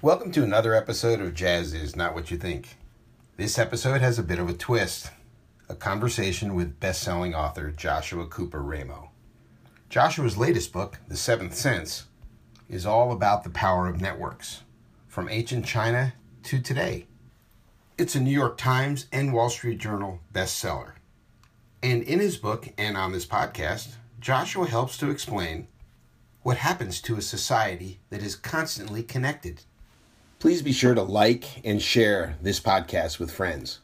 Welcome 0.00 0.30
to 0.30 0.44
another 0.44 0.76
episode 0.76 1.20
of 1.20 1.34
Jazz 1.34 1.74
Is 1.74 1.96
Not 1.96 2.14
What 2.14 2.30
You 2.30 2.36
Think. 2.36 2.76
This 3.36 3.58
episode 3.58 4.00
has 4.00 4.16
a 4.16 4.22
bit 4.22 4.38
of 4.38 4.48
a 4.48 4.52
twist 4.52 5.10
a 5.68 5.74
conversation 5.74 6.54
with 6.54 6.78
best 6.78 7.02
selling 7.02 7.34
author 7.34 7.72
Joshua 7.72 8.28
Cooper 8.28 8.62
Ramo. 8.62 9.10
Joshua's 9.88 10.38
latest 10.38 10.72
book, 10.72 11.00
The 11.08 11.16
Seventh 11.16 11.56
Sense, 11.56 12.04
is 12.68 12.86
all 12.86 13.10
about 13.10 13.42
the 13.42 13.50
power 13.50 13.88
of 13.88 14.00
networks, 14.00 14.62
from 15.08 15.28
ancient 15.28 15.66
China 15.66 16.14
to 16.44 16.60
today. 16.60 17.08
It's 17.98 18.14
a 18.14 18.20
New 18.20 18.30
York 18.30 18.56
Times 18.56 19.06
and 19.10 19.32
Wall 19.32 19.50
Street 19.50 19.78
Journal 19.78 20.20
bestseller. 20.32 20.92
And 21.82 22.04
in 22.04 22.20
his 22.20 22.36
book 22.36 22.68
and 22.78 22.96
on 22.96 23.10
this 23.10 23.26
podcast, 23.26 23.96
Joshua 24.20 24.68
helps 24.68 24.96
to 24.98 25.10
explain 25.10 25.66
what 26.42 26.58
happens 26.58 27.00
to 27.00 27.16
a 27.16 27.20
society 27.20 27.98
that 28.10 28.22
is 28.22 28.36
constantly 28.36 29.02
connected. 29.02 29.64
Please 30.38 30.62
be 30.62 30.72
sure 30.72 30.94
to 30.94 31.02
like 31.02 31.64
and 31.66 31.82
share 31.82 32.36
this 32.40 32.60
podcast 32.60 33.18
with 33.18 33.32
friends. 33.32 33.80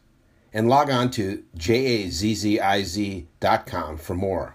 And 0.53 0.69
log 0.69 0.89
on 0.89 1.11
to 1.13 1.43
jazziz.com 1.59 3.27
for 3.99 4.15
more. 4.15 4.55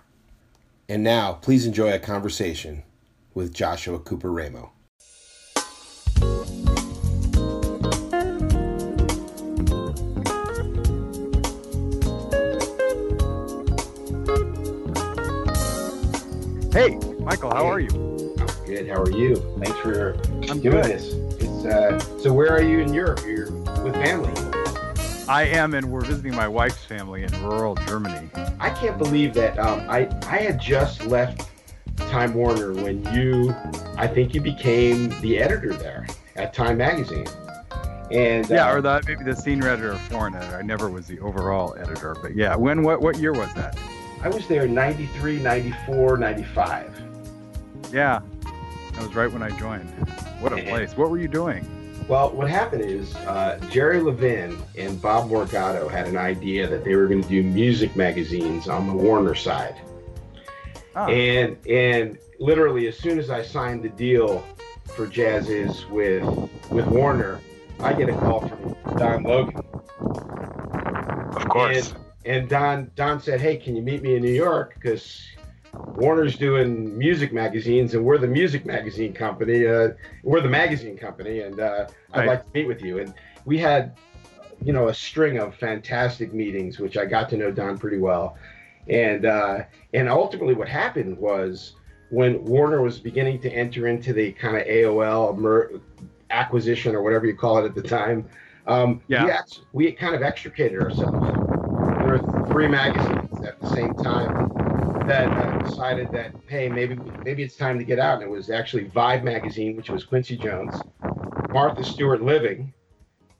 And 0.87 1.03
now, 1.03 1.33
please 1.33 1.65
enjoy 1.65 1.91
a 1.93 1.99
conversation 1.99 2.83
with 3.33 3.53
Joshua 3.53 3.99
Cooper 3.99 4.31
Ramo. 4.31 4.71
Hey, 16.71 16.97
Michael, 17.19 17.49
how 17.51 17.67
are 17.67 17.81
you? 17.81 17.89
I'm 18.39 18.65
good. 18.65 18.87
How 18.87 19.01
are 19.01 19.11
you? 19.11 19.35
Thanks 19.61 19.77
for 19.79 20.13
I'm 20.49 20.61
doing 20.61 20.81
good. 20.81 20.85
this. 20.85 21.28
Uh, 21.65 21.99
so. 22.19 22.33
Where 22.33 22.51
are 22.51 22.61
you 22.61 22.79
in 22.79 22.93
Europe? 22.93 23.21
You're 23.25 23.51
with 23.83 23.93
family. 23.95 24.33
I 25.27 25.43
am, 25.43 25.75
and 25.75 25.91
we're 25.91 26.01
visiting 26.01 26.35
my 26.35 26.47
wife's 26.47 26.83
family 26.85 27.23
in 27.23 27.43
rural 27.43 27.75
Germany. 27.75 28.29
I 28.59 28.69
can't 28.71 28.97
believe 28.97 29.33
that 29.35 29.59
um, 29.59 29.81
I 29.89 30.09
I 30.23 30.37
had 30.37 30.59
just 30.59 31.05
left 31.05 31.49
Time 31.97 32.33
Warner 32.33 32.73
when 32.73 33.03
you, 33.13 33.53
I 33.95 34.07
think 34.07 34.33
you 34.33 34.41
became 34.41 35.09
the 35.21 35.39
editor 35.39 35.73
there 35.73 36.07
at 36.35 36.53
Time 36.53 36.77
Magazine. 36.77 37.27
And 38.11 38.49
Yeah, 38.49 38.69
uh, 38.69 38.75
or 38.75 38.81
the 38.81 39.03
maybe 39.05 39.23
the 39.23 39.35
senior 39.35 39.69
editor 39.69 39.91
or 39.91 39.97
foreign 39.97 40.33
editor. 40.33 40.57
I 40.57 40.63
never 40.63 40.89
was 40.89 41.05
the 41.05 41.19
overall 41.19 41.75
editor, 41.77 42.15
but 42.21 42.35
yeah. 42.35 42.55
When 42.55 42.81
what 42.81 43.01
what 43.01 43.17
year 43.19 43.33
was 43.33 43.53
that? 43.53 43.77
I 44.23 44.29
was 44.29 44.47
there 44.47 44.65
in 44.65 44.73
93, 44.73 45.39
94, 45.39 46.17
95. 46.17 47.01
Yeah, 47.93 48.19
that 48.93 49.01
was 49.03 49.13
right 49.15 49.31
when 49.31 49.43
I 49.43 49.51
joined. 49.59 49.93
What 50.39 50.53
a 50.53 50.63
place! 50.63 50.95
What 50.95 51.09
were 51.09 51.17
you 51.19 51.27
doing? 51.27 51.67
Well, 52.07 52.31
what 52.31 52.49
happened 52.49 52.83
is 52.83 53.15
uh, 53.15 53.59
Jerry 53.69 53.99
Levin 54.01 54.57
and 54.77 54.99
Bob 55.01 55.29
Morgado 55.29 55.89
had 55.91 56.07
an 56.07 56.17
idea 56.17 56.67
that 56.67 56.83
they 56.83 56.95
were 56.95 57.07
going 57.07 57.21
to 57.21 57.29
do 57.29 57.43
music 57.43 57.95
magazines 57.95 58.67
on 58.67 58.87
the 58.87 58.93
Warner 58.93 59.35
side. 59.35 59.75
Ah, 60.95 61.07
And 61.07 61.55
and 61.67 62.17
literally 62.39 62.87
as 62.87 62.97
soon 62.97 63.19
as 63.19 63.29
I 63.29 63.43
signed 63.43 63.83
the 63.83 63.89
deal 63.89 64.43
for 64.85 65.05
Jazziz 65.05 65.87
with 65.89 66.23
with 66.71 66.87
Warner, 66.87 67.39
I 67.79 67.93
get 67.93 68.09
a 68.09 68.13
call 68.13 68.47
from 68.47 68.75
Don 68.97 69.23
Logan. 69.23 69.57
of 69.57 71.47
And, 71.85 71.95
and 72.25 72.49
Don 72.49 72.91
Don 72.95 73.19
said, 73.21 73.39
"Hey, 73.39 73.57
can 73.57 73.75
you 73.75 73.83
meet 73.83 74.01
me 74.01 74.15
in 74.15 74.23
New 74.23 74.33
York? 74.33 74.73
Because 74.75 75.21
Warner's 75.73 76.37
doing 76.37 76.97
music 76.97 77.33
magazines, 77.33 77.93
and 77.93 78.03
we're 78.03 78.17
the 78.17 78.27
music 78.27 78.65
magazine 78.65 79.13
company. 79.13 79.67
Uh, 79.67 79.89
we're 80.23 80.41
the 80.41 80.49
magazine 80.49 80.97
company, 80.97 81.41
and 81.41 81.59
uh, 81.59 81.87
I'd 82.13 82.19
Right. 82.19 82.27
like 82.27 82.45
to 82.45 82.51
meet 82.53 82.67
with 82.67 82.81
you." 82.81 82.99
And 82.99 83.13
we 83.45 83.57
had, 83.57 83.97
you 84.63 84.73
know, 84.73 84.87
a 84.87 84.93
string 84.93 85.37
of 85.37 85.55
fantastic 85.55 86.33
meetings, 86.33 86.79
which 86.79 86.97
I 86.97 87.05
got 87.05 87.29
to 87.29 87.37
know 87.37 87.51
Don 87.51 87.77
pretty 87.77 87.97
well. 87.97 88.37
And 88.87 89.25
uh, 89.25 89.63
and 89.93 90.09
ultimately, 90.09 90.53
what 90.53 90.67
happened 90.69 91.17
was 91.17 91.75
when 92.09 92.43
Warner 92.45 92.81
was 92.81 92.99
beginning 92.99 93.39
to 93.41 93.51
enter 93.51 93.87
into 93.87 94.13
the 94.13 94.31
kind 94.31 94.57
of 94.57 94.65
AOL 94.65 95.37
mer- 95.37 95.71
acquisition 96.31 96.95
or 96.95 97.01
whatever 97.03 97.25
you 97.27 97.35
call 97.35 97.57
it 97.59 97.65
at 97.65 97.75
the 97.75 97.81
time. 97.83 98.27
Um, 98.67 99.01
Yeah. 99.07 99.25
we, 99.25 99.31
ex- 99.31 99.61
we 99.73 99.91
kind 99.91 100.15
of 100.15 100.21
extricated 100.23 100.79
ourselves. 100.81 101.19
There 101.19 102.17
were 102.17 102.45
three 102.47 102.67
magazines 102.67 103.43
at 103.45 103.59
the 103.59 103.67
same 103.69 103.93
time 103.95 104.51
that 105.09 105.27
uh, 105.27 105.57
decided 105.63 106.11
that 106.13 106.33
hey, 106.47 106.69
maybe 106.69 106.95
maybe 107.25 107.43
it's 107.43 107.55
time 107.57 107.77
to 107.77 107.83
get 107.83 107.99
out. 107.99 108.15
And 108.15 108.23
it 108.23 108.29
was 108.29 108.49
actually 108.49 108.85
Vibe 108.85 109.23
magazine, 109.23 109.75
which 109.75 109.89
was 109.89 110.03
Quincy 110.05 110.37
Jones, 110.37 110.75
Martha 111.49 111.83
Stewart 111.83 112.21
Living, 112.21 112.73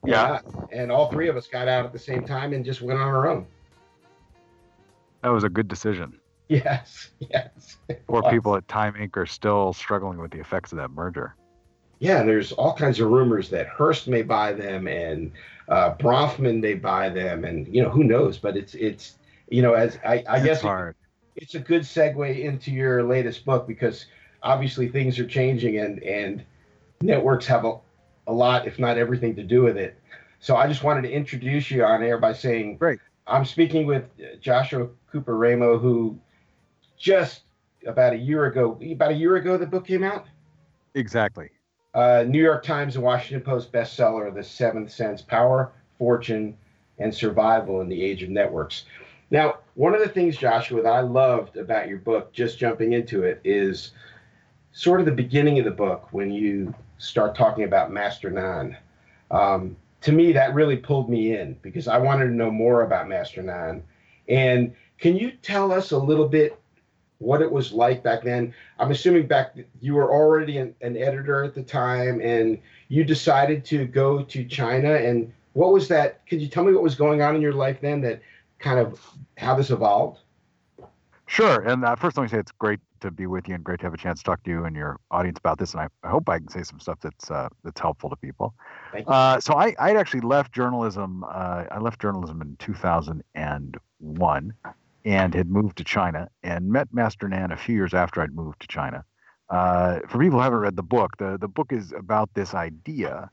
Yeah. 0.04 0.24
uh, 0.24 0.42
and 0.72 0.92
all 0.92 1.10
three 1.12 1.30
of 1.30 1.38
us 1.38 1.48
got 1.48 1.68
out 1.68 1.86
at 1.86 1.94
the 1.94 2.00
same 2.00 2.26
time 2.26 2.54
and 2.54 2.66
just 2.66 2.82
went 2.82 3.00
on 3.00 3.08
our 3.08 3.28
own. 3.30 3.46
that 5.22 5.30
was 5.30 5.44
a 5.44 5.50
good 5.50 5.68
decision. 5.68 6.20
Yes, 6.52 7.12
yes. 7.20 7.78
Poor 8.08 8.24
was. 8.24 8.32
people 8.32 8.56
at 8.56 8.68
Time 8.68 8.96
Inc. 8.96 9.16
are 9.18 9.28
still 9.28 9.72
struggling 9.72 10.18
with 10.18 10.32
the 10.32 10.40
effects 10.40 10.72
of 10.72 10.80
that 10.80 10.90
merger. 10.90 11.36
Yeah, 12.00 12.24
there's 12.24 12.52
all 12.54 12.74
kinds 12.74 13.00
of 13.00 13.12
rumors 13.12 13.52
that 13.52 13.68
Hearst 13.68 14.08
may 14.08 14.24
buy 14.24 14.54
them 14.54 14.88
and 14.88 15.32
uh, 15.68 15.94
Bronfman 15.94 16.60
may 16.60 16.74
buy 16.74 17.10
them, 17.10 17.46
and 17.46 17.68
you 17.68 17.84
know 17.84 17.90
who 17.92 18.04
knows. 18.04 18.40
But 18.40 18.58
it's 18.58 18.74
it's 18.74 19.20
you 19.52 19.62
know 19.62 19.74
as 19.74 20.00
I, 20.04 20.24
I 20.28 20.40
guess 20.44 20.62
hard. 20.64 20.96
It's 21.42 21.56
a 21.56 21.60
good 21.60 21.84
segue 21.84 22.40
into 22.40 22.72
your 22.72 23.04
latest 23.04 23.46
book 23.46 23.68
because 23.68 24.06
obviously 24.44 24.88
things 24.88 25.20
are 25.20 25.28
changing 25.28 25.78
and 25.78 26.04
and 26.04 26.44
networks 27.02 27.46
have 27.48 27.66
a, 27.66 27.78
a 28.28 28.34
lot, 28.34 28.68
if 28.68 28.78
not 28.78 28.98
everything, 28.98 29.36
to 29.36 29.44
do 29.44 29.64
with 29.64 29.78
it. 29.78 30.00
So 30.40 30.56
I 30.56 30.68
just 30.68 30.84
wanted 30.84 31.04
to 31.04 31.12
introduce 31.12 31.72
you 31.72 31.84
on 31.84 32.04
air 32.04 32.18
by 32.18 32.34
saying, 32.34 32.78
Great. 32.78 33.00
I'm 33.28 33.46
speaking 33.46 33.86
with 33.86 34.06
Joshua 34.42 34.88
Cooper 35.12 35.38
Ramo, 35.38 35.78
who 35.78 36.18
just 36.98 37.42
about 37.86 38.14
a 38.14 38.18
year 38.18 38.46
ago, 38.46 38.78
about 38.92 39.12
a 39.12 39.16
year 39.16 39.38
ago, 39.38 39.58
the 39.58 39.66
book 39.66 39.88
came 39.88 40.04
out. 40.04 40.28
Exactly. 40.96 41.50
Uh, 41.94 42.24
New 42.28 42.42
York 42.42 42.64
Times 42.64 42.96
and 42.96 43.04
Washington 43.04 43.42
Post 43.42 43.72
bestseller, 43.72 44.34
The 44.34 44.44
Seventh 44.44 44.92
Sense 44.92 45.22
Power, 45.22 45.72
Fortune, 45.98 46.58
and 47.00 47.14
Survival 47.14 47.82
in 47.82 47.90
the 47.90 48.04
Age 48.04 48.24
of 48.24 48.30
Networks. 48.30 48.86
Now, 49.32 49.60
one 49.76 49.94
of 49.94 50.02
the 50.02 50.10
things, 50.10 50.38
Joshua, 50.38 50.82
that 50.82 50.92
I 50.92 51.02
loved 51.02 51.58
about 51.58 51.88
your 51.88 52.00
book, 52.00 52.34
just 52.34 52.58
jumping 52.58 52.94
into 52.94 53.24
it, 53.24 53.40
is 53.44 53.92
sort 54.72 55.00
of 55.00 55.06
the 55.06 55.12
beginning 55.12 55.60
of 55.60 55.66
the 55.66 55.72
book 55.72 56.08
when 56.12 56.32
you 56.32 56.74
start 56.98 57.36
talking 57.36 57.64
about 57.64 57.92
Master 57.92 58.30
Nan. 58.30 58.78
Um, 59.32 59.76
to 60.02 60.12
me, 60.12 60.32
that 60.34 60.54
really 60.54 60.78
pulled 60.78 61.10
me 61.10 61.36
in 61.38 61.58
because 61.62 61.88
I 61.88 61.98
wanted 61.98 62.26
to 62.26 62.32
know 62.32 62.52
more 62.52 62.84
about 62.84 63.08
Master 63.08 63.42
Nan. 63.42 63.84
And 64.28 64.74
can 64.98 65.16
you 65.16 65.32
tell 65.32 65.72
us 65.72 65.92
a 65.92 65.98
little 65.98 66.28
bit 66.28 66.60
what 67.20 67.42
it 67.42 67.52
was 67.52 67.72
like 67.72 68.02
back 68.04 68.24
then? 68.24 68.54
I'm 68.80 68.92
assuming 68.92 69.28
back 69.28 69.56
you 69.82 69.96
were 69.96 70.12
already 70.12 70.58
an, 70.58 70.74
an 70.82 70.98
editor 70.98 71.44
at 71.44 71.54
the 71.54 71.64
time, 71.64 72.22
and 72.22 72.60
you 72.88 73.04
decided 73.04 73.66
to 73.66 73.86
go 73.86 74.24
to 74.24 74.46
China. 74.46 74.94
And 74.96 75.32
what 75.54 75.74
was 75.74 75.88
that? 75.90 76.26
Could 76.28 76.42
you 76.42 76.48
tell 76.48 76.64
me 76.64 76.74
what 76.74 76.84
was 76.84 76.96
going 76.96 77.22
on 77.22 77.36
in 77.36 77.42
your 77.42 77.54
life 77.54 77.80
then? 77.82 78.02
That 78.02 78.22
kind 78.60 78.80
of 78.80 79.02
how 79.38 79.56
this 79.56 79.70
evolved. 79.70 80.20
Sure. 81.30 81.62
And 81.62 81.86
uh, 81.86 81.96
first, 81.96 82.18
let 82.18 82.24
me 82.24 82.30
say 82.30 82.40
it's 82.40 82.52
great 82.52 82.80
to 83.02 83.12
be 83.12 83.28
with 83.28 83.48
you 83.48 83.56
and 83.56 83.64
great 83.64 83.80
to 83.80 83.86
have 83.86 83.94
a 83.94 83.98
chance 83.98 84.20
to 84.20 84.24
talk 84.24 84.42
to 84.44 84.50
you 84.50 84.66
and 84.66 84.76
your 84.76 85.00
audience 85.12 85.38
about 85.38 85.60
this. 85.60 85.74
And 85.74 85.82
I, 85.82 85.88
I 86.04 86.10
hope 86.10 86.28
I 86.28 86.40
can 86.40 86.50
say 86.50 86.64
some 86.64 86.80
stuff 86.80 86.98
that's 87.02 87.30
uh, 87.30 87.50
that's 87.64 87.80
helpful 87.80 88.10
to 88.10 88.16
people. 88.16 88.56
Thank 88.92 89.08
you. 89.08 89.14
Uh, 89.14 89.40
so 89.40 89.54
I 89.54 89.76
I 89.80 89.96
actually 89.96 90.22
left 90.22 90.52
journalism. 90.54 91.24
Uh, 91.24 91.66
I 91.70 91.78
left 91.80 92.02
journalism 92.02 92.42
in 92.42 92.56
2001 92.58 94.54
and 95.06 95.34
had 95.34 95.50
moved 95.50 95.78
to 95.78 95.84
China 95.84 96.30
and 96.42 96.68
met 96.68 96.88
Master 96.92 97.28
Nan 97.28 97.52
a 97.52 97.58
few 97.58 97.76
years 97.76 97.94
after 97.94 98.22
I'd 98.22 98.34
moved 98.34 98.62
to 98.62 98.68
China. 98.68 99.06
Uh, 99.50 100.00
for 100.08 100.20
people 100.20 100.40
who 100.40 100.44
haven't 100.44 100.60
read 100.60 100.76
the 100.76 100.84
book, 100.84 101.16
the 101.18 101.38
the 101.40 101.48
book 101.48 101.72
is 101.72 101.94
about 101.94 102.30
this 102.34 102.56
idea. 102.56 103.30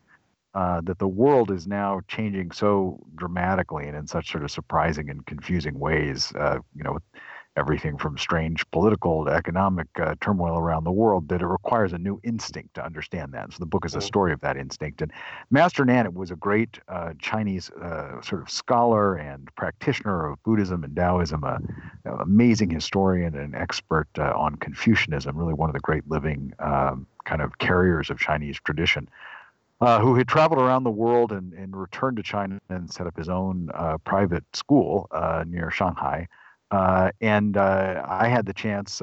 Uh, 0.57 0.81
that 0.89 0.99
the 0.99 1.09
world 1.09 1.51
is 1.51 1.67
now 1.67 2.01
changing 2.09 2.51
so 2.51 2.99
dramatically 3.17 3.87
and 3.89 3.97
in 3.97 4.07
such 4.07 4.33
sort 4.33 4.43
of 4.45 4.51
surprising 4.51 5.11
and 5.11 5.27
confusing 5.27 5.79
ways, 5.79 6.33
uh, 6.37 6.59
you 6.75 6.83
know, 6.83 6.95
with 6.95 7.03
everything 7.57 7.99
from 7.99 8.17
strange 8.19 8.65
political 8.71 9.25
to 9.27 9.31
economic 9.31 9.89
uh, 10.01 10.15
turmoil 10.21 10.57
around 10.59 10.85
the 10.85 10.93
world, 10.93 11.29
that 11.29 11.43
it 11.43 11.47
requires 11.47 11.93
a 11.93 11.99
new 11.99 12.21
instinct 12.25 12.75
to 12.75 12.85
understand 12.85 13.33
that. 13.35 13.53
So 13.53 13.59
the 13.61 13.67
book 13.75 13.85
is 13.85 13.95
a 13.97 14.01
Mhm. 14.01 14.11
story 14.13 14.33
of 14.33 14.41
that 14.41 14.57
instinct. 14.57 15.03
And 15.03 15.13
Master 15.51 15.85
Nan 15.85 16.15
was 16.15 16.31
a 16.31 16.37
great 16.37 16.79
uh, 16.89 17.13
Chinese 17.19 17.71
uh, 17.71 18.21
sort 18.23 18.43
of 18.43 18.51
scholar 18.51 19.17
and 19.17 19.49
practitioner 19.57 20.27
of 20.27 20.43
Buddhism 20.43 20.85
and 20.85 20.97
Taoism, 20.97 21.45
a, 21.45 21.61
an 22.05 22.21
amazing 22.21 22.71
historian 22.71 23.35
and 23.37 23.55
expert 23.55 24.09
uh, 24.19 24.33
on 24.37 24.57
Confucianism, 24.57 25.37
really 25.37 25.55
one 25.55 25.69
of 25.71 25.75
the 25.75 25.81
great 25.81 26.09
living 26.09 26.53
um, 26.61 27.07
kind 27.25 27.43
of 27.43 27.59
carriers 27.59 28.11
of 28.11 28.19
Chinese 28.19 28.59
tradition. 28.65 29.09
Uh, 29.79 30.01
who 30.01 30.15
had 30.15 30.27
traveled 30.27 30.59
around 30.59 30.85
the 30.85 30.91
world 30.91 31.33
and, 31.33 31.53
and 31.53 31.77
returned 31.77 32.17
to 32.17 32.23
China 32.23 32.59
and 32.71 32.91
set 32.91 33.07
up 33.07 33.15
his 33.15 33.29
own 33.29 33.69
uh, 33.75 33.99
private 33.99 34.43
school 34.55 35.07
uh, 35.11 35.45
near 35.47 35.71
Shanghai. 35.71 36.27
Uh, 36.71 37.11
and 37.21 37.59
uh, 37.59 38.03
I 38.09 38.29
had 38.29 38.47
the 38.47 38.55
chance 38.55 38.99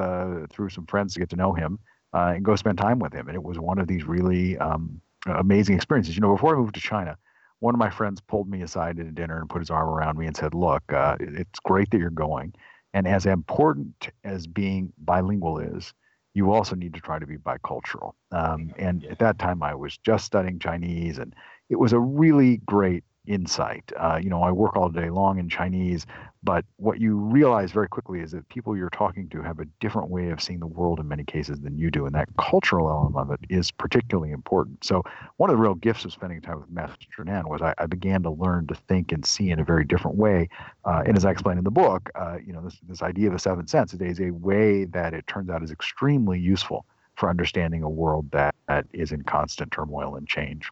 through 0.50 0.70
some 0.70 0.88
friends 0.88 1.14
to 1.14 1.20
get 1.20 1.30
to 1.30 1.36
know 1.36 1.54
him 1.54 1.78
and 2.14 2.44
go 2.44 2.56
spend 2.56 2.80
time 2.80 2.98
with 2.98 3.14
him. 3.14 3.28
And 3.28 3.36
it 3.36 3.44
was 3.44 3.60
one 3.60 3.78
of 3.78 3.88
these 3.88 4.06
really 4.06 4.58
um, 4.58 5.00
amazing 5.28 5.76
experiences. 5.76 6.16
You 6.16 6.22
know, 6.22 6.34
before 6.34 6.56
I 6.56 6.60
moved 6.60 6.74
to 6.74 6.82
China, 6.82 7.20
one 7.60 7.76
of 7.76 7.80
my 7.80 7.92
friends 7.92 8.20
pulled 8.20 8.50
me 8.50 8.64
aside 8.64 9.00
at 9.00 9.06
a 9.06 9.12
dinner 9.12 9.40
and 9.40 9.48
put 9.48 9.60
his 9.60 9.70
arm 9.70 9.88
around 9.88 10.18
me 10.18 10.26
and 10.26 10.36
said, 10.36 10.56
"Look, 10.56 10.82
it's 10.90 11.60
great 11.60 11.92
that 11.92 12.00
you're 12.00 12.10
going, 12.10 12.52
and 12.96 13.08
as 13.08 13.28
important 13.28 14.10
as 14.24 14.48
being 14.48 14.92
bilingual 14.98 15.60
is, 15.60 15.94
you 16.34 16.52
also 16.52 16.76
need 16.76 16.94
to 16.94 17.02
try 17.02 17.20
to 17.20 17.28
be 17.28 17.38
bicultural." 17.38 18.14
Um, 18.32 18.74
and 18.78 19.06
at 19.06 19.20
that 19.20 19.40
time, 19.40 19.64
I 19.64 19.76
was 19.76 19.98
just 19.98 20.26
studying 20.26 20.60
Chinese, 20.60 21.18
and 21.18 21.36
it 21.70 21.80
was 21.80 21.94
a 21.94 22.00
really 22.00 22.58
great 22.66 23.04
insight. 23.26 23.92
Uh, 23.98 24.20
you 24.22 24.30
know, 24.30 24.44
I 24.44 24.52
work 24.52 24.76
all 24.76 24.90
day 24.90 25.10
long 25.10 25.40
in 25.40 25.48
Chinese, 25.50 26.06
but 26.44 26.66
what 26.76 27.00
you 27.00 27.16
realize 27.16 27.72
very 27.72 27.88
quickly 27.88 28.20
is 28.20 28.32
that 28.32 28.48
people 28.50 28.76
you're 28.76 28.90
talking 28.90 29.30
to 29.30 29.42
have 29.42 29.60
a 29.60 29.66
different 29.80 30.10
way 30.10 30.30
of 30.30 30.42
seeing 30.42 30.60
the 30.60 30.68
world 30.68 31.00
in 31.00 31.08
many 31.08 31.24
cases 31.24 31.62
than 31.62 31.78
you 31.78 31.90
do, 31.90 32.06
and 32.06 32.14
that 32.16 32.28
cultural 32.38 32.90
element 32.90 33.16
of 33.18 33.32
it 33.32 33.40
is 33.50 33.72
particularly 33.72 34.32
important. 34.32 34.84
So, 34.84 35.04
one 35.38 35.50
of 35.50 35.56
the 35.56 35.62
real 35.62 35.76
gifts 35.76 36.04
of 36.04 36.12
spending 36.12 36.42
time 36.42 36.60
with 36.60 36.70
Master 36.70 37.24
Nan 37.24 37.48
was 37.48 37.62
I, 37.62 37.74
I 37.78 37.86
began 37.86 38.24
to 38.24 38.30
learn 38.30 38.68
to 38.68 38.76
think 38.76 39.12
and 39.12 39.26
see 39.26 39.52
in 39.52 39.60
a 39.60 39.64
very 39.64 39.86
different 39.86 40.18
way. 40.18 40.50
Uh, 40.84 41.04
and 41.06 41.16
as 41.16 41.24
I 41.24 41.32
explain 41.32 41.58
in 41.58 41.64
the 41.64 41.72
book, 41.72 42.10
uh, 42.16 42.38
you 42.46 42.52
know, 42.52 42.62
this 42.62 42.78
this 42.90 43.02
idea 43.02 43.28
of 43.28 43.34
the 43.34 43.40
seventh 43.40 43.70
sense 43.70 43.94
is 43.94 44.20
a 44.20 44.32
way 44.32 44.86
that 44.86 45.14
it 45.14 45.26
turns 45.28 45.50
out 45.50 45.64
is 45.64 45.72
extremely 45.72 46.40
useful 46.40 46.86
for 47.16 47.30
understanding 47.30 47.84
a 47.84 47.90
world 47.90 48.30
that, 48.32 48.56
that 48.68 48.86
is 48.92 49.12
in 49.12 49.24
constant 49.24 49.72
turmoil 49.72 50.16
and 50.16 50.28
change. 50.28 50.70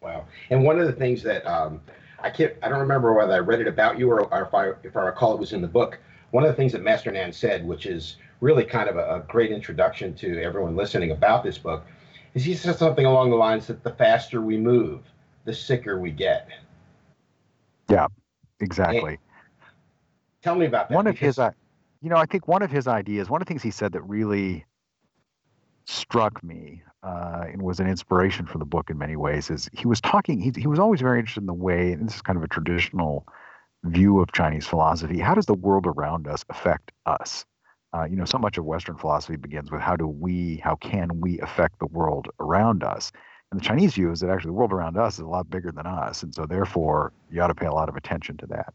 Wow. 0.00 0.26
And 0.50 0.64
one 0.64 0.78
of 0.78 0.86
the 0.86 0.92
things 0.92 1.22
that 1.22 1.46
um, 1.46 1.80
I 2.20 2.30
can't, 2.30 2.54
I 2.62 2.68
don't 2.68 2.80
remember 2.80 3.12
whether 3.12 3.32
I 3.32 3.38
read 3.38 3.60
it 3.60 3.66
about 3.66 3.98
you 3.98 4.10
or, 4.10 4.22
or, 4.32 4.42
if 4.42 4.54
I, 4.54 4.86
if 4.86 4.96
I 4.96 5.02
recall 5.02 5.34
it 5.34 5.40
was 5.40 5.52
in 5.52 5.60
the 5.60 5.68
book. 5.68 5.98
One 6.30 6.44
of 6.44 6.50
the 6.50 6.54
things 6.54 6.72
that 6.72 6.82
Master 6.82 7.10
Nan 7.10 7.32
said, 7.32 7.66
which 7.66 7.86
is 7.86 8.16
really 8.40 8.64
kind 8.64 8.88
of 8.88 8.96
a, 8.96 9.16
a 9.16 9.20
great 9.28 9.50
introduction 9.50 10.14
to 10.16 10.42
everyone 10.42 10.76
listening 10.76 11.10
about 11.10 11.42
this 11.42 11.58
book, 11.58 11.84
is 12.34 12.44
he 12.44 12.54
said 12.54 12.76
something 12.76 13.06
along 13.06 13.30
the 13.30 13.36
lines 13.36 13.66
that 13.66 13.82
the 13.82 13.90
faster 13.90 14.40
we 14.40 14.56
move, 14.56 15.00
the 15.44 15.54
sicker 15.54 15.98
we 15.98 16.10
get. 16.10 16.48
Yeah, 17.88 18.06
exactly. 18.60 19.12
And 19.12 19.18
tell 20.42 20.54
me 20.54 20.66
about 20.66 20.90
that. 20.90 20.94
One 20.94 21.06
of 21.06 21.18
his, 21.18 21.38
you 22.02 22.10
know, 22.10 22.16
I 22.16 22.26
think 22.26 22.46
one 22.46 22.62
of 22.62 22.70
his 22.70 22.86
ideas, 22.86 23.30
one 23.30 23.40
of 23.40 23.48
the 23.48 23.50
things 23.50 23.62
he 23.62 23.70
said 23.70 23.92
that 23.92 24.02
really 24.02 24.66
struck 25.86 26.44
me 26.44 26.82
uh, 27.08 27.44
and 27.50 27.62
was 27.62 27.80
an 27.80 27.88
inspiration 27.88 28.44
for 28.44 28.58
the 28.58 28.66
book 28.66 28.90
in 28.90 28.98
many 28.98 29.16
ways 29.16 29.48
is 29.48 29.70
he 29.72 29.86
was 29.86 30.00
talking 30.00 30.40
he, 30.40 30.52
he 30.56 30.66
was 30.66 30.78
always 30.78 31.00
very 31.00 31.18
interested 31.18 31.40
in 31.40 31.46
the 31.46 31.54
way 31.54 31.92
and 31.92 32.06
this 32.06 32.16
is 32.16 32.22
kind 32.22 32.36
of 32.36 32.42
a 32.42 32.48
traditional 32.48 33.26
view 33.84 34.20
of 34.20 34.30
chinese 34.32 34.66
philosophy 34.66 35.18
how 35.18 35.34
does 35.34 35.46
the 35.46 35.54
world 35.54 35.86
around 35.86 36.26
us 36.28 36.44
affect 36.50 36.92
us? 37.06 37.46
Uh, 37.94 38.04
you 38.04 38.16
know 38.16 38.26
so 38.26 38.36
much 38.36 38.58
of 38.58 38.66
western 38.66 38.98
philosophy 38.98 39.36
begins 39.36 39.70
with 39.70 39.80
how 39.80 39.96
do 39.96 40.06
we 40.06 40.60
how 40.62 40.76
can 40.76 41.20
we 41.20 41.40
affect 41.40 41.78
the 41.78 41.86
world 41.86 42.28
around 42.40 42.82
us? 42.82 43.10
And 43.50 43.58
the 43.58 43.64
chinese 43.64 43.94
view 43.94 44.10
is 44.12 44.20
that 44.20 44.28
actually 44.28 44.50
the 44.50 44.60
world 44.60 44.72
around 44.72 44.98
us 44.98 45.14
is 45.14 45.20
a 45.20 45.26
lot 45.26 45.48
bigger 45.48 45.72
than 45.72 45.86
us 45.86 46.22
and 46.22 46.34
so 46.34 46.44
therefore 46.44 47.14
you 47.30 47.40
ought 47.40 47.46
to 47.46 47.54
pay 47.54 47.66
a 47.66 47.72
lot 47.72 47.88
of 47.88 47.96
attention 47.96 48.36
to 48.38 48.46
that. 48.48 48.74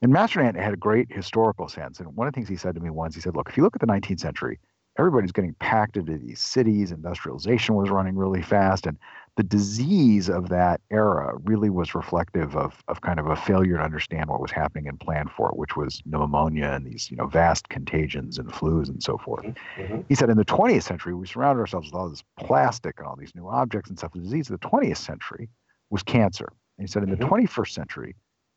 And 0.00 0.10
master 0.10 0.42
Nan 0.42 0.54
had 0.54 0.72
a 0.72 0.78
great 0.78 1.12
historical 1.12 1.68
sense 1.68 2.00
and 2.00 2.16
one 2.16 2.26
of 2.26 2.32
the 2.32 2.38
things 2.38 2.48
he 2.48 2.56
said 2.56 2.74
to 2.76 2.80
me 2.80 2.88
once 2.88 3.14
he 3.14 3.20
said 3.20 3.36
look 3.36 3.50
if 3.50 3.56
you 3.58 3.62
look 3.62 3.76
at 3.76 3.82
the 3.82 3.86
19th 3.86 4.20
century 4.20 4.58
everybody's 4.98 5.32
getting 5.32 5.54
packed 5.54 5.96
into 5.96 6.18
these 6.18 6.40
cities. 6.40 6.90
Industrialization 6.90 7.74
was 7.74 7.90
running 7.90 8.16
really 8.16 8.42
fast. 8.42 8.86
And 8.86 8.98
the 9.36 9.42
disease 9.42 10.30
of 10.30 10.48
that 10.48 10.80
era 10.90 11.36
really 11.44 11.68
was 11.68 11.94
reflective 11.94 12.56
of, 12.56 12.82
of 12.88 13.02
kind 13.02 13.20
of 13.20 13.26
a 13.26 13.36
failure 13.36 13.76
to 13.76 13.82
understand 13.82 14.30
what 14.30 14.40
was 14.40 14.50
happening 14.50 14.88
and 14.88 14.98
plan 14.98 15.28
for 15.28 15.50
it, 15.50 15.56
which 15.56 15.76
was 15.76 16.02
pneumonia 16.06 16.70
and 16.72 16.86
these 16.86 17.10
you 17.10 17.16
know 17.16 17.26
vast 17.26 17.68
contagions 17.68 18.38
and 18.38 18.50
flus 18.50 18.88
and 18.88 19.02
so 19.02 19.18
forth. 19.18 19.44
Mm-hmm. 19.44 19.82
mm-hmm. 19.82 20.00
He 20.08 20.14
said 20.14 20.30
in 20.30 20.38
the 20.38 20.44
20th 20.44 20.84
century, 20.84 21.14
we 21.14 21.26
surrounded 21.26 21.60
ourselves 21.60 21.88
with 21.88 21.94
all 21.94 22.08
this 22.08 22.24
plastic 22.38 22.98
and 22.98 23.06
all 23.06 23.16
these 23.16 23.34
new 23.34 23.48
objects 23.48 23.90
and 23.90 23.98
stuff. 23.98 24.12
The 24.12 24.20
disease 24.20 24.50
of 24.50 24.58
the 24.58 24.66
20th 24.66 24.96
century 24.96 25.48
was 25.90 26.02
cancer. 26.02 26.48
And 26.78 26.88
he 26.88 26.90
said 26.90 27.02
in 27.02 27.10
the 27.10 27.16
mm-hmm. 27.16 27.34
21st 27.34 27.70
century, 27.70 28.14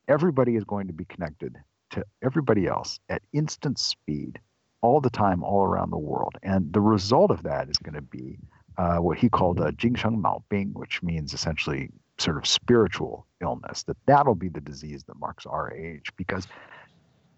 everybody 0.08 0.56
is 0.56 0.64
going 0.64 0.88
to 0.88 0.94
be 0.94 1.06
connected 1.06 1.58
to 1.92 2.06
everybody 2.24 2.68
else 2.68 3.00
at 3.10 3.22
instant 3.34 3.80
speed 3.80 4.40
all 4.82 5.02
the 5.02 5.10
time, 5.10 5.44
all 5.44 5.64
around 5.64 5.92
the 5.92 5.98
world. 5.98 6.36
And 6.44 6.72
the 6.72 6.82
result 6.82 7.32
of 7.32 7.44
that 7.44 7.70
is 7.70 7.78
going 7.78 7.96
to 7.96 8.02
be 8.02 8.38
uh, 8.78 8.98
what 8.98 9.18
he 9.18 9.30
called 9.30 9.60
a 9.60 9.72
Jingsheng 9.74 10.22
Mao 10.22 10.44
Bing, 10.50 10.72
which 10.74 11.04
means 11.04 11.34
essentially 11.34 11.90
sort 12.18 12.38
of 12.38 12.48
spiritual 12.48 13.26
illness. 13.42 13.84
That 13.84 13.98
that'll 14.06 14.36
be 14.36 14.50
the 14.50 14.62
disease 14.62 15.04
that 15.06 15.20
marks 15.20 15.46
our 15.46 15.72
age 15.74 16.12
because 16.16 16.48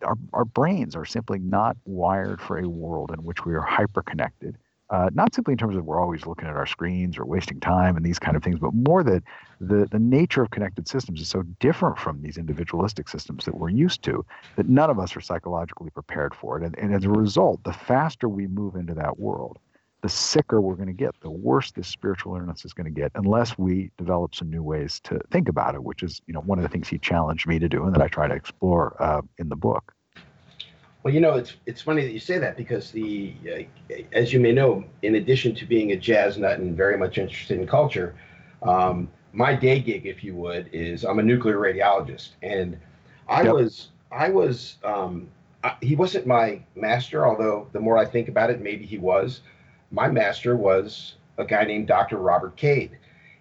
our, 0.04 0.18
our 0.34 0.46
brains 0.46 0.96
are 0.96 1.06
simply 1.06 1.40
not 1.40 1.78
wired 1.86 2.42
for 2.42 2.58
a 2.58 2.68
world 2.68 3.12
in 3.12 3.24
which 3.24 3.46
we 3.46 3.54
are 3.54 3.62
hyper 3.62 4.02
connected 4.02 4.58
uh, 4.92 5.10
not 5.14 5.34
simply 5.34 5.54
in 5.54 5.58
terms 5.58 5.78
of 5.78 5.86
we're 5.86 6.02
always 6.02 6.26
looking 6.26 6.48
at 6.48 6.56
our 6.56 6.66
screens 6.66 7.18
or 7.18 7.26
wasting 7.26 7.60
time 7.62 7.96
and 7.96 8.06
these 8.06 8.20
kind 8.20 8.36
of 8.36 8.44
things, 8.44 8.60
but 8.60 8.74
more 8.74 9.04
that 9.04 9.24
the, 9.62 9.88
the 9.90 10.00
nature 10.00 10.42
of 10.42 10.52
connected 10.52 10.86
systems 10.88 11.22
is 11.22 11.30
so 11.30 11.44
different 11.62 11.98
from 11.98 12.22
these 12.22 12.38
individualistic 12.38 13.08
systems 13.08 13.46
that 13.46 13.56
we're 13.56 13.70
used 13.70 14.04
to 14.04 14.26
that 14.58 14.68
none 14.68 14.90
of 14.90 15.00
us 15.00 15.16
are 15.16 15.22
psychologically 15.22 15.90
prepared 15.92 16.36
for 16.36 16.58
it. 16.58 16.66
And, 16.66 16.78
and 16.78 16.94
as 16.94 17.06
a 17.06 17.10
result, 17.10 17.64
the 17.64 17.72
faster 17.72 18.28
we 18.28 18.48
move 18.48 18.76
into 18.76 18.94
that 18.96 19.18
world, 19.18 19.60
the 20.02 20.10
sicker 20.10 20.60
we're 20.60 20.76
going 20.76 20.88
to 20.88 20.94
get, 20.94 21.16
the 21.22 21.32
worse 21.32 21.72
this 21.72 21.88
spiritual 21.88 22.36
illness 22.36 22.66
is 22.66 22.74
going 22.74 22.94
to 22.94 23.02
get, 23.02 23.12
unless 23.16 23.58
we 23.58 23.92
develop 23.98 24.36
some 24.36 24.50
new 24.50 24.64
ways 24.64 25.00
to 25.06 25.22
think 25.32 25.48
about 25.48 25.74
it, 25.74 25.84
which 25.84 26.04
is 26.04 26.22
you 26.28 26.34
know 26.34 26.42
one 26.42 26.58
of 26.58 26.64
the 26.64 26.70
things 26.70 26.90
he 26.90 26.98
challenged 26.98 27.48
me 27.48 27.60
to 27.60 27.70
do 27.70 27.86
and 27.86 27.96
that 27.96 28.02
I 28.02 28.08
try 28.08 28.28
to 28.28 28.34
explore 28.34 29.02
uh, 29.02 29.22
in 29.38 29.48
the 29.48 29.56
book. 29.56 29.94
Well, 31.03 31.13
you 31.13 31.19
know, 31.19 31.36
it's 31.36 31.56
it's 31.65 31.81
funny 31.81 32.03
that 32.03 32.12
you 32.12 32.19
say 32.19 32.38
that 32.38 32.56
because 32.56 32.92
the, 32.92 33.33
uh, 33.51 33.95
as 34.13 34.31
you 34.31 34.39
may 34.39 34.51
know, 34.51 34.83
in 35.01 35.15
addition 35.15 35.56
to 35.56 35.65
being 35.65 35.92
a 35.92 35.98
jazz 35.98 36.38
nut 36.38 36.59
and 36.59 36.77
very 36.77 36.98
much 36.98 37.18
interested 37.18 37.59
in 37.59 37.65
culture, 37.65 38.13
um, 38.62 39.09
my 39.33 39.56
day 39.56 39.80
gig, 39.80 40.06
if 40.06 40.24
you 40.24 40.36
would, 40.36 40.69
is 40.71 41.03
I'm 41.03 41.18
a 41.18 41.24
nuclear 41.24 41.57
radiologist, 41.57 42.30
and 42.44 42.80
I 43.27 43.44
yep. 43.44 43.53
was 43.53 43.89
I 44.12 44.30
was 44.30 44.75
um, 44.83 45.27
I, 45.63 45.75
he 45.81 45.95
wasn't 45.95 46.27
my 46.27 46.62
master, 46.75 47.25
although 47.25 47.68
the 47.71 47.80
more 47.80 47.98
I 47.98 48.06
think 48.06 48.27
about 48.27 48.51
it, 48.51 48.62
maybe 48.62 48.86
he 48.86 49.00
was. 49.00 49.42
My 49.89 50.07
master 50.07 50.56
was 50.56 51.15
a 51.38 51.45
guy 51.45 51.63
named 51.63 51.88
Dr. 51.88 52.18
Robert 52.18 52.56
Cade, 52.57 52.98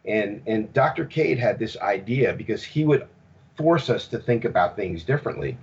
and 0.06 0.40
and 0.46 0.72
Dr. 0.72 1.04
Cade 1.04 1.38
had 1.38 1.58
this 1.58 1.76
idea 1.76 2.32
because 2.32 2.64
he 2.64 2.86
would 2.86 3.06
force 3.56 3.90
us 3.90 4.08
to 4.08 4.18
think 4.18 4.46
about 4.46 4.76
things 4.76 5.04
differently 5.04 5.58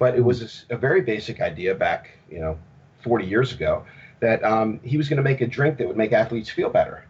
but 0.00 0.16
it 0.16 0.22
was 0.22 0.64
a, 0.70 0.74
a 0.74 0.78
very 0.78 1.02
basic 1.02 1.42
idea 1.42 1.74
back, 1.74 2.10
you 2.30 2.40
know, 2.40 2.58
40 3.02 3.26
years 3.26 3.52
ago 3.52 3.84
that 4.20 4.42
um, 4.42 4.80
he 4.82 4.96
was 4.96 5.08
going 5.08 5.18
to 5.18 5.22
make 5.22 5.42
a 5.42 5.46
drink 5.46 5.76
that 5.76 5.86
would 5.86 5.96
make 5.96 6.12
athletes 6.12 6.48
feel 6.48 6.70
better. 6.70 7.04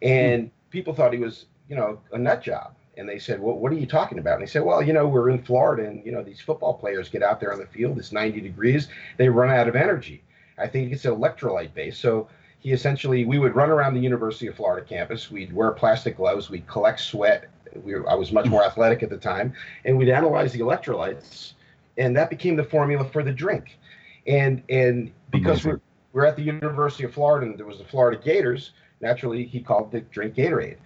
And 0.00 0.46
mm. 0.46 0.50
people 0.70 0.94
thought 0.94 1.12
he 1.12 1.18
was, 1.18 1.46
you 1.68 1.74
know, 1.74 2.00
a 2.12 2.18
nut 2.18 2.40
job. 2.40 2.74
And 2.96 3.08
they 3.08 3.18
said, 3.18 3.40
well, 3.40 3.56
what 3.56 3.72
are 3.72 3.76
you 3.76 3.86
talking 3.86 4.18
about? 4.18 4.34
And 4.34 4.42
he 4.42 4.48
said, 4.48 4.62
well, 4.62 4.80
you 4.80 4.92
know, 4.92 5.08
we're 5.08 5.30
in 5.30 5.42
Florida 5.42 5.88
and, 5.88 6.04
you 6.06 6.12
know, 6.12 6.22
these 6.22 6.40
football 6.40 6.74
players 6.74 7.08
get 7.08 7.22
out 7.22 7.40
there 7.40 7.52
on 7.52 7.58
the 7.58 7.66
field, 7.66 7.98
it's 7.98 8.12
90 8.12 8.40
degrees, 8.40 8.88
they 9.16 9.28
run 9.28 9.50
out 9.50 9.68
of 9.68 9.74
energy. 9.74 10.22
I 10.56 10.68
think 10.68 10.92
it's 10.92 11.04
electrolyte 11.04 11.74
based. 11.74 12.00
So 12.00 12.28
he 12.60 12.70
essentially, 12.70 13.24
we 13.24 13.40
would 13.40 13.56
run 13.56 13.70
around 13.70 13.94
the 13.94 14.00
University 14.00 14.46
of 14.46 14.54
Florida 14.54 14.86
campus. 14.86 15.30
We'd 15.30 15.52
wear 15.52 15.72
plastic 15.72 16.16
gloves. 16.16 16.48
We'd 16.48 16.66
collect 16.68 17.00
sweat. 17.00 17.48
We 17.82 17.94
were, 17.94 18.08
I 18.08 18.14
was 18.14 18.30
much 18.30 18.46
more 18.46 18.62
athletic 18.62 19.02
at 19.02 19.10
the 19.10 19.16
time. 19.16 19.54
And 19.84 19.96
we'd 19.98 20.10
analyze 20.10 20.52
the 20.52 20.60
electrolytes 20.60 21.54
and 22.00 22.16
that 22.16 22.30
became 22.30 22.56
the 22.56 22.64
formula 22.64 23.04
for 23.04 23.22
the 23.22 23.32
drink. 23.32 23.78
And 24.26 24.62
and 24.68 25.12
because 25.30 25.64
we're, 25.64 25.80
we're 26.12 26.24
at 26.24 26.36
the 26.36 26.42
University 26.42 27.04
of 27.04 27.14
Florida 27.14 27.46
and 27.46 27.58
there 27.58 27.66
was 27.66 27.78
the 27.78 27.84
Florida 27.84 28.20
Gators, 28.22 28.72
naturally 29.00 29.44
he 29.44 29.60
called 29.60 29.92
the 29.92 30.00
drink 30.00 30.34
Gatorade. 30.34 30.78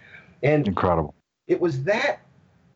And 0.43 0.67
incredible. 0.69 1.15
It 1.47 1.61
was 1.61 1.85
that 1.85 2.21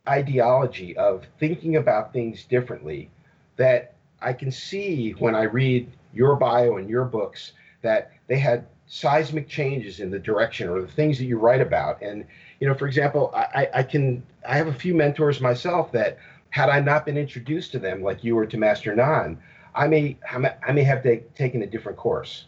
ideology 0.09 0.97
of 0.97 1.27
thinking 1.39 1.77
about 1.77 2.13
things 2.13 2.45
differently 2.45 3.11
that 3.57 3.95
I 4.23 4.33
can 4.33 4.51
see 4.51 5.11
when 5.13 5.35
I 5.35 5.43
read 5.43 5.91
your 6.15 6.37
bio 6.37 6.77
and 6.79 6.89
your 6.89 7.05
books 7.05 7.53
that 7.83 8.13
they 8.29 8.39
had 8.39 8.67
seismic 8.87 9.49
changes 9.49 10.01
in 10.01 10.11
the 10.11 10.19
direction 10.19 10.69
or 10.69 10.81
the 10.81 10.89
things 10.89 11.19
that 11.19 11.27
you 11.27 11.39
write 11.39 11.61
about. 11.61 12.01
And, 12.01 12.25
you 12.61 12.69
know, 12.69 12.75
for 12.75 12.87
example, 12.87 13.31
I, 13.35 13.69
I 13.75 13.83
can, 13.83 14.23
I 14.49 14.57
have 14.57 14.69
a 14.69 14.73
few 14.73 14.95
mentors 14.95 15.41
myself 15.41 15.93
that 15.93 16.19
had 16.51 16.69
I 16.69 16.81
not 16.81 17.05
been 17.05 17.17
introduced 17.17 17.73
to 17.73 17.79
them 17.79 18.03
like 18.03 18.25
you 18.25 18.35
were 18.35 18.47
to 18.47 18.57
Master 18.57 18.95
Nan, 18.95 19.39
I 19.75 19.87
may 19.87 20.19
I 20.67 20.73
may 20.73 20.83
have 20.83 21.03
taken 21.35 21.63
a 21.63 21.67
different 21.67 21.99
course. 21.99 22.47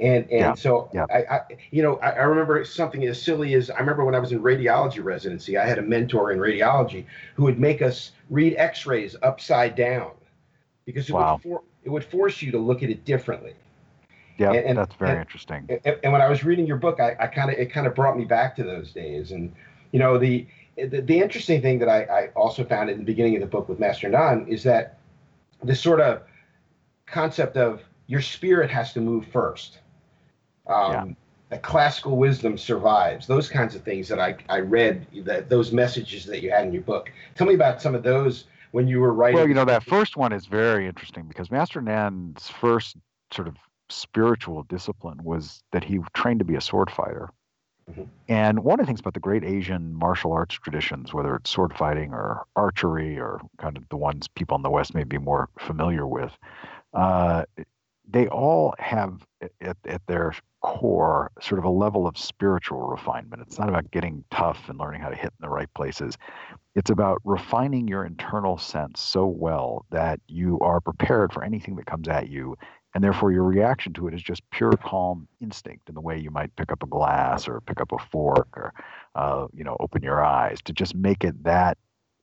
And 0.00 0.24
and 0.30 0.40
yeah, 0.40 0.54
so 0.54 0.90
yeah. 0.94 1.06
I, 1.10 1.36
I, 1.36 1.40
you 1.70 1.82
know 1.82 1.96
I, 1.96 2.10
I, 2.10 2.22
remember 2.22 2.64
something 2.64 3.04
as 3.06 3.20
silly 3.22 3.54
as 3.54 3.70
I 3.70 3.78
remember 3.78 4.04
when 4.04 4.14
I 4.14 4.18
was 4.18 4.32
in 4.32 4.40
radiology 4.40 5.04
residency, 5.04 5.58
I 5.58 5.66
had 5.66 5.78
a 5.78 5.82
mentor 5.82 6.32
in 6.32 6.38
radiology 6.38 7.04
who 7.34 7.44
would 7.44 7.60
make 7.60 7.82
us 7.82 8.12
read 8.30 8.54
X-rays 8.56 9.16
upside 9.22 9.76
down 9.76 10.12
because 10.86 11.08
it 11.08 11.12
wow. 11.12 11.34
would 11.34 11.42
for, 11.42 11.62
it 11.84 11.90
would 11.90 12.04
force 12.04 12.40
you 12.40 12.50
to 12.52 12.58
look 12.58 12.82
at 12.82 12.88
it 12.88 13.04
differently. 13.04 13.54
Yeah, 14.38 14.52
and, 14.52 14.66
and, 14.66 14.78
that's 14.78 14.94
very 14.94 15.12
and, 15.12 15.20
interesting. 15.20 15.68
And, 15.84 15.98
and, 16.02 16.12
when 16.12 16.22
I 16.22 16.28
was 16.28 16.42
reading 16.42 16.66
your 16.66 16.78
book, 16.78 16.98
I, 16.98 17.14
I 17.20 17.26
kind 17.26 17.50
of 17.50 17.58
it 17.58 17.70
kind 17.70 17.86
of 17.86 17.94
brought 17.94 18.16
me 18.16 18.24
back 18.24 18.56
to 18.56 18.64
those 18.64 18.92
days, 18.92 19.30
and 19.30 19.52
you 19.92 19.98
know 19.98 20.16
the 20.16 20.46
the, 20.76 21.00
the 21.00 21.20
interesting 21.20 21.60
thing 21.60 21.78
that 21.80 21.88
I, 21.88 22.02
I, 22.02 22.26
also 22.34 22.64
found 22.64 22.90
in 22.90 22.98
the 22.98 23.04
beginning 23.04 23.34
of 23.36 23.40
the 23.40 23.46
book 23.46 23.68
with 23.68 23.78
Master 23.78 24.08
Nan 24.08 24.46
is 24.48 24.62
that 24.64 24.98
this 25.62 25.80
sort 25.80 26.00
of 26.00 26.22
concept 27.06 27.56
of 27.56 27.82
your 28.06 28.20
spirit 28.20 28.70
has 28.70 28.92
to 28.94 29.00
move 29.00 29.26
first. 29.32 29.78
Um, 30.66 30.92
yeah. 30.92 31.04
that 31.50 31.62
classical 31.62 32.16
wisdom 32.16 32.56
survives. 32.56 33.26
Those 33.26 33.48
kinds 33.48 33.74
of 33.74 33.82
things 33.82 34.08
that 34.08 34.18
I, 34.18 34.36
I 34.48 34.60
read, 34.60 35.06
that 35.24 35.48
those 35.48 35.72
messages 35.72 36.24
that 36.26 36.42
you 36.42 36.50
had 36.50 36.66
in 36.66 36.72
your 36.72 36.82
book. 36.82 37.10
Tell 37.34 37.46
me 37.46 37.54
about 37.54 37.82
some 37.82 37.94
of 37.94 38.02
those 38.02 38.44
when 38.70 38.88
you 38.88 39.00
were 39.00 39.12
writing. 39.12 39.36
Well, 39.36 39.48
you 39.48 39.54
know, 39.54 39.64
that 39.64 39.82
first 39.82 40.16
one 40.16 40.32
is 40.32 40.46
very 40.46 40.86
interesting 40.86 41.24
because 41.26 41.50
Master 41.50 41.80
Nan's 41.80 42.48
first 42.48 42.96
sort 43.32 43.48
of 43.48 43.56
spiritual 43.88 44.62
discipline 44.64 45.20
was 45.22 45.62
that 45.72 45.84
he 45.84 46.00
trained 46.14 46.38
to 46.38 46.44
be 46.44 46.54
a 46.54 46.60
sword 46.60 46.90
fighter. 46.90 47.30
Mm-hmm. 47.92 48.02
And 48.28 48.60
one 48.60 48.80
of 48.80 48.86
the 48.86 48.88
things 48.88 49.00
about 49.00 49.14
the 49.14 49.20
great 49.20 49.44
Asian 49.44 49.94
martial 49.94 50.32
arts 50.32 50.54
traditions, 50.54 51.12
whether 51.12 51.36
it's 51.36 51.50
sword 51.50 51.74
fighting 51.76 52.12
or 52.12 52.46
archery 52.56 53.18
or 53.18 53.40
kind 53.58 53.76
of 53.76 53.88
the 53.90 53.96
ones 53.96 54.28
people 54.28 54.56
in 54.56 54.62
the 54.62 54.70
West 54.70 54.94
may 54.94 55.04
be 55.04 55.18
more 55.18 55.48
familiar 55.58 56.06
with, 56.06 56.32
uh, 56.94 57.44
they 58.08 58.26
all 58.28 58.74
have 58.78 59.24
at, 59.60 59.76
at 59.86 60.02
their 60.06 60.34
core 60.62 61.30
sort 61.40 61.58
of 61.58 61.64
a 61.64 61.70
level 61.70 62.06
of 62.06 62.16
spiritual 62.16 62.80
refinement. 62.80 63.42
It's 63.42 63.58
not 63.58 63.68
about 63.68 63.90
getting 63.90 64.24
tough 64.30 64.68
and 64.68 64.78
learning 64.78 65.00
how 65.00 65.08
to 65.08 65.16
hit 65.16 65.32
in 65.38 65.42
the 65.42 65.48
right 65.48 65.72
places. 65.74 66.16
It's 66.74 66.90
about 66.90 67.20
refining 67.24 67.88
your 67.88 68.04
internal 68.04 68.58
sense 68.58 69.00
so 69.00 69.26
well 69.26 69.84
that 69.90 70.20
you 70.26 70.58
are 70.60 70.80
prepared 70.80 71.32
for 71.32 71.44
anything 71.44 71.76
that 71.76 71.86
comes 71.86 72.08
at 72.08 72.28
you 72.28 72.56
and 72.94 73.02
therefore 73.02 73.32
your 73.32 73.44
reaction 73.44 73.92
to 73.92 74.06
it 74.06 74.14
is 74.14 74.22
just 74.22 74.48
pure 74.50 74.72
calm 74.72 75.26
instinct 75.40 75.88
in 75.88 75.94
the 75.94 76.00
way 76.00 76.18
you 76.18 76.30
might 76.30 76.54
pick 76.56 76.70
up 76.70 76.82
a 76.82 76.86
glass 76.86 77.48
or 77.48 77.60
pick 77.62 77.80
up 77.80 77.92
a 77.92 77.98
fork 77.98 78.48
or 78.56 78.72
uh, 79.14 79.46
you 79.54 79.64
know 79.64 79.76
open 79.80 80.02
your 80.02 80.22
eyes 80.24 80.60
to 80.62 80.72
just 80.72 80.94
make 80.94 81.24
it 81.24 81.42
that 81.44 81.78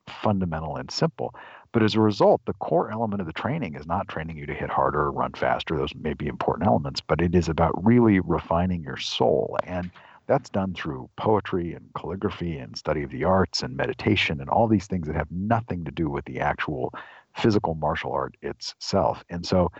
fundamental 0.07 0.75
and 0.75 0.89
simple. 0.89 1.35
But 1.71 1.83
as 1.83 1.95
a 1.95 2.01
result 2.01 2.41
the 2.45 2.53
core 2.53 2.91
element 2.91 3.21
of 3.21 3.27
the 3.27 3.33
training 3.33 3.75
is 3.75 3.85
not 3.85 4.07
training 4.07 4.37
you 4.37 4.45
to 4.47 4.53
hit 4.53 4.69
harder 4.69 5.01
or 5.01 5.11
run 5.11 5.33
faster 5.33 5.77
those 5.77 5.93
may 5.95 6.13
be 6.13 6.27
important 6.27 6.67
elements 6.67 7.01
but 7.01 7.21
it 7.21 7.35
is 7.35 7.49
about 7.49 7.85
really 7.85 8.19
refining 8.19 8.83
your 8.83 8.97
soul. 8.97 9.57
And 9.63 9.91
that's 10.29 10.49
done 10.51 10.75
through 10.75 11.09
poetry 11.17 11.73
and 11.73 11.89
calligraphy 11.95 12.59
and 12.59 12.77
study 12.77 13.01
of 13.01 13.09
the 13.09 13.23
arts 13.23 13.63
and 13.63 13.75
meditation 13.75 14.39
and 14.39 14.47
all 14.47 14.67
these 14.67 14.85
things 14.85 15.07
that 15.07 15.15
have 15.15 15.31
nothing 15.31 15.83
to 15.85 15.91
do 15.91 16.07
with 16.07 16.23
the 16.25 16.39
actual 16.39 16.93
physical 17.35 17.73
martial 17.73 18.11
art 18.11 18.37
itself. 18.43 19.23
And 19.29 19.43
so 19.43 19.71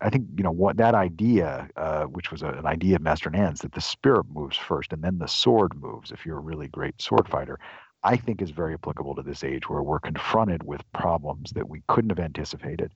I 0.00 0.10
think 0.10 0.26
you 0.36 0.42
know 0.42 0.50
what 0.50 0.76
that 0.78 0.94
idea, 0.94 1.68
uh, 1.76 2.04
which 2.04 2.30
was 2.30 2.42
a, 2.42 2.48
an 2.48 2.66
idea 2.66 2.96
of 2.96 3.02
Master 3.02 3.30
Nan's, 3.30 3.60
that 3.60 3.72
the 3.72 3.80
spirit 3.80 4.26
moves 4.32 4.56
first 4.56 4.92
and 4.92 5.02
then 5.02 5.18
the 5.18 5.28
sword 5.28 5.80
moves. 5.80 6.10
If 6.10 6.26
you're 6.26 6.38
a 6.38 6.40
really 6.40 6.68
great 6.68 7.00
sword 7.00 7.28
fighter, 7.28 7.58
I 8.02 8.16
think 8.16 8.42
is 8.42 8.50
very 8.50 8.74
applicable 8.74 9.14
to 9.16 9.22
this 9.22 9.44
age 9.44 9.68
where 9.68 9.82
we're 9.82 10.00
confronted 10.00 10.62
with 10.62 10.80
problems 10.92 11.52
that 11.52 11.68
we 11.68 11.82
couldn't 11.88 12.10
have 12.10 12.18
anticipated, 12.18 12.92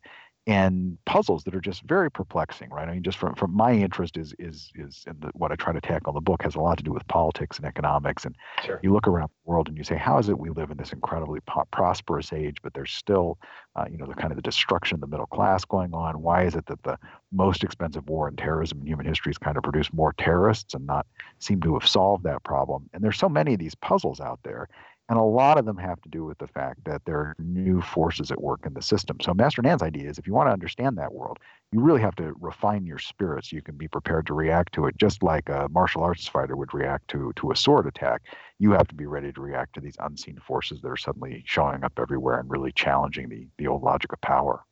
and 0.50 0.98
puzzles 1.04 1.44
that 1.44 1.54
are 1.54 1.60
just 1.60 1.84
very 1.84 2.10
perplexing, 2.10 2.70
right? 2.70 2.88
I 2.88 2.94
mean, 2.94 3.04
just 3.04 3.18
from, 3.18 3.36
from 3.36 3.56
my 3.56 3.72
interest 3.72 4.16
is 4.16 4.34
is 4.40 4.72
is 4.74 5.04
in 5.06 5.14
the, 5.20 5.28
what 5.34 5.52
I 5.52 5.54
try 5.54 5.72
to 5.72 5.80
tackle 5.80 6.10
in 6.10 6.16
the 6.16 6.20
book 6.20 6.42
has 6.42 6.56
a 6.56 6.60
lot 6.60 6.76
to 6.78 6.82
do 6.82 6.92
with 6.92 7.06
politics 7.06 7.56
and 7.56 7.64
economics. 7.64 8.24
And 8.24 8.34
sure. 8.64 8.80
you 8.82 8.92
look 8.92 9.06
around 9.06 9.28
the 9.28 9.48
world 9.48 9.68
and 9.68 9.78
you 9.78 9.84
say, 9.84 9.96
how 9.96 10.18
is 10.18 10.28
it 10.28 10.36
we 10.36 10.50
live 10.50 10.72
in 10.72 10.76
this 10.76 10.92
incredibly 10.92 11.38
po- 11.46 11.68
prosperous 11.70 12.32
age, 12.32 12.56
but 12.64 12.74
there's 12.74 12.90
still, 12.90 13.38
uh, 13.76 13.84
you 13.88 13.96
know, 13.96 14.06
the 14.06 14.14
kind 14.14 14.32
of 14.32 14.36
the 14.36 14.42
destruction 14.42 14.96
of 14.96 15.00
the 15.00 15.06
middle 15.06 15.26
class 15.26 15.64
going 15.64 15.94
on? 15.94 16.20
Why 16.20 16.42
is 16.42 16.56
it 16.56 16.66
that 16.66 16.82
the 16.82 16.98
most 17.30 17.62
expensive 17.62 18.08
war 18.08 18.26
in 18.26 18.34
terrorism 18.34 18.80
in 18.80 18.88
human 18.88 19.06
history 19.06 19.30
has 19.30 19.38
kind 19.38 19.56
of 19.56 19.62
produced 19.62 19.94
more 19.94 20.14
terrorists 20.18 20.74
and 20.74 20.84
not 20.84 21.06
seem 21.38 21.60
to 21.60 21.78
have 21.78 21.88
solved 21.88 22.24
that 22.24 22.42
problem? 22.42 22.90
And 22.92 23.04
there's 23.04 23.18
so 23.18 23.28
many 23.28 23.52
of 23.52 23.60
these 23.60 23.76
puzzles 23.76 24.18
out 24.18 24.40
there. 24.42 24.68
And 25.10 25.18
a 25.18 25.22
lot 25.22 25.58
of 25.58 25.64
them 25.64 25.76
have 25.76 26.00
to 26.02 26.08
do 26.08 26.24
with 26.24 26.38
the 26.38 26.46
fact 26.46 26.84
that 26.84 27.04
there 27.04 27.18
are 27.18 27.34
new 27.40 27.82
forces 27.82 28.30
at 28.30 28.40
work 28.40 28.60
in 28.64 28.74
the 28.74 28.80
system. 28.80 29.18
So, 29.20 29.34
Master 29.34 29.60
Nan's 29.60 29.82
idea 29.82 30.08
is 30.08 30.18
if 30.18 30.26
you 30.28 30.32
want 30.32 30.46
to 30.46 30.52
understand 30.52 30.96
that 30.98 31.12
world, 31.12 31.40
you 31.72 31.80
really 31.80 32.00
have 32.00 32.14
to 32.14 32.32
refine 32.38 32.86
your 32.86 33.00
spirit 33.00 33.44
so 33.44 33.56
you 33.56 33.62
can 33.62 33.76
be 33.76 33.88
prepared 33.88 34.24
to 34.28 34.34
react 34.34 34.72
to 34.74 34.86
it, 34.86 34.96
just 34.96 35.24
like 35.24 35.48
a 35.48 35.66
martial 35.72 36.04
arts 36.04 36.28
fighter 36.28 36.54
would 36.54 36.72
react 36.72 37.08
to, 37.08 37.32
to 37.34 37.50
a 37.50 37.56
sword 37.56 37.88
attack. 37.88 38.22
You 38.60 38.70
have 38.70 38.86
to 38.86 38.94
be 38.94 39.06
ready 39.06 39.32
to 39.32 39.40
react 39.40 39.74
to 39.74 39.80
these 39.80 39.96
unseen 39.98 40.38
forces 40.46 40.80
that 40.80 40.88
are 40.88 40.96
suddenly 40.96 41.42
showing 41.44 41.82
up 41.82 41.98
everywhere 41.98 42.38
and 42.38 42.48
really 42.48 42.70
challenging 42.70 43.28
the, 43.28 43.48
the 43.58 43.66
old 43.66 43.82
logic 43.82 44.12
of 44.12 44.20
power. 44.20 44.64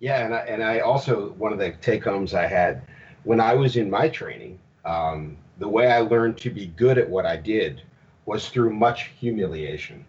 Yeah, 0.00 0.24
and 0.24 0.34
I, 0.34 0.38
and 0.40 0.64
I 0.64 0.80
also, 0.80 1.34
one 1.38 1.52
of 1.52 1.60
the 1.60 1.70
take 1.80 2.02
homes 2.02 2.34
I 2.34 2.46
had 2.46 2.82
when 3.22 3.40
I 3.40 3.54
was 3.54 3.76
in 3.76 3.90
my 3.90 4.08
training, 4.08 4.58
um, 4.84 5.36
the 5.58 5.68
way 5.68 5.86
I 5.86 6.00
learned 6.00 6.36
to 6.38 6.50
be 6.50 6.66
good 6.66 6.98
at 6.98 7.08
what 7.08 7.26
I 7.26 7.36
did 7.36 7.82
was 8.26 8.48
through 8.48 8.74
much 8.74 9.10
humiliation. 9.18 10.04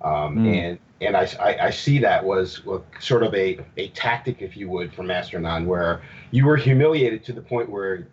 Um, 0.00 0.38
mm. 0.38 0.56
And 0.56 0.78
and 1.00 1.16
I, 1.16 1.28
I, 1.40 1.66
I, 1.66 1.70
see 1.70 1.98
that 1.98 2.24
was 2.24 2.62
sort 3.00 3.24
of 3.24 3.34
a, 3.34 3.58
a 3.76 3.88
tactic, 3.88 4.40
if 4.40 4.56
you 4.56 4.68
would, 4.70 4.94
from 4.94 5.08
Master 5.08 5.38
Nan, 5.40 5.66
where 5.66 6.02
you 6.30 6.46
were 6.46 6.56
humiliated 6.56 7.24
to 7.24 7.32
the 7.32 7.40
point 7.40 7.68
where 7.68 8.06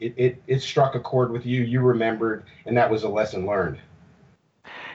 it, 0.00 0.14
it, 0.16 0.42
it 0.48 0.60
struck 0.60 0.96
a 0.96 1.00
chord 1.00 1.30
with 1.30 1.46
you, 1.46 1.62
you 1.62 1.80
remembered, 1.80 2.44
and 2.66 2.76
that 2.76 2.90
was 2.90 3.04
a 3.04 3.08
lesson 3.08 3.46
learned. 3.46 3.78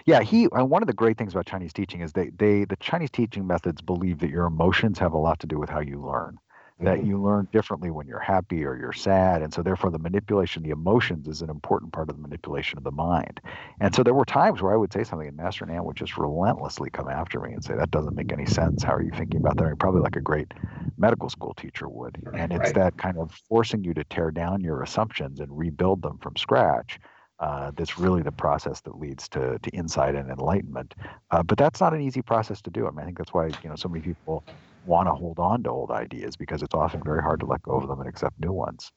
Yeah, 0.05 0.22
he. 0.22 0.48
Uh, 0.48 0.63
one 0.65 0.81
of 0.81 0.88
the 0.88 0.93
great 0.93 1.17
things 1.17 1.34
about 1.34 1.46
Chinese 1.46 1.72
teaching 1.72 2.01
is 2.01 2.13
they, 2.13 2.29
they 2.29 2.65
the 2.65 2.77
Chinese 2.77 3.12
teaching 3.12 3.46
methods 3.46 3.81
believe 3.81 4.19
that 4.19 4.29
your 4.29 4.46
emotions 4.46 5.00
have 5.00 5.13
a 5.13 5.17
lot 5.17 5.39
to 5.39 5.48
do 5.48 5.60
with 5.60 5.69
how 5.69 5.79
you 5.79 6.01
learn 6.01 6.39
that 6.79 7.00
mm-hmm. 7.00 7.07
you 7.07 7.21
learn 7.21 7.48
differently 7.51 7.91
when 7.91 8.07
you're 8.07 8.19
happy 8.19 8.65
or 8.65 8.77
you're 8.77 8.93
sad. 8.93 9.41
And 9.41 9.53
so, 9.53 9.62
therefore, 9.62 9.91
the 9.91 10.00
manipulation, 10.00 10.63
the 10.63 10.69
emotions 10.69 11.27
is 11.27 11.41
an 11.41 11.50
important 11.50 11.91
part 11.91 12.09
of 12.09 12.15
the 12.15 12.21
manipulation 12.21 12.77
of 12.77 12.83
the 12.83 12.91
mind. 12.91 13.41
And 13.79 13.93
so, 13.93 14.03
there 14.03 14.13
were 14.13 14.25
times 14.25 14.62
where 14.62 14.74
I 14.74 14.77
would 14.77 14.93
say 14.93 15.03
something, 15.03 15.27
and 15.27 15.38
Master 15.38 15.65
Nan 15.65 15.83
would 15.86 15.98
just 15.98 16.17
relentlessly 16.17 16.89
come 16.89 17.09
after 17.09 17.39
me 17.39 17.53
and 17.53 17.63
say, 17.63 17.75
That 17.75 17.91
doesn't 17.91 18.15
make 18.15 18.31
any 18.31 18.45
sense. 18.45 18.83
How 18.83 18.93
are 18.93 19.01
you 19.01 19.12
thinking 19.12 19.39
about 19.39 19.57
that? 19.57 19.65
I 19.65 19.67
mean, 19.67 19.77
probably 19.77 20.01
like 20.01 20.15
a 20.15 20.21
great 20.21 20.53
medical 20.98 21.29
school 21.29 21.53
teacher 21.53 21.88
would. 21.89 22.21
And 22.33 22.51
it's 22.51 22.59
right. 22.59 22.75
that 22.75 22.98
kind 22.98 23.17
of 23.17 23.31
forcing 23.50 23.83
you 23.83 23.93
to 23.93 24.03
tear 24.05 24.31
down 24.31 24.62
your 24.62 24.81
assumptions 24.81 25.39
and 25.39 25.57
rebuild 25.57 26.01
them 26.01 26.17
from 26.19 26.36
scratch. 26.36 27.00
Uh, 27.39 27.72
that's 27.75 27.98
really 27.98 28.22
the 28.22 28.31
process 28.31 28.81
that 28.81 29.00
leads 29.00 29.29
to, 29.29 29.58
to 29.60 29.69
insight 29.72 30.13
and 30.13 30.29
enlightenment. 30.29 30.93
Uh, 31.31 31.41
but 31.41 31.58
that's 31.58 31.79
not 31.79 31.93
an 31.93 32.01
easy 32.01 32.22
process 32.22 32.62
to 32.62 32.69
do. 32.69 32.86
I 32.86 32.91
mean, 32.91 33.00
I 33.00 33.05
think 33.05 33.17
that's 33.17 33.34
why 33.34 33.48
you 33.48 33.69
know 33.69 33.75
so 33.75 33.88
many 33.88 34.03
people 34.03 34.43
want 34.86 35.08
to 35.08 35.13
hold 35.13 35.39
on 35.39 35.63
to 35.63 35.69
old 35.69 35.91
ideas 35.91 36.36
because 36.36 36.62
it's 36.62 36.74
often 36.74 37.01
very 37.03 37.22
hard 37.22 37.39
to 37.39 37.46
let 37.46 37.62
go 37.62 37.74
of 37.74 37.88
them 37.88 38.00
and 38.00 38.10
accept 38.10 38.39
new 38.39 38.51
ones. 38.51 38.91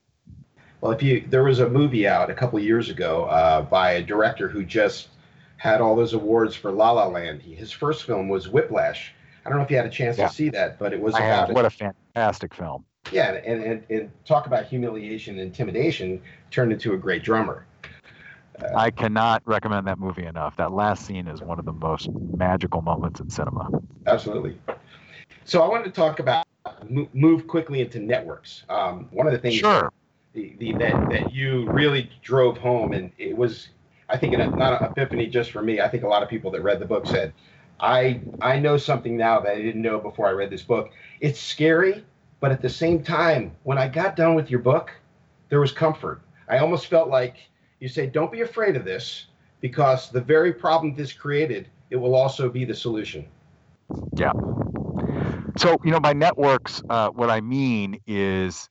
Well, 0.81 0.91
if 0.91 1.03
you 1.03 1.25
there 1.29 1.45
was 1.45 1.61
a 1.61 1.69
movie 1.69 2.09
out 2.09 2.31
a 2.31 2.35
couple 2.35 2.59
years 2.59 2.91
ago 2.91 3.25
uh, 3.27 3.63
by 3.63 3.93
a 3.93 4.03
director 4.03 4.49
who 4.49 4.65
just 4.65 5.09
had 5.63 5.81
all 5.81 5.95
those 5.95 6.13
awards 6.13 6.57
for 6.57 6.73
La 6.73 6.91
La 6.91 7.07
Land. 7.07 7.41
He, 7.41 7.55
his 7.55 7.71
first 7.71 8.03
film 8.03 8.29
was 8.29 8.49
Whiplash. 8.49 9.15
I 9.47 9.49
don't 9.49 9.59
know 9.59 9.65
if 9.65 9.71
you 9.71 9.77
had 9.77 9.87
a 9.87 9.91
chance 9.91 10.19
yeah. 10.19 10.27
to 10.27 10.35
see 10.35 10.49
that, 10.49 10.77
but 10.77 10.93
it 10.93 11.01
was 11.01 11.15
about 11.15 11.47
have. 11.47 11.51
what 11.51 11.65
a 11.65 11.71
fantastic 11.71 12.53
film. 12.53 12.85
Yeah, 13.13 13.33
and, 13.33 13.63
and, 13.63 13.85
and 13.89 14.11
talk 14.25 14.47
about 14.47 14.67
humiliation 14.67 15.39
and 15.39 15.47
intimidation 15.47 16.21
turned 16.51 16.73
into 16.73 16.95
a 16.95 16.97
great 16.97 17.23
drummer. 17.23 17.65
I 18.75 18.91
cannot 18.91 19.43
recommend 19.47 19.87
that 19.87 19.99
movie 19.99 20.25
enough. 20.25 20.57
That 20.57 20.73
last 20.73 21.07
scene 21.07 21.27
is 21.27 21.41
one 21.41 21.59
of 21.59 21.65
the 21.65 21.73
most 21.73 22.09
magical 22.11 22.83
moments 22.83 23.21
in 23.21 23.31
cinema. 23.31 23.69
Absolutely. 24.07 24.59
So 25.45 25.63
I 25.63 25.69
wanted 25.69 25.85
to 25.85 25.91
talk 25.91 26.19
about 26.19 26.47
move 27.13 27.47
quickly 27.47 27.81
into 27.81 27.99
networks. 27.99 28.65
Um, 28.69 29.09
one 29.11 29.27
of 29.27 29.33
the 29.33 29.39
things 29.39 29.57
sure. 29.57 29.93
the, 30.33 30.55
the, 30.59 30.73
that, 30.75 31.11
that 31.11 31.33
you 31.33 31.69
really 31.71 32.11
drove 32.23 32.57
home, 32.59 32.93
and 32.93 33.11
it 33.19 33.37
was, 33.37 33.69
I 34.09 34.17
think, 34.17 34.37
not 34.39 34.81
an 34.81 34.89
epiphany 34.89 35.27
just 35.27 35.51
for 35.51 35.63
me. 35.63 35.81
I 35.81 35.89
think 35.89 36.05
a 36.05 36.09
lot 36.09 36.23
of 36.23 36.29
people 36.29 36.51
that 36.53 36.63
read 36.63 36.79
the 36.79 36.87
book 36.87 37.07
said, 37.07 37.33
I, 37.81 38.21
I 38.41 38.59
know 38.59 38.77
something 38.77 39.17
now 39.17 39.41
that 39.41 39.53
I 39.53 39.61
didn't 39.61 39.83
know 39.83 39.99
before 39.99 40.29
I 40.29 40.33
read 40.33 40.51
this 40.51 40.63
book. 40.63 40.93
It's 41.21 41.41
scary, 41.41 42.05
but 42.41 42.53
at 42.53 42.63
the 42.63 42.69
same 42.69 43.03
time, 43.03 43.57
when 43.65 43.79
I 43.79 43.89
got 43.89 44.15
done 44.15 44.35
with 44.35 44.51
your 44.51 44.61
book, 44.61 44.93
there 45.49 45.61
was 45.61 45.73
comfort. 45.73 46.23
I 46.49 46.59
almost 46.59 46.87
felt 46.87 47.09
like 47.09 47.37
you 47.83 47.89
say, 47.89 48.07
don't 48.07 48.31
be 48.31 48.43
afraid 48.43 48.77
of 48.77 48.85
this 48.85 49.27
because 49.61 50.09
the 50.09 50.21
very 50.21 50.53
problem 50.53 50.95
this 50.95 51.13
created, 51.13 51.69
it 51.91 51.97
will 51.97 52.15
also 52.15 52.49
be 52.49 52.65
the 52.65 52.75
solution. 52.75 53.27
Yeah. 54.15 54.33
So, 55.57 55.77
you 55.85 55.91
know, 55.91 55.99
by 55.99 56.13
networks, 56.13 56.81
uh, 56.89 57.09
what 57.09 57.29
I 57.29 57.41
mean 57.41 58.01
is 58.07 58.71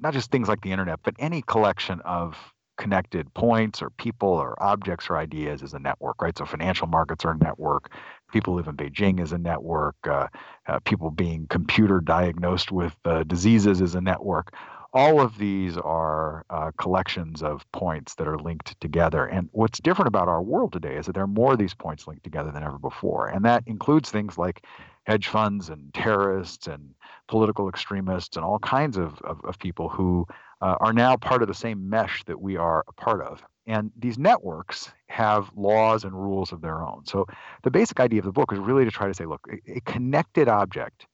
not 0.00 0.14
just 0.14 0.32
things 0.32 0.48
like 0.48 0.62
the 0.62 0.72
internet, 0.72 0.98
but 1.04 1.14
any 1.20 1.42
collection 1.42 2.00
of 2.00 2.36
connected 2.76 3.32
points 3.34 3.80
or 3.80 3.90
people 3.90 4.30
or 4.30 4.60
objects 4.60 5.08
or 5.08 5.16
ideas 5.16 5.62
is 5.62 5.72
a 5.72 5.78
network, 5.78 6.20
right? 6.20 6.36
So, 6.36 6.44
financial 6.44 6.88
markets 6.88 7.24
are 7.24 7.30
a 7.30 7.38
network. 7.38 7.92
People 8.32 8.54
live 8.54 8.66
in 8.66 8.76
Beijing 8.76 9.20
is 9.20 9.32
a 9.32 9.38
network. 9.38 9.94
Uh, 10.02 10.26
uh, 10.66 10.80
people 10.80 11.12
being 11.12 11.46
computer 11.50 12.00
diagnosed 12.00 12.72
with 12.72 12.96
uh, 13.04 13.22
diseases 13.22 13.80
is 13.80 13.94
a 13.94 14.00
network. 14.00 14.52
All 14.94 15.20
of 15.20 15.38
these 15.38 15.76
are 15.76 16.46
uh, 16.50 16.70
collections 16.78 17.42
of 17.42 17.70
points 17.72 18.14
that 18.14 18.28
are 18.28 18.38
linked 18.38 18.80
together. 18.80 19.26
And 19.26 19.48
what's 19.50 19.80
different 19.80 20.06
about 20.06 20.28
our 20.28 20.40
world 20.40 20.72
today 20.72 20.94
is 20.94 21.06
that 21.06 21.14
there 21.14 21.24
are 21.24 21.26
more 21.26 21.54
of 21.54 21.58
these 21.58 21.74
points 21.74 22.06
linked 22.06 22.22
together 22.22 22.52
than 22.52 22.62
ever 22.62 22.78
before. 22.78 23.26
And 23.26 23.44
that 23.44 23.64
includes 23.66 24.12
things 24.12 24.38
like 24.38 24.64
hedge 25.02 25.26
funds 25.26 25.68
and 25.68 25.92
terrorists 25.92 26.68
and 26.68 26.94
political 27.26 27.68
extremists 27.68 28.36
and 28.36 28.44
all 28.44 28.60
kinds 28.60 28.96
of, 28.96 29.20
of, 29.22 29.40
of 29.44 29.58
people 29.58 29.88
who 29.88 30.28
uh, 30.62 30.76
are 30.80 30.92
now 30.92 31.16
part 31.16 31.42
of 31.42 31.48
the 31.48 31.54
same 31.54 31.90
mesh 31.90 32.22
that 32.26 32.40
we 32.40 32.56
are 32.56 32.84
a 32.86 32.92
part 32.92 33.20
of. 33.20 33.42
And 33.66 33.90
these 33.98 34.16
networks 34.16 34.92
have 35.08 35.50
laws 35.56 36.04
and 36.04 36.12
rules 36.14 36.52
of 36.52 36.60
their 36.60 36.84
own. 36.84 37.04
So 37.06 37.26
the 37.64 37.70
basic 37.70 37.98
idea 37.98 38.20
of 38.20 38.26
the 38.26 38.32
book 38.32 38.52
is 38.52 38.60
really 38.60 38.84
to 38.84 38.92
try 38.92 39.08
to 39.08 39.14
say, 39.14 39.26
look, 39.26 39.44
a, 39.50 39.78
a 39.78 39.80
connected 39.80 40.48
object 40.48 41.06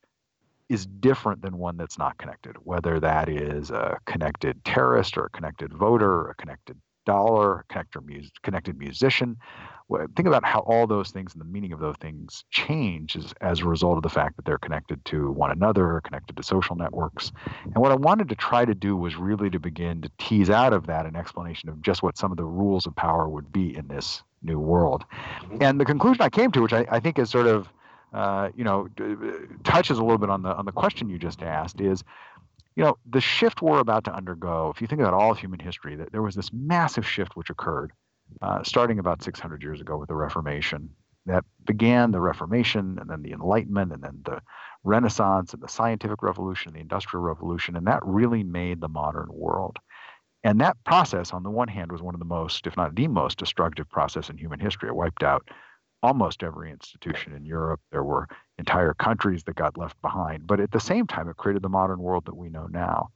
is 0.71 0.87
different 0.87 1.43
than 1.43 1.59
one 1.59 1.77
that's 1.77 1.99
not 1.99 2.17
connected, 2.17 2.57
whether 2.63 3.01
that 3.01 3.29
is 3.29 3.71
a 3.71 3.99
connected 4.07 4.65
terrorist 4.65 5.19
or 5.19 5.27
a 5.27 5.31
connected 5.31 5.75
voter 5.75 6.11
or 6.11 6.31
a 6.31 6.35
connected 6.37 6.79
dollar, 7.05 7.65
connected, 7.69 8.07
mus- 8.07 8.31
connected 8.43 8.79
musician. 8.79 9.37
Think 10.15 10.29
about 10.29 10.45
how 10.45 10.61
all 10.61 10.87
those 10.87 11.11
things 11.11 11.33
and 11.33 11.41
the 11.41 11.47
meaning 11.47 11.73
of 11.73 11.81
those 11.81 11.97
things 11.97 12.45
change 12.51 13.17
as, 13.17 13.35
as 13.41 13.59
a 13.59 13.65
result 13.67 13.97
of 13.97 14.05
the 14.05 14.09
fact 14.09 14.37
that 14.37 14.45
they're 14.45 14.59
connected 14.59 15.05
to 15.07 15.33
one 15.33 15.51
another, 15.51 16.01
connected 16.05 16.37
to 16.37 16.45
social 16.45 16.77
networks. 16.77 17.33
And 17.65 17.79
what 17.79 17.91
I 17.91 17.97
wanted 17.97 18.29
to 18.29 18.37
try 18.37 18.65
to 18.65 18.75
do 18.75 18.97
was 18.97 19.17
really 19.17 19.51
to 19.51 19.59
begin 19.59 20.03
to 20.03 20.11
tease 20.19 20.49
out 20.49 20.73
of 20.73 20.87
that 20.87 21.07
an 21.07 21.17
explanation 21.17 21.69
of 21.69 21.83
just 21.83 22.05
what 22.05 22.17
some 22.17 22.31
of 22.31 22.37
the 22.37 22.45
rules 22.45 22.87
of 22.87 22.95
power 22.95 23.29
would 23.29 23.53
be 23.53 23.77
in 23.77 23.89
this 23.89 24.23
new 24.43 24.61
world. 24.61 25.05
Mm-hmm. 25.43 25.63
And 25.63 25.81
the 25.81 25.85
conclusion 25.85 26.23
I 26.23 26.29
came 26.29 26.53
to, 26.53 26.63
which 26.63 26.73
I, 26.73 26.87
I 26.89 27.01
think 27.01 27.19
is 27.19 27.29
sort 27.29 27.49
of 27.49 27.69
uh, 28.13 28.51
you 28.57 28.65
know, 28.65 28.89
touches 29.65 29.99
a 29.99 30.03
little 30.03 30.19
bit 30.19 30.31
on 30.31 30.43
the 30.43 30.55
on 30.55 30.65
the 30.65 30.73
question 30.73 31.09
you 31.09 31.19
just 31.19 31.43
asked 31.43 31.81
is, 31.81 32.03
you 32.77 32.85
know, 32.85 32.97
the 33.09 33.21
shift 33.21 33.63
we're 33.63 33.79
about 33.79 34.05
to 34.05 34.15
undergo. 34.15 34.73
If 34.75 34.81
you 34.81 34.87
think 34.87 35.01
about 35.01 35.15
all 35.15 35.31
of 35.31 35.39
human 35.39 35.61
history, 35.61 35.97
that 35.97 36.13
there 36.13 36.23
was 36.23 36.35
this 36.35 36.53
massive 36.53 37.07
shift 37.07 37.37
which 37.37 37.51
occurred, 37.51 37.93
uh, 38.43 38.63
starting 38.63 38.99
about 38.99 39.23
600 39.23 39.63
years 39.63 39.81
ago 39.81 39.97
with 39.97 40.09
the 40.09 40.15
Reformation, 40.15 40.91
that 41.27 41.45
began 41.67 42.11
the 42.11 42.21
Reformation 42.21 42.99
and 43.01 43.09
then 43.09 43.23
the 43.23 43.33
Enlightenment 43.33 43.93
and 43.93 44.03
then 44.03 44.21
the 44.25 44.41
Renaissance 44.83 45.53
and 45.53 45.63
the 45.63 45.69
Scientific 45.69 46.23
Revolution, 46.23 46.71
and 46.71 46.77
the 46.77 46.81
Industrial 46.81 47.23
Revolution, 47.23 47.77
and 47.77 47.87
that 47.87 48.05
really 48.05 48.43
made 48.43 48.81
the 48.81 48.89
modern 48.89 49.29
world. 49.31 49.77
And 50.43 50.61
that 50.61 50.83
process, 50.85 51.33
on 51.33 51.43
the 51.43 51.51
one 51.51 51.69
hand, 51.69 51.93
was 51.93 52.01
one 52.01 52.15
of 52.15 52.19
the 52.19 52.25
most, 52.25 52.67
if 52.67 52.77
not 52.77 52.95
the 52.95 53.09
most, 53.09 53.39
destructive 53.39 53.89
process 53.91 54.31
in 54.31 54.39
human 54.39 54.59
history. 54.59 54.89
It 54.89 54.97
wiped 54.97 55.23
out 55.23 55.47
almost 56.03 56.43
every 56.43 56.71
institution 56.71 57.35
in 57.35 57.45
Europe. 57.45 57.81
There 57.91 58.05
were 58.05 58.29
entire 58.59 58.95
countries 58.95 59.45
that 59.45 59.57
got 59.57 59.77
left 59.77 60.01
behind. 60.03 60.47
But 60.47 60.61
at 60.61 60.73
the 60.73 60.81
same 60.81 61.07
time, 61.07 61.29
it 61.29 61.37
created 61.37 61.63
the 61.63 61.69
modern 61.69 62.01
world 62.01 62.25
that 62.27 62.37
we 62.37 62.49
know 62.49 62.67
now. 62.67 63.11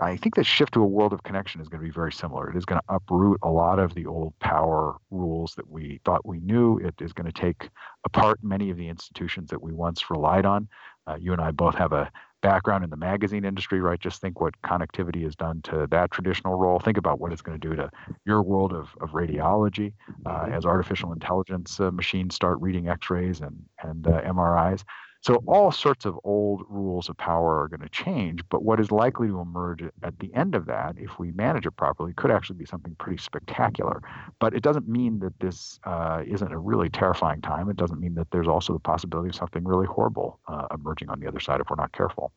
I 0.00 0.16
think 0.16 0.36
the 0.36 0.44
shift 0.44 0.74
to 0.74 0.82
a 0.82 0.86
world 0.86 1.12
of 1.12 1.24
connection 1.24 1.60
is 1.60 1.68
going 1.68 1.80
to 1.80 1.86
be 1.86 1.92
very 1.92 2.12
similar. 2.12 2.48
It 2.48 2.56
is 2.56 2.64
going 2.64 2.80
to 2.80 2.94
uproot 2.94 3.38
a 3.42 3.50
lot 3.50 3.80
of 3.80 3.94
the 3.94 4.06
old 4.06 4.38
power 4.38 4.96
rules 5.10 5.54
that 5.56 5.68
we 5.68 6.00
thought 6.04 6.24
we 6.24 6.38
knew. 6.38 6.78
It 6.78 6.94
is 7.00 7.12
going 7.12 7.26
to 7.26 7.32
take 7.32 7.68
apart 8.04 8.38
many 8.42 8.70
of 8.70 8.76
the 8.76 8.88
institutions 8.88 9.50
that 9.50 9.60
we 9.60 9.72
once 9.72 10.08
relied 10.08 10.46
on. 10.46 10.68
Uh, 11.08 11.16
you 11.18 11.32
and 11.32 11.40
I 11.40 11.50
both 11.50 11.74
have 11.74 11.92
a 11.92 12.12
background 12.40 12.84
in 12.84 12.90
the 12.90 12.96
magazine 12.96 13.44
industry, 13.44 13.80
right? 13.80 13.98
Just 13.98 14.20
think 14.20 14.40
what 14.40 14.60
connectivity 14.62 15.24
has 15.24 15.34
done 15.34 15.60
to 15.62 15.86
that 15.90 16.10
traditional 16.10 16.54
role. 16.54 16.78
Think 16.78 16.96
about 16.96 17.20
what 17.20 17.32
it's 17.32 17.42
going 17.42 17.58
to 17.58 17.68
do 17.68 17.74
to 17.76 17.90
your 18.24 18.42
world 18.42 18.72
of, 18.72 18.88
of 19.00 19.10
radiology 19.10 19.92
uh, 20.26 20.30
mm-hmm. 20.30 20.52
as 20.52 20.64
artificial 20.64 21.12
intelligence 21.12 21.80
uh, 21.80 21.90
machines 21.90 22.34
start 22.34 22.60
reading 22.60 22.88
X-rays 22.88 23.40
and 23.40 23.64
and 23.82 24.06
uh, 24.06 24.20
MRIs. 24.22 24.84
So 25.20 25.42
all 25.46 25.72
sorts 25.72 26.04
of 26.04 26.18
old 26.22 26.62
rules 26.68 27.08
of 27.08 27.16
power 27.16 27.60
are 27.60 27.68
going 27.68 27.80
to 27.80 27.88
change, 27.88 28.40
but 28.48 28.62
what 28.62 28.78
is 28.78 28.92
likely 28.92 29.26
to 29.28 29.40
emerge 29.40 29.82
at 30.02 30.18
the 30.20 30.32
end 30.32 30.54
of 30.54 30.66
that, 30.66 30.94
if 30.96 31.18
we 31.18 31.32
manage 31.32 31.66
it 31.66 31.72
properly, 31.72 32.12
could 32.14 32.30
actually 32.30 32.56
be 32.56 32.64
something 32.64 32.94
pretty 32.96 33.20
spectacular. 33.20 34.00
But 34.38 34.54
it 34.54 34.62
doesn't 34.62 34.88
mean 34.88 35.18
that 35.18 35.38
this 35.40 35.80
uh, 35.84 36.22
isn't 36.24 36.52
a 36.52 36.58
really 36.58 36.88
terrifying 36.88 37.40
time. 37.40 37.68
It 37.68 37.76
doesn't 37.76 38.00
mean 38.00 38.14
that 38.14 38.30
there's 38.30 38.46
also 38.46 38.72
the 38.72 38.78
possibility 38.78 39.30
of 39.30 39.34
something 39.34 39.64
really 39.64 39.86
horrible 39.86 40.38
uh, 40.46 40.68
emerging 40.72 41.10
on 41.10 41.18
the 41.18 41.26
other 41.26 41.40
side 41.40 41.60
if 41.60 41.68
we're 41.68 41.76
not 41.76 41.92
careful. 41.92 42.32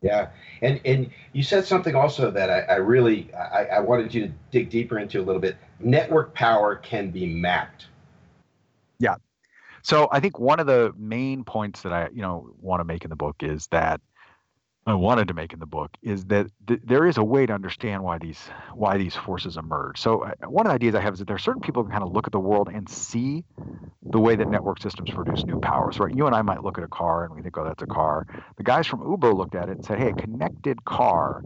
Yeah, 0.00 0.28
and 0.62 0.80
and 0.84 1.10
you 1.32 1.42
said 1.42 1.64
something 1.64 1.96
also 1.96 2.30
that 2.30 2.50
I, 2.50 2.60
I 2.60 2.76
really 2.76 3.34
I, 3.34 3.64
I 3.64 3.80
wanted 3.80 4.14
you 4.14 4.28
to 4.28 4.32
dig 4.52 4.70
deeper 4.70 4.98
into 4.98 5.20
a 5.20 5.24
little 5.24 5.40
bit. 5.40 5.56
Network 5.80 6.34
power 6.34 6.76
can 6.76 7.10
be 7.10 7.26
mapped. 7.26 7.86
Yeah, 9.00 9.16
so 9.88 10.06
I 10.12 10.20
think 10.20 10.38
one 10.38 10.60
of 10.60 10.66
the 10.66 10.92
main 10.98 11.44
points 11.44 11.80
that 11.80 11.94
I, 11.94 12.10
you 12.12 12.20
know, 12.20 12.50
want 12.60 12.80
to 12.80 12.84
make 12.84 13.04
in 13.04 13.10
the 13.10 13.16
book 13.16 13.36
is 13.40 13.68
that 13.68 14.02
I 14.86 14.92
wanted 14.92 15.28
to 15.28 15.34
make 15.34 15.54
in 15.54 15.60
the 15.60 15.66
book 15.66 15.90
is 16.02 16.26
that 16.26 16.46
th- 16.66 16.80
there 16.84 17.06
is 17.06 17.16
a 17.16 17.24
way 17.24 17.46
to 17.46 17.54
understand 17.54 18.02
why 18.04 18.18
these 18.18 18.38
why 18.74 18.98
these 18.98 19.16
forces 19.16 19.56
emerge. 19.56 19.98
So 19.98 20.24
uh, 20.24 20.32
one 20.46 20.66
of 20.66 20.70
the 20.70 20.74
ideas 20.74 20.94
I 20.94 21.00
have 21.00 21.14
is 21.14 21.20
that 21.20 21.26
there 21.26 21.36
are 21.36 21.38
certain 21.38 21.62
people 21.62 21.84
who 21.84 21.90
kind 21.90 22.02
of 22.02 22.12
look 22.12 22.26
at 22.26 22.32
the 22.32 22.38
world 22.38 22.68
and 22.70 22.86
see 22.86 23.44
the 24.12 24.20
way 24.20 24.36
that 24.36 24.50
network 24.50 24.82
systems 24.82 25.10
produce 25.10 25.46
new 25.46 25.58
powers. 25.58 25.98
Right? 25.98 26.14
You 26.14 26.26
and 26.26 26.36
I 26.36 26.42
might 26.42 26.62
look 26.62 26.76
at 26.76 26.84
a 26.84 26.88
car 26.88 27.24
and 27.24 27.34
we 27.34 27.40
think, 27.40 27.56
oh, 27.56 27.64
that's 27.64 27.82
a 27.82 27.86
car. 27.86 28.26
The 28.58 28.64
guys 28.64 28.86
from 28.86 29.08
Uber 29.08 29.32
looked 29.32 29.54
at 29.54 29.70
it 29.70 29.72
and 29.72 29.84
said, 29.86 29.98
hey, 29.98 30.10
a 30.10 30.14
connected 30.14 30.84
car 30.84 31.44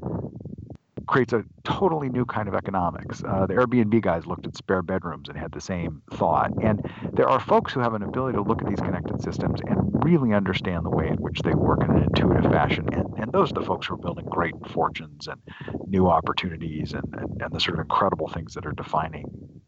creates 1.07 1.33
a 1.33 1.45
totally 1.65 2.09
new 2.09 2.25
kind 2.25 2.49
of 2.49 2.55
economics. 2.55 3.23
Uh, 3.23 3.47
the 3.47 3.55
Airbnb 3.55 4.01
guys 4.03 4.27
looked 4.27 4.47
at 4.47 4.57
spare 4.57 4.83
bedrooms 4.83 5.29
and 5.29 5.39
had 5.39 5.53
the 5.53 5.61
same 5.61 6.03
thought. 6.13 6.51
And 6.63 6.83
there 7.13 7.29
are 7.29 7.41
folks 7.41 7.73
who 7.73 7.81
have 7.81 7.95
an 7.95 8.03
ability 8.03 8.37
to 8.37 8.43
look 8.43 8.63
at 8.63 8.69
these 8.69 8.81
connected 8.81 9.23
systems 9.23 9.61
and 9.67 10.05
really 10.05 10.33
understand 10.33 10.85
the 10.85 10.91
way 10.91 11.09
in 11.09 11.17
which 11.17 11.41
they 11.41 11.55
work 11.55 11.83
in 11.83 11.91
an 11.91 12.03
intuitive 12.03 12.51
fashion. 12.51 12.87
And, 12.93 13.07
and 13.19 13.33
those 13.33 13.51
are 13.51 13.55
the 13.55 13.67
folks 13.67 13.87
who 13.87 13.95
are 13.95 13.99
building 13.99 14.27
great 14.27 14.55
fortunes 14.69 15.29
and 15.29 15.41
new 15.87 16.09
opportunities 16.09 16.93
and, 16.93 17.05
and, 17.15 17.43
and 17.43 17.53
the 17.53 17.61
sort 17.61 17.79
of 17.79 17.85
incredible 17.85 18.29
things 18.29 18.55
that 18.55 18.67
are 18.67 18.73
defining, 18.73 19.27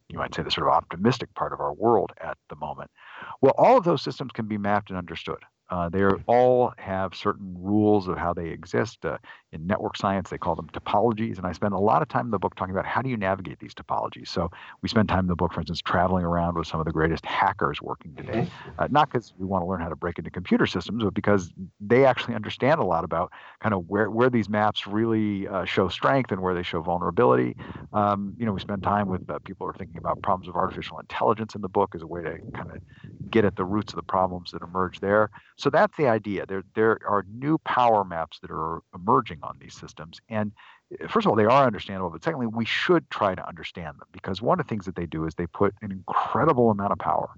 you 0.09 0.19
might 0.19 0.35
say, 0.35 0.43
the 0.43 0.51
sort 0.51 0.67
of 0.67 0.73
optimistic 0.73 1.33
part 1.35 1.53
of 1.53 1.61
our 1.61 1.73
world 1.73 2.13
at 2.21 2.37
the 2.49 2.57
moment. 2.57 2.91
Well, 3.41 3.55
all 3.57 3.77
of 3.79 3.85
those 3.85 4.03
systems 4.03 4.33
can 4.33 4.47
be 4.47 4.59
mapped 4.59 4.91
and 4.91 4.99
understood. 4.99 5.39
Uh, 5.71 5.89
they 5.89 6.05
all 6.27 6.75
have 6.77 7.15
certain 7.15 7.57
rules 7.59 8.07
of 8.07 8.19
how 8.19 8.35
they 8.35 8.49
exist. 8.49 9.05
Uh, 9.05 9.17
in 9.55 9.67
network 9.67 9.97
science, 9.97 10.31
they 10.31 10.39
call 10.39 10.55
them 10.55 10.69
topologies. 10.73 11.39
And 11.39 11.47
I 11.47 11.53
spend 11.53 11.73
a 11.73 11.79
lot 11.79 12.03
of 12.03 12.09
time 12.09 12.27
in 12.27 12.31
the 12.31 12.39
book 12.39 12.57
talking 12.57 12.75
about 12.75 12.87
how 12.87 13.01
do 13.01 13.09
you 13.09 13.17
navigate 13.17 13.61
these 13.61 13.73
topologies. 13.75 14.29
So 14.29 14.51
we 14.83 14.89
spend 14.89 15.09
time 15.09 15.21
in 15.21 15.27
the 15.29 15.37
book, 15.37 15.53
for 15.53 15.61
instance, 15.61 15.81
traveling 15.81 16.25
around 16.25 16.57
with 16.57 16.67
some 16.67 16.81
of 16.81 16.87
the 16.87 16.93
greatest 16.93 17.25
hackers 17.25 17.81
working 17.81 18.15
today. 18.17 18.43
Mm-hmm. 18.43 18.71
Uh, 18.81 18.89
not 18.91 19.11
because 19.11 19.33
we 19.39 19.47
want 19.47 19.63
to 19.63 19.67
learn 19.67 19.81
how 19.81 19.89
to 19.89 19.97
break 19.97 20.19
into 20.19 20.31
computer 20.31 20.67
systems, 20.67 21.05
but 21.05 21.15
because 21.15 21.53
they 21.81 22.05
actually 22.05 22.35
understand 22.35 22.81
a 22.81 22.85
lot 22.85 23.05
about 23.05 23.31
kind 23.61 23.75
of 23.75 23.89
where, 23.89 24.11
where 24.11 24.29
these 24.29 24.49
maps 24.49 24.87
really 24.87 25.47
uh, 25.49 25.65
show 25.65 25.89
strength 25.89 26.33
and 26.33 26.43
where 26.43 26.55
they 26.55 26.63
show 26.63 26.83
vulnerability. 26.83 27.57
Um, 27.93 28.35
you 28.37 28.45
know, 28.45 28.53
we 28.53 28.61
spend 28.61 28.83
time 28.83 29.09
with 29.09 29.29
uh, 29.31 29.39
people 29.41 29.67
who 29.67 29.71
are 29.71 29.75
thinking 29.75 29.99
about 29.99 30.21
problems 30.23 30.49
of 30.49 30.57
artificial 30.57 30.99
intelligence 30.99 31.55
in 31.55 31.61
the 31.61 31.69
book 31.69 31.95
as 31.95 32.03
a 32.03 32.07
way 32.07 32.23
to 32.23 32.39
kind 32.53 32.71
of 32.71 32.79
get 33.31 33.45
at 33.45 33.57
the 33.57 33.65
roots 33.65 33.93
of 33.93 33.97
the 33.97 34.03
problems 34.03 34.51
that 34.51 34.63
emerge 34.63 35.01
there. 35.01 35.31
So 35.57 35.71
that's 35.71 35.97
the 35.97 36.09
idea. 36.09 36.47
There, 36.47 36.65
there 36.75 36.99
are 37.07 37.25
new 37.33 37.59
power 37.59 38.05
maps 38.05 38.41
that 38.41 38.51
are 38.51 38.83
emerging 38.95 39.39
on 39.45 39.59
these 39.61 39.75
systems. 39.77 40.21
And 40.29 40.53
eh, 41.01 41.07
first 41.09 41.27
of 41.27 41.31
all, 41.31 41.37
they 41.37 41.45
are 41.47 41.67
understandable, 41.67 42.11
but 42.11 42.25
secondly, 42.25 42.49
we 42.49 42.67
should 42.67 43.11
try 43.11 43.35
to 43.35 43.49
understand 43.49 43.99
them 44.01 44.09
because 44.13 44.43
one 44.43 44.61
of 44.61 44.67
the 44.67 44.71
things 44.71 44.87
that 44.87 44.97
they 44.97 45.07
do 45.07 45.27
is 45.27 45.35
they 45.37 45.47
put 45.49 45.75
an 45.83 45.93
incredible 45.93 46.71
amount 46.71 46.93
of 46.93 46.99
power 46.99 47.31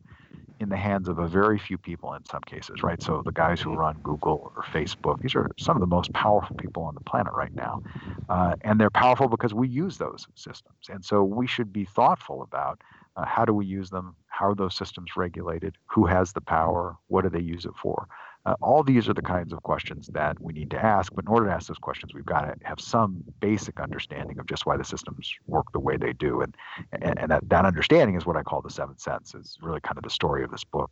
in 0.60 0.70
the 0.70 0.76
hands 0.76 1.08
of 1.08 1.18
a 1.18 1.28
very 1.28 1.58
few 1.58 1.78
people 1.78 2.14
in 2.14 2.24
some 2.24 2.40
cases, 2.46 2.82
right? 2.82 3.02
So 3.02 3.22
the 3.24 3.32
guys 3.32 3.60
who 3.60 3.72
run 3.72 3.98
Google 4.02 4.52
or 4.56 4.62
Facebook, 4.64 5.16
these 5.22 5.34
are 5.36 5.50
some 5.58 5.76
of 5.76 5.80
the 5.80 5.86
most 5.86 6.12
powerful 6.14 6.56
people 6.56 6.84
on 6.84 6.94
the 6.94 7.02
planet 7.02 7.32
right 7.34 7.52
now. 7.56 7.80
Uh, 8.28 8.54
and 8.62 8.80
they're 8.80 8.90
powerful 8.90 9.28
because 9.28 9.54
we 9.54 9.68
use 9.68 9.98
those 9.98 10.26
systems. 10.34 10.78
And 10.88 11.04
so 11.04 11.22
we 11.22 11.46
should 11.46 11.72
be 11.72 11.84
thoughtful 11.84 12.42
about 12.42 12.80
uh, 13.16 13.24
how 13.26 13.44
do 13.44 13.52
we 13.54 13.66
use 13.66 13.90
them? 13.90 14.16
How 14.28 14.50
are 14.50 14.54
those 14.54 14.74
systems 14.74 15.12
regulated? 15.16 15.76
Who 15.90 16.06
has 16.06 16.32
the 16.32 16.40
power? 16.40 16.96
What 17.08 17.22
do 17.22 17.30
they 17.30 17.40
use 17.40 17.66
it 17.66 17.74
for? 17.80 18.08
Uh, 18.46 18.54
all 18.62 18.84
these 18.84 19.08
are 19.08 19.14
the 19.14 19.22
kinds 19.22 19.52
of 19.52 19.60
questions 19.64 20.06
that 20.12 20.40
we 20.40 20.52
need 20.52 20.70
to 20.70 20.78
ask. 20.78 21.12
But 21.12 21.24
in 21.24 21.28
order 21.28 21.46
to 21.46 21.52
ask 21.52 21.66
those 21.66 21.78
questions, 21.78 22.14
we've 22.14 22.24
got 22.24 22.42
to 22.42 22.54
have 22.62 22.80
some 22.80 23.24
basic 23.40 23.80
understanding 23.80 24.38
of 24.38 24.46
just 24.46 24.66
why 24.66 24.76
the 24.76 24.84
systems 24.84 25.34
work 25.48 25.66
the 25.72 25.80
way 25.80 25.96
they 25.96 26.12
do. 26.12 26.42
And, 26.42 26.54
and, 26.92 27.18
and 27.18 27.30
that, 27.32 27.48
that 27.48 27.64
understanding 27.64 28.16
is 28.16 28.24
what 28.24 28.36
I 28.36 28.44
call 28.44 28.62
the 28.62 28.70
seventh 28.70 29.00
sense, 29.00 29.34
is 29.34 29.58
really 29.60 29.80
kind 29.80 29.98
of 29.98 30.04
the 30.04 30.10
story 30.10 30.44
of 30.44 30.52
this 30.52 30.62
book. 30.62 30.90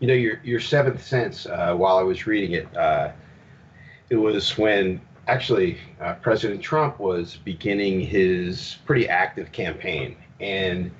You 0.00 0.08
know, 0.08 0.14
your, 0.14 0.40
your 0.42 0.58
seventh 0.58 1.04
sense, 1.04 1.44
uh, 1.44 1.74
while 1.74 1.98
I 1.98 2.02
was 2.02 2.26
reading 2.26 2.52
it, 2.52 2.74
uh, 2.74 3.12
it 4.08 4.16
was 4.16 4.56
when 4.56 5.02
actually 5.28 5.78
uh, 6.00 6.14
President 6.14 6.62
Trump 6.62 6.98
was 6.98 7.36
beginning 7.44 8.00
his 8.00 8.78
pretty 8.86 9.06
active 9.06 9.52
campaign. 9.52 10.16
And 10.40 10.90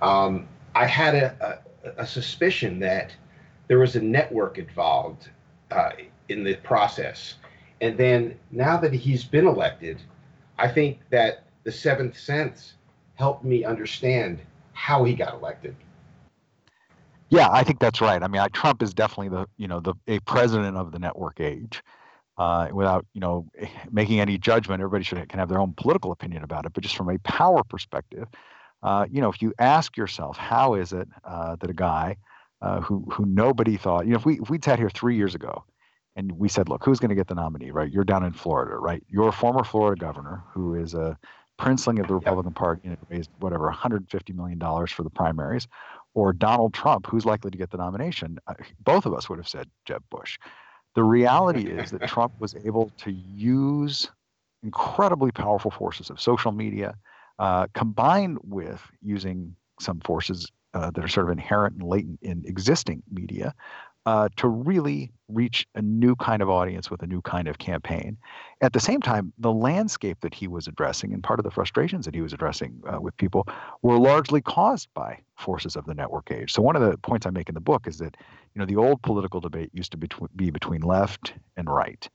um, 0.00 0.48
I 0.74 0.86
had 0.86 1.14
a, 1.14 1.60
a, 1.84 2.02
a, 2.02 2.06
suspicion 2.06 2.78
that 2.80 3.12
there 3.70 3.78
was 3.78 3.94
a 3.94 4.00
network 4.00 4.58
involved 4.58 5.30
uh, 5.70 5.90
in 6.28 6.42
the 6.42 6.56
process. 6.56 7.34
And 7.80 7.96
then 7.96 8.36
now 8.50 8.76
that 8.76 8.92
he's 8.92 9.22
been 9.22 9.46
elected, 9.46 10.02
I 10.58 10.66
think 10.66 10.98
that 11.10 11.44
the 11.62 11.70
seventh 11.70 12.18
sense 12.18 12.74
helped 13.14 13.44
me 13.44 13.62
understand 13.64 14.40
how 14.72 15.04
he 15.04 15.14
got 15.14 15.34
elected. 15.34 15.76
Yeah, 17.28 17.48
I 17.48 17.62
think 17.62 17.78
that's 17.78 18.00
right. 18.00 18.20
I 18.20 18.26
mean, 18.26 18.40
I, 18.40 18.48
Trump 18.48 18.82
is 18.82 18.92
definitely 18.92 19.28
the 19.28 19.46
you 19.56 19.68
know 19.68 19.78
the 19.78 19.94
a 20.08 20.18
president 20.20 20.76
of 20.76 20.90
the 20.90 20.98
network 20.98 21.38
age. 21.38 21.80
Uh, 22.38 22.70
without 22.72 23.06
you 23.14 23.20
know 23.20 23.46
making 23.92 24.18
any 24.18 24.36
judgment, 24.36 24.80
everybody 24.80 25.04
should 25.04 25.28
can 25.28 25.38
have 25.38 25.48
their 25.48 25.60
own 25.60 25.74
political 25.76 26.10
opinion 26.10 26.42
about 26.42 26.66
it. 26.66 26.72
But 26.72 26.82
just 26.82 26.96
from 26.96 27.08
a 27.08 27.20
power 27.20 27.62
perspective, 27.62 28.26
uh, 28.82 29.06
you 29.08 29.20
know, 29.20 29.28
if 29.30 29.40
you 29.40 29.54
ask 29.60 29.96
yourself, 29.96 30.36
how 30.36 30.74
is 30.74 30.92
it 30.92 31.06
uh, 31.24 31.54
that 31.54 31.70
a 31.70 31.74
guy 31.74 32.16
uh, 32.62 32.80
who 32.80 33.06
who 33.10 33.24
nobody 33.26 33.76
thought, 33.76 34.06
you 34.06 34.12
know, 34.12 34.18
if 34.18 34.26
we 34.26 34.40
if 34.40 34.50
we'd 34.50 34.64
sat 34.64 34.78
here 34.78 34.90
three 34.90 35.16
years 35.16 35.34
ago, 35.34 35.64
and 36.16 36.32
we 36.32 36.48
said, 36.48 36.68
look, 36.68 36.84
who's 36.84 37.00
going 37.00 37.10
to 37.10 37.14
get 37.14 37.28
the 37.28 37.34
nominee, 37.34 37.70
right? 37.70 37.90
You're 37.90 38.04
down 38.04 38.24
in 38.24 38.32
Florida, 38.32 38.76
right? 38.76 39.02
You're 39.08 39.28
a 39.28 39.32
former 39.32 39.64
Florida 39.64 39.98
governor 39.98 40.42
who 40.52 40.74
is 40.74 40.94
a 40.94 41.18
princeling 41.58 42.00
of 42.00 42.08
the 42.08 42.14
Republican 42.14 42.52
Party, 42.52 42.80
you 42.84 42.90
know, 42.90 42.96
raised 43.08 43.30
whatever 43.38 43.64
150 43.64 44.32
million 44.32 44.58
dollars 44.58 44.90
for 44.90 45.02
the 45.02 45.10
primaries, 45.10 45.68
or 46.14 46.32
Donald 46.32 46.74
Trump, 46.74 47.06
who's 47.06 47.24
likely 47.24 47.50
to 47.50 47.58
get 47.58 47.70
the 47.70 47.76
nomination. 47.76 48.38
Uh, 48.46 48.54
both 48.80 49.06
of 49.06 49.14
us 49.14 49.28
would 49.28 49.38
have 49.38 49.48
said 49.48 49.68
Jeb 49.84 50.02
Bush. 50.10 50.38
The 50.94 51.04
reality 51.04 51.66
is 51.66 51.90
that 51.92 52.02
Trump 52.08 52.32
was 52.40 52.54
able 52.64 52.90
to 52.98 53.12
use 53.12 54.10
incredibly 54.62 55.30
powerful 55.30 55.70
forces 55.70 56.10
of 56.10 56.20
social 56.20 56.52
media, 56.52 56.94
uh, 57.38 57.66
combined 57.74 58.38
with 58.42 58.82
using 59.02 59.54
some 59.78 60.00
forces 60.00 60.50
uh, 60.74 60.90
that 60.90 61.04
are 61.04 61.08
sort 61.08 61.26
of 61.26 61.32
inherent 61.32 61.76
and 61.76 61.88
latent 61.88 62.18
in 62.22 62.42
existing 62.46 63.02
media 63.10 63.54
uh, 64.06 64.28
to 64.36 64.48
really 64.48 65.12
reach 65.28 65.66
a 65.74 65.82
new 65.82 66.16
kind 66.16 66.40
of 66.42 66.48
audience 66.48 66.90
with 66.90 67.02
a 67.02 67.06
new 67.06 67.20
kind 67.22 67.46
of 67.46 67.58
campaign. 67.58 68.16
At 68.62 68.72
the 68.72 68.80
same 68.80 69.00
time, 69.00 69.32
the 69.38 69.52
landscape 69.52 70.18
that 70.22 70.34
he 70.34 70.48
was 70.48 70.66
addressing 70.66 71.12
and 71.12 71.22
part 71.22 71.38
of 71.38 71.44
the 71.44 71.50
frustrations 71.50 72.06
that 72.06 72.14
he 72.14 72.20
was 72.20 72.32
addressing 72.32 72.82
uh, 72.92 73.00
with 73.00 73.16
people 73.18 73.46
were 73.82 73.98
largely 73.98 74.40
caused 74.40 74.88
by 74.94 75.18
forces 75.36 75.76
of 75.76 75.84
the 75.84 75.94
network 75.94 76.30
age. 76.30 76.52
So 76.52 76.62
one 76.62 76.76
of 76.76 76.82
the 76.82 76.96
points 76.98 77.26
I 77.26 77.30
make 77.30 77.48
in 77.48 77.54
the 77.54 77.60
book 77.60 77.86
is 77.86 77.98
that 77.98 78.16
you 78.54 78.58
know 78.58 78.66
the 78.66 78.76
old 78.76 79.02
political 79.02 79.40
debate 79.40 79.70
used 79.72 79.92
to 79.92 79.98
be 79.98 80.50
between 80.50 80.80
left 80.80 81.34
and 81.56 81.68
right. 81.68 82.08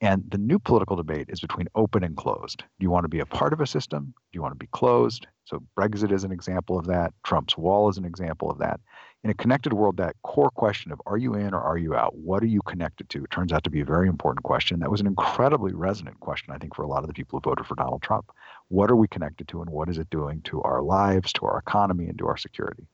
And 0.00 0.22
the 0.30 0.38
new 0.38 0.58
political 0.60 0.94
debate 0.94 1.26
is 1.28 1.40
between 1.40 1.66
open 1.74 2.04
and 2.04 2.16
closed. 2.16 2.58
Do 2.58 2.84
you 2.84 2.90
want 2.90 3.04
to 3.04 3.08
be 3.08 3.18
a 3.18 3.26
part 3.26 3.52
of 3.52 3.60
a 3.60 3.66
system? 3.66 4.14
Do 4.32 4.36
you 4.36 4.42
want 4.42 4.52
to 4.52 4.58
be 4.58 4.68
closed? 4.68 5.26
So 5.44 5.62
Brexit 5.76 6.12
is 6.12 6.22
an 6.22 6.30
example 6.30 6.78
of 6.78 6.86
that. 6.86 7.12
Trump's 7.24 7.58
wall 7.58 7.88
is 7.88 7.98
an 7.98 8.04
example 8.04 8.50
of 8.50 8.58
that 8.58 8.80
in 9.24 9.30
a 9.30 9.34
connected 9.34 9.72
world, 9.72 9.96
that 9.96 10.14
core 10.22 10.50
question 10.50 10.92
of 10.92 11.00
are 11.06 11.16
you 11.16 11.34
in 11.34 11.52
or 11.52 11.60
are 11.60 11.76
you 11.76 11.94
out? 11.94 12.16
What 12.16 12.42
are 12.42 12.46
you 12.46 12.62
connected 12.62 13.08
to? 13.10 13.26
turns 13.30 13.52
out 13.52 13.64
to 13.64 13.70
be 13.70 13.80
a 13.80 13.84
very 13.84 14.08
important 14.08 14.44
question. 14.44 14.78
That 14.80 14.90
was 14.90 15.00
an 15.00 15.06
incredibly 15.06 15.72
resonant 15.72 16.20
question, 16.20 16.54
I 16.54 16.58
think, 16.58 16.74
for 16.74 16.82
a 16.82 16.86
lot 16.86 17.02
of 17.02 17.08
the 17.08 17.14
people 17.14 17.38
who 17.38 17.50
voted 17.50 17.66
for 17.66 17.74
Donald 17.74 18.02
Trump. 18.02 18.30
What 18.68 18.90
are 18.90 18.96
we 18.96 19.08
connected 19.08 19.48
to 19.48 19.60
and 19.60 19.70
what 19.70 19.88
is 19.88 19.98
it 19.98 20.08
doing 20.10 20.40
to 20.42 20.62
our 20.62 20.82
lives, 20.82 21.32
to 21.34 21.46
our 21.46 21.58
economy, 21.58 22.08
and 22.08 22.18
to 22.18 22.28
our 22.28 22.36
security? 22.36 22.86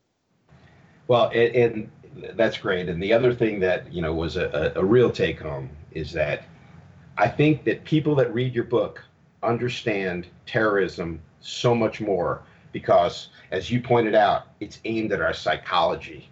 Well, 1.08 1.30
and, 1.34 1.54
and 1.54 1.90
that's 2.36 2.56
great. 2.56 2.88
And 2.88 3.02
the 3.02 3.12
other 3.12 3.34
thing 3.34 3.60
that, 3.60 3.92
you 3.92 4.00
know, 4.00 4.14
was 4.14 4.36
a, 4.36 4.72
a 4.76 4.84
real 4.84 5.10
take 5.10 5.40
home 5.40 5.68
is 5.92 6.12
that 6.12 6.44
I 7.16 7.28
think 7.28 7.64
that 7.64 7.84
people 7.84 8.14
that 8.16 8.32
read 8.34 8.54
your 8.54 8.64
book 8.64 9.04
understand 9.42 10.26
terrorism 10.46 11.20
so 11.40 11.74
much 11.74 12.00
more 12.00 12.42
because, 12.72 13.28
as 13.50 13.70
you 13.70 13.80
pointed 13.80 14.14
out, 14.14 14.48
it's 14.60 14.80
aimed 14.84 15.12
at 15.12 15.20
our 15.20 15.32
psychology. 15.32 16.28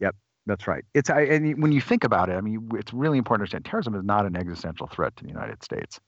Yep, 0.00 0.14
that's 0.46 0.66
right. 0.66 0.84
It's 0.94 1.10
I, 1.10 1.22
and 1.22 1.60
when 1.60 1.72
you 1.72 1.80
think 1.80 2.04
about 2.04 2.30
it, 2.30 2.34
I 2.34 2.40
mean, 2.40 2.70
it's 2.74 2.94
really 2.94 3.18
important 3.18 3.40
to 3.50 3.56
understand 3.56 3.64
terrorism 3.66 3.94
is 3.94 4.04
not 4.04 4.24
an 4.24 4.36
existential 4.36 4.86
threat 4.86 5.14
to 5.16 5.24
the 5.24 5.30
United 5.30 5.62
States. 5.62 6.00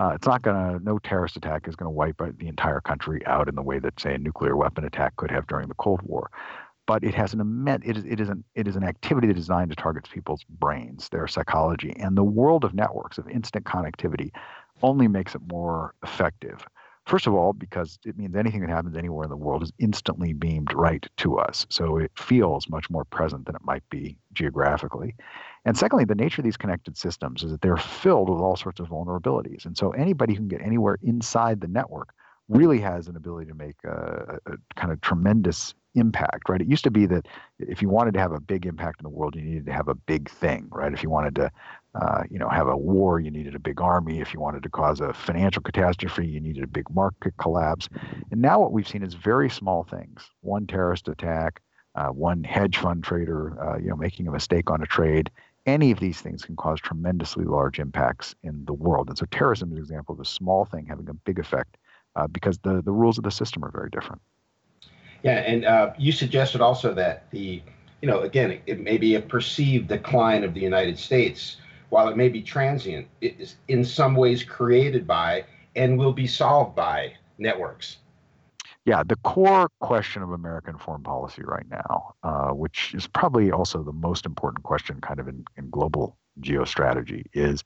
Uh, 0.00 0.12
it's 0.14 0.26
not 0.26 0.42
going 0.42 0.56
to, 0.56 0.84
no 0.84 0.98
terrorist 0.98 1.36
attack 1.36 1.66
is 1.66 1.74
going 1.74 1.86
to 1.86 1.90
wipe 1.90 2.20
the 2.38 2.46
entire 2.46 2.80
country 2.80 3.24
out 3.26 3.48
in 3.48 3.56
the 3.56 3.62
way 3.62 3.80
that, 3.80 3.98
say, 3.98 4.14
a 4.14 4.18
nuclear 4.18 4.56
weapon 4.56 4.84
attack 4.84 5.16
could 5.16 5.30
have 5.30 5.44
during 5.48 5.66
the 5.66 5.74
Cold 5.74 6.00
War. 6.02 6.30
But 6.88 7.04
it 7.04 7.14
has 7.14 7.34
an 7.34 7.40
immense, 7.40 7.84
it 7.86 7.98
is, 7.98 8.04
it 8.04 8.18
is, 8.18 8.30
an, 8.30 8.42
it 8.54 8.66
is 8.66 8.74
an 8.74 8.82
activity 8.82 9.30
designed 9.34 9.68
to 9.70 9.76
target 9.76 10.08
people's 10.10 10.42
brains, 10.44 11.10
their 11.10 11.28
psychology. 11.28 11.94
And 12.00 12.16
the 12.16 12.24
world 12.24 12.64
of 12.64 12.72
networks, 12.74 13.18
of 13.18 13.28
instant 13.28 13.66
connectivity, 13.66 14.32
only 14.82 15.06
makes 15.06 15.34
it 15.34 15.42
more 15.52 15.94
effective. 16.02 16.66
First 17.04 17.26
of 17.26 17.34
all, 17.34 17.52
because 17.52 17.98
it 18.06 18.16
means 18.16 18.34
anything 18.34 18.62
that 18.62 18.70
happens 18.70 18.96
anywhere 18.96 19.24
in 19.24 19.30
the 19.30 19.36
world 19.36 19.62
is 19.62 19.72
instantly 19.78 20.32
beamed 20.32 20.72
right 20.72 21.06
to 21.18 21.38
us. 21.38 21.66
So 21.68 21.98
it 21.98 22.10
feels 22.16 22.70
much 22.70 22.88
more 22.88 23.04
present 23.04 23.44
than 23.44 23.54
it 23.54 23.64
might 23.64 23.86
be 23.90 24.16
geographically. 24.32 25.14
And 25.66 25.76
secondly, 25.76 26.06
the 26.06 26.14
nature 26.14 26.40
of 26.40 26.44
these 26.44 26.56
connected 26.56 26.96
systems 26.96 27.42
is 27.42 27.50
that 27.50 27.60
they're 27.60 27.76
filled 27.76 28.30
with 28.30 28.40
all 28.40 28.56
sorts 28.56 28.80
of 28.80 28.88
vulnerabilities. 28.88 29.66
And 29.66 29.76
so 29.76 29.90
anybody 29.90 30.32
who 30.32 30.40
can 30.40 30.48
get 30.48 30.62
anywhere 30.62 30.98
inside 31.02 31.60
the 31.60 31.68
network 31.68 32.14
really 32.48 32.80
has 32.80 33.08
an 33.08 33.16
ability 33.16 33.50
to 33.50 33.54
make 33.54 33.76
a, 33.84 34.38
a, 34.46 34.52
kind 34.74 34.90
of 34.90 35.00
tremendous 35.02 35.74
impact, 35.98 36.48
right? 36.48 36.60
It 36.60 36.68
used 36.68 36.84
to 36.84 36.90
be 36.90 37.06
that 37.06 37.26
if 37.58 37.82
you 37.82 37.88
wanted 37.88 38.14
to 38.14 38.20
have 38.20 38.32
a 38.32 38.40
big 38.40 38.66
impact 38.66 39.00
in 39.00 39.04
the 39.04 39.10
world, 39.10 39.34
you 39.36 39.42
needed 39.42 39.66
to 39.66 39.72
have 39.72 39.88
a 39.88 39.94
big 39.94 40.30
thing, 40.30 40.68
right? 40.70 40.92
If 40.92 41.02
you 41.02 41.10
wanted 41.10 41.34
to, 41.36 41.50
uh, 41.94 42.22
you 42.30 42.38
know, 42.38 42.48
have 42.48 42.68
a 42.68 42.76
war, 42.76 43.20
you 43.20 43.30
needed 43.30 43.54
a 43.54 43.58
big 43.58 43.80
army. 43.80 44.20
If 44.20 44.32
you 44.32 44.40
wanted 44.40 44.62
to 44.62 44.70
cause 44.70 45.00
a 45.00 45.12
financial 45.12 45.62
catastrophe, 45.62 46.26
you 46.26 46.40
needed 46.40 46.64
a 46.64 46.68
big 46.68 46.88
market 46.90 47.34
collapse. 47.38 47.88
And 48.30 48.40
now 48.40 48.60
what 48.60 48.72
we've 48.72 48.88
seen 48.88 49.02
is 49.02 49.14
very 49.14 49.50
small 49.50 49.84
things: 49.84 50.30
one 50.40 50.66
terrorist 50.66 51.08
attack, 51.08 51.60
uh, 51.94 52.08
one 52.08 52.44
hedge 52.44 52.78
fund 52.78 53.04
trader, 53.04 53.60
uh, 53.60 53.78
you 53.78 53.88
know, 53.88 53.96
making 53.96 54.28
a 54.28 54.30
mistake 54.32 54.70
on 54.70 54.82
a 54.82 54.86
trade. 54.86 55.30
Any 55.66 55.90
of 55.90 56.00
these 56.00 56.20
things 56.20 56.44
can 56.44 56.56
cause 56.56 56.80
tremendously 56.80 57.44
large 57.44 57.78
impacts 57.78 58.34
in 58.42 58.64
the 58.64 58.72
world. 58.72 59.08
And 59.08 59.18
so 59.18 59.26
terrorism 59.30 59.70
is 59.72 59.76
an 59.76 59.82
example 59.82 60.14
of 60.14 60.20
a 60.20 60.24
small 60.24 60.64
thing 60.64 60.86
having 60.86 61.08
a 61.10 61.14
big 61.14 61.38
effect 61.38 61.76
uh, 62.16 62.26
because 62.26 62.58
the, 62.58 62.80
the 62.82 62.92
rules 62.92 63.18
of 63.18 63.24
the 63.24 63.30
system 63.30 63.64
are 63.64 63.70
very 63.70 63.90
different. 63.90 64.22
Yeah, 65.22 65.38
and 65.38 65.64
uh, 65.64 65.92
you 65.98 66.12
suggested 66.12 66.60
also 66.60 66.94
that 66.94 67.30
the, 67.30 67.62
you 68.02 68.08
know, 68.08 68.20
again, 68.20 68.60
it, 68.66 68.80
may 68.80 68.98
be 68.98 69.16
a 69.16 69.20
perceived 69.20 69.88
decline 69.88 70.44
of 70.44 70.54
the 70.54 70.60
United 70.60 70.98
States, 70.98 71.56
while 71.88 72.08
it 72.08 72.16
may 72.16 72.28
be 72.28 72.42
transient, 72.42 73.08
it 73.20 73.36
is 73.38 73.56
in 73.66 73.84
some 73.84 74.14
ways 74.14 74.44
created 74.44 75.06
by 75.06 75.44
and 75.74 75.98
will 75.98 76.12
be 76.12 76.26
solved 76.26 76.76
by 76.76 77.12
networks. 77.38 77.98
Yeah, 78.84 79.02
the 79.02 79.16
core 79.16 79.68
question 79.80 80.22
of 80.22 80.30
American 80.32 80.78
foreign 80.78 81.02
policy 81.02 81.42
right 81.44 81.66
now, 81.68 82.14
uh, 82.22 82.50
which 82.50 82.94
is 82.94 83.06
probably 83.06 83.50
also 83.50 83.82
the 83.82 83.92
most 83.92 84.24
important 84.24 84.64
question 84.64 85.00
kind 85.00 85.20
of 85.20 85.28
in, 85.28 85.44
in 85.56 85.68
global 85.68 86.16
geostrategy, 86.40 87.24
is 87.34 87.64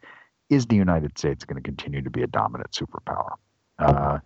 is 0.50 0.66
the 0.66 0.76
United 0.76 1.16
States 1.16 1.44
going 1.44 1.56
to 1.56 1.62
continue 1.62 2.02
to 2.02 2.10
be 2.10 2.22
a 2.22 2.26
dominant 2.26 2.72
superpower? 2.72 3.34
Uh, 3.78 4.18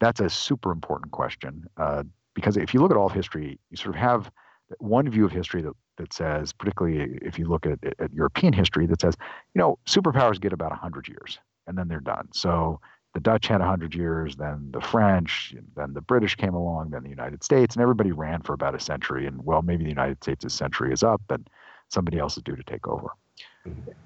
that's 0.00 0.20
a 0.20 0.30
super 0.30 0.72
important 0.72 1.10
question. 1.12 1.64
Uh, 1.76 2.04
because 2.36 2.56
if 2.56 2.72
you 2.72 2.80
look 2.80 2.92
at 2.92 2.96
all 2.96 3.06
of 3.06 3.12
history, 3.12 3.58
you 3.70 3.76
sort 3.76 3.96
of 3.96 4.00
have 4.00 4.30
one 4.78 5.08
view 5.10 5.24
of 5.24 5.32
history 5.32 5.62
that, 5.62 5.72
that 5.96 6.12
says, 6.12 6.52
particularly 6.52 7.18
if 7.22 7.38
you 7.38 7.48
look 7.48 7.66
at, 7.66 7.78
at 7.98 8.12
European 8.12 8.52
history, 8.52 8.86
that 8.86 9.00
says, 9.00 9.16
you 9.54 9.58
know, 9.58 9.78
superpowers 9.86 10.40
get 10.40 10.52
about 10.52 10.70
100 10.70 11.08
years 11.08 11.38
and 11.66 11.76
then 11.76 11.88
they're 11.88 11.98
done. 11.98 12.28
So 12.32 12.78
the 13.14 13.20
Dutch 13.20 13.46
had 13.46 13.60
100 13.60 13.94
years, 13.94 14.36
then 14.36 14.68
the 14.70 14.80
French, 14.80 15.54
then 15.74 15.94
the 15.94 16.02
British 16.02 16.36
came 16.36 16.54
along, 16.54 16.90
then 16.90 17.02
the 17.02 17.08
United 17.08 17.42
States, 17.42 17.74
and 17.74 17.82
everybody 17.82 18.12
ran 18.12 18.42
for 18.42 18.52
about 18.52 18.74
a 18.74 18.80
century. 18.80 19.26
And 19.26 19.42
well, 19.44 19.62
maybe 19.62 19.84
the 19.84 19.90
United 19.90 20.22
States' 20.22 20.52
century 20.52 20.92
is 20.92 21.02
up 21.02 21.22
and 21.30 21.48
somebody 21.88 22.18
else 22.18 22.36
is 22.36 22.42
due 22.42 22.56
to 22.56 22.62
take 22.64 22.86
over 22.86 23.08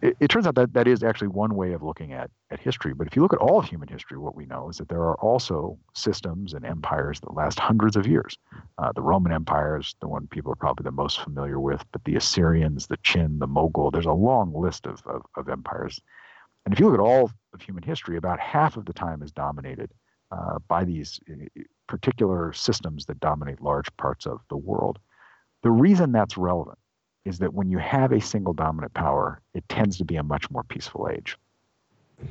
it, 0.02 0.16
it, 0.20 0.28
turns 0.28 0.46
out 0.46 0.54
that 0.54 0.72
that 0.72 0.88
is 0.88 1.02
actually 1.02 1.28
one 1.28 1.54
way 1.54 1.72
of 1.72 1.82
looking 1.82 2.12
at, 2.12 2.30
at 2.50 2.60
history. 2.60 2.94
But 2.94 3.06
if 3.06 3.16
you 3.16 3.22
look 3.22 3.32
at 3.32 3.38
all 3.38 3.58
of 3.58 3.66
human 3.66 3.88
history, 3.88 4.18
what 4.18 4.34
we 4.34 4.46
know 4.46 4.68
is 4.68 4.78
that 4.78 4.88
there 4.88 5.00
are 5.00 5.16
also 5.16 5.78
systems 5.94 6.54
and 6.54 6.64
empires 6.64 7.20
that 7.20 7.34
last 7.34 7.58
hundreds 7.58 7.96
of 7.96 8.06
years. 8.06 8.36
Uh, 8.78 8.92
the 8.92 9.02
Roman 9.02 9.32
Empire 9.32 9.78
is 9.78 9.94
the 10.00 10.08
one 10.08 10.26
people 10.28 10.52
are 10.52 10.56
probably 10.56 10.84
the 10.84 10.90
most 10.90 11.20
familiar 11.20 11.60
with, 11.60 11.84
but 11.92 12.04
the 12.04 12.16
Assyrians, 12.16 12.86
the 12.86 12.98
Qin, 12.98 13.38
the 13.38 13.48
Mughal, 13.48 13.92
there's 13.92 14.06
a 14.06 14.12
long 14.12 14.52
list 14.54 14.86
of, 14.86 15.02
of, 15.06 15.22
of 15.36 15.48
empires. 15.48 16.00
And 16.64 16.72
if 16.72 16.80
you 16.80 16.86
look 16.86 16.94
at 16.94 17.00
all 17.00 17.30
of 17.52 17.60
human 17.60 17.82
history, 17.82 18.16
about 18.16 18.40
half 18.40 18.76
of 18.76 18.86
the 18.86 18.92
time 18.92 19.22
is 19.22 19.32
dominated 19.32 19.90
uh, 20.30 20.58
by 20.68 20.84
these 20.84 21.20
uh, 21.30 21.62
particular 21.88 22.52
systems 22.52 23.04
that 23.06 23.20
dominate 23.20 23.60
large 23.60 23.94
parts 23.96 24.26
of 24.26 24.40
the 24.48 24.56
world. 24.56 24.98
The 25.62 25.70
reason 25.70 26.12
that's 26.12 26.38
relevant 26.38 26.78
is 27.24 27.38
that 27.38 27.54
when 27.54 27.70
you 27.70 27.78
have 27.78 28.12
a 28.12 28.20
single 28.20 28.52
dominant 28.52 28.94
power, 28.94 29.40
it 29.54 29.68
tends 29.68 29.98
to 29.98 30.04
be 30.04 30.16
a 30.16 30.22
much 30.22 30.50
more 30.50 30.64
peaceful 30.64 31.08
age. 31.12 31.36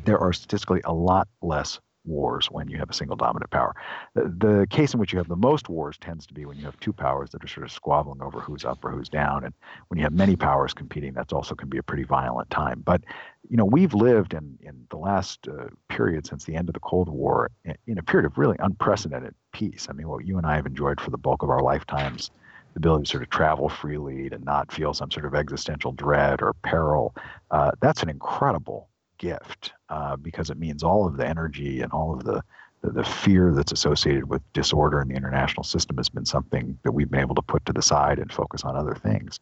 There 0.06 0.19
are 0.19 0.34
statistically 0.34 0.82
a 0.86 0.93
lot 0.93 1.28
less 1.41 1.80
wars 2.06 2.47
when 2.52 2.67
you 2.67 2.78
have 2.78 2.89
a 2.89 2.93
single 2.93 3.15
dominant 3.15 3.52
power. 3.52 3.75
The, 4.15 4.34
the, 4.38 4.67
case 4.69 4.93
in 4.93 4.99
which 4.99 5.13
you 5.13 5.19
have 5.19 5.28
the 5.28 5.36
most 5.36 5.69
wars 5.69 5.97
tends 5.97 6.25
to 6.28 6.34
be 6.34 6.45
when 6.45 6.58
you 6.58 6.65
have 6.65 6.80
two 6.80 6.93
powers 6.93 7.30
that 7.32 7.43
are 7.43 7.47
sort 7.47 7.65
of 7.65 7.71
squabbling 7.71 8.21
over 8.21 8.39
who's 8.39 8.65
up 8.65 8.84
or 8.84 8.91
who's 8.91 9.10
down. 9.10 9.43
And 9.43 9.54
when 9.88 9.97
you 9.97 10.04
have 10.04 10.13
many 10.13 10.36
powers 10.36 10.73
competing, 10.73 11.13
that's 11.13 11.34
also 11.34 11.56
can 11.56 11.69
be 11.69 11.78
a 11.78 11.84
pretty 11.84 12.04
violent 12.04 12.49
time. 12.49 12.82
But, 12.86 13.04
you 13.49 13.58
know, 13.58 13.65
we've 13.65 13.93
lived 13.93 14.34
in, 14.34 14.58
in 14.62 14.86
the 14.89 14.97
last 14.97 15.47
uh, 15.47 15.67
period 15.89 16.25
since 16.25 16.45
the 16.45 16.56
end 16.56 16.69
of 16.69 16.73
the 16.73 16.80
Cold 16.80 17.10
War 17.10 17.52
in, 17.65 17.75
in 17.88 17.97
a 17.97 18.04
period 18.04 18.25
of 18.25 18.38
really 18.38 18.58
unprecedented 18.60 19.36
peace. 19.54 19.88
I 19.89 19.93
mean, 19.93 20.08
what 20.08 20.25
you 20.25 20.38
and 20.38 20.45
I 20.45 20.56
have 20.56 20.65
enjoyed 20.65 20.99
for 20.99 21.12
the 21.12 21.17
bulk 21.17 21.43
of 21.43 21.49
our 21.49 21.62
lifetimes 21.62 22.32
ability 22.75 23.05
to 23.05 23.10
sort 23.10 23.23
of 23.23 23.29
travel 23.29 23.69
freely, 23.69 24.29
to 24.29 24.39
not 24.39 24.71
feel 24.71 24.93
some 24.93 25.12
sort 25.12 25.25
of 25.25 25.36
existential 25.36 25.91
dread 25.91 26.41
or 26.41 26.53
peril, 26.63 27.15
uh, 27.51 27.71
that's 27.82 28.03
an 28.03 28.10
incredible 28.10 28.89
gift 29.17 29.73
uh, 29.89 30.15
because 30.15 30.49
it 30.49 30.58
means 30.58 30.84
all 30.84 31.05
of 31.05 31.17
the 31.17 31.27
energy 31.27 31.82
and 31.82 31.91
all 31.91 32.13
of 32.13 32.23
the, 32.23 32.41
the, 32.82 32.92
the 32.92 33.04
fear 33.04 33.54
that's 33.54 33.72
associated 33.72 34.30
with 34.30 34.42
disorder 34.54 35.02
in 35.02 35.10
the 35.10 35.15
international 35.15 35.63
system 35.63 35.98
has 35.98 36.10
been 36.10 36.26
something 36.26 36.78
that 36.84 36.92
we've 36.92 37.10
been 37.10 37.20
able 37.20 37.36
to 37.36 37.42
put 37.42 37.65
to 37.65 37.74
the 37.74 37.82
side 37.82 38.20
and 38.20 38.32
focus 38.32 38.63
on 38.63 38.76
other 38.76 38.96
things. 38.96 39.39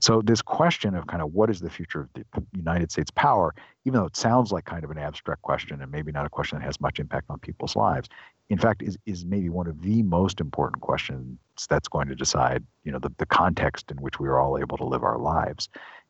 So 0.00 0.22
this 0.22 0.42
question 0.42 0.94
of 0.94 1.06
kind 1.06 1.22
of 1.22 1.32
what 1.32 1.50
is 1.50 1.60
the 1.60 1.70
future 1.70 2.02
of 2.02 2.08
the 2.14 2.24
United 2.52 2.90
States 2.90 3.10
power, 3.10 3.54
even 3.84 4.00
though 4.00 4.06
it 4.06 4.16
sounds 4.16 4.52
like 4.52 4.64
kind 4.64 4.84
of 4.84 4.90
an 4.90 4.98
abstract 4.98 5.42
question 5.42 5.80
and 5.80 5.90
maybe 5.90 6.12
not 6.12 6.26
a 6.26 6.30
question 6.30 6.58
that 6.58 6.64
has 6.64 6.80
much 6.80 6.98
impact 6.98 7.26
on 7.30 7.38
people's 7.38 7.76
lives, 7.76 8.08
in 8.48 8.58
fact, 8.58 8.82
is, 8.82 8.98
is 9.06 9.24
maybe 9.24 9.48
one 9.48 9.68
of 9.68 9.80
the 9.82 10.02
most 10.02 10.40
important 10.40 10.82
questions 10.82 11.38
that's 11.68 11.88
going 11.88 12.08
to 12.08 12.16
decide, 12.16 12.64
you 12.82 12.90
know, 12.90 12.98
the, 12.98 13.12
the 13.18 13.26
context 13.26 13.92
in 13.92 13.98
which 13.98 14.18
we 14.18 14.26
are 14.26 14.40
all 14.40 14.58
able 14.58 14.76
to 14.76 14.84
live 14.84 15.04
our 15.04 15.18
lives. 15.18 15.68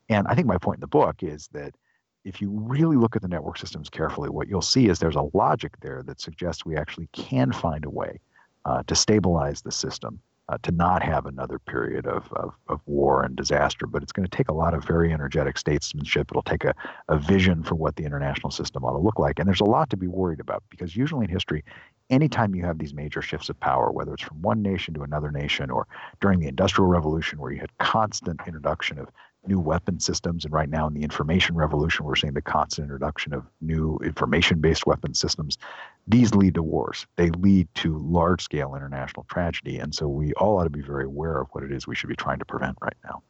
And 0.08 0.26
I 0.26 0.34
think 0.34 0.46
my 0.46 0.56
point 0.56 0.78
in 0.78 0.80
the 0.80 0.86
book 0.86 1.22
is 1.22 1.48
that 1.52 1.74
if 2.24 2.40
you 2.40 2.50
really 2.50 2.96
look 2.96 3.16
at 3.16 3.22
the 3.22 3.28
network 3.28 3.58
systems 3.58 3.88
carefully, 3.88 4.28
what 4.28 4.48
you'll 4.48 4.60
see 4.62 4.88
is 4.88 4.98
there's 4.98 5.16
a 5.16 5.30
logic 5.32 5.72
there 5.80 6.02
that 6.04 6.20
suggests 6.20 6.64
we 6.64 6.76
actually 6.76 7.08
can 7.12 7.52
find 7.52 7.84
a 7.84 7.90
way 7.90 8.20
uh, 8.64 8.82
to 8.86 8.94
stabilize 8.94 9.62
the 9.62 9.72
system 9.72 10.20
uh, 10.50 10.58
to 10.62 10.72
not 10.72 11.02
have 11.02 11.26
another 11.26 11.58
period 11.60 12.06
of, 12.06 12.30
of, 12.32 12.52
of, 12.68 12.80
war 12.86 13.22
and 13.22 13.36
disaster. 13.36 13.86
But 13.86 14.02
it's 14.02 14.10
going 14.10 14.26
to 14.28 14.36
take 14.36 14.48
a 14.48 14.52
lot 14.52 14.74
of 14.74 14.84
very 14.84 15.12
energetic 15.12 15.56
statesmanship. 15.56 16.26
It'll 16.30 16.42
take 16.42 16.64
a, 16.64 16.74
a 17.08 17.16
vision 17.16 17.62
for 17.62 17.76
what 17.76 17.94
the 17.94 18.04
international 18.04 18.50
system 18.50 18.84
ought 18.84 18.92
to 18.92 18.98
look 18.98 19.18
like. 19.18 19.38
And 19.38 19.46
there's 19.46 19.60
a 19.60 19.64
lot 19.64 19.90
to 19.90 19.96
be 19.96 20.08
worried 20.08 20.40
about 20.40 20.64
because 20.68 20.96
usually 20.96 21.24
in 21.24 21.30
history, 21.30 21.64
anytime 22.10 22.54
you 22.56 22.64
have 22.64 22.78
these 22.78 22.92
major 22.92 23.22
shifts 23.22 23.48
of 23.48 23.60
power, 23.60 23.92
whether 23.92 24.12
it's 24.12 24.24
from 24.24 24.42
one 24.42 24.60
nation 24.60 24.92
to 24.94 25.02
another 25.02 25.30
nation 25.30 25.70
or 25.70 25.86
during 26.20 26.40
the 26.40 26.48
Industrial 26.48 26.88
Revolution, 26.88 27.38
where 27.38 27.52
you 27.52 27.60
had 27.60 27.78
constant 27.78 28.40
introduction 28.44 28.98
of 28.98 29.08
new 29.46 29.58
weapon 29.58 29.98
systems. 30.00 30.44
And 30.44 30.52
right 30.52 30.68
now, 30.68 30.86
in 30.86 30.94
the 30.94 31.02
information 31.02 31.54
revolution, 31.54 32.04
we're 32.04 32.16
seeing 32.16 32.34
the 32.34 32.42
constant 32.42 32.84
introduction 32.84 33.32
of 33.32 33.44
new 33.60 33.98
information 34.04 34.60
based 34.60 34.86
weapon 34.86 35.14
systems. 35.14 35.58
These 36.06 36.34
lead 36.34 36.54
to 36.54 36.62
wars, 36.62 37.06
they 37.16 37.30
lead 37.30 37.68
to 37.76 37.98
large 37.98 38.42
scale 38.42 38.74
international 38.74 39.24
tragedy. 39.30 39.78
And 39.78 39.94
so 39.94 40.08
we 40.08 40.32
all 40.34 40.58
ought 40.58 40.64
to 40.64 40.70
be 40.70 40.82
very 40.82 41.04
aware 41.04 41.40
of 41.40 41.48
what 41.52 41.64
it 41.64 41.72
is 41.72 41.86
we 41.86 41.94
should 41.94 42.08
be 42.08 42.16
trying 42.16 42.38
to 42.38 42.44
prevent 42.44 42.76
right 42.82 42.96
now. 43.04 43.22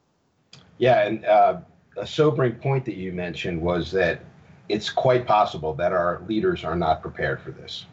Yeah. 0.78 1.06
And 1.06 1.24
uh, 1.24 1.60
a 1.96 2.06
sobering 2.06 2.54
point 2.54 2.84
that 2.86 2.96
you 2.96 3.12
mentioned 3.12 3.60
was 3.60 3.90
that 3.92 4.20
it's 4.68 4.90
quite 4.90 5.26
possible 5.26 5.74
that 5.74 5.92
our 5.92 6.22
leaders 6.28 6.64
are 6.64 6.76
not 6.76 7.02
prepared 7.02 7.40
for 7.40 7.50
this. 7.50 7.86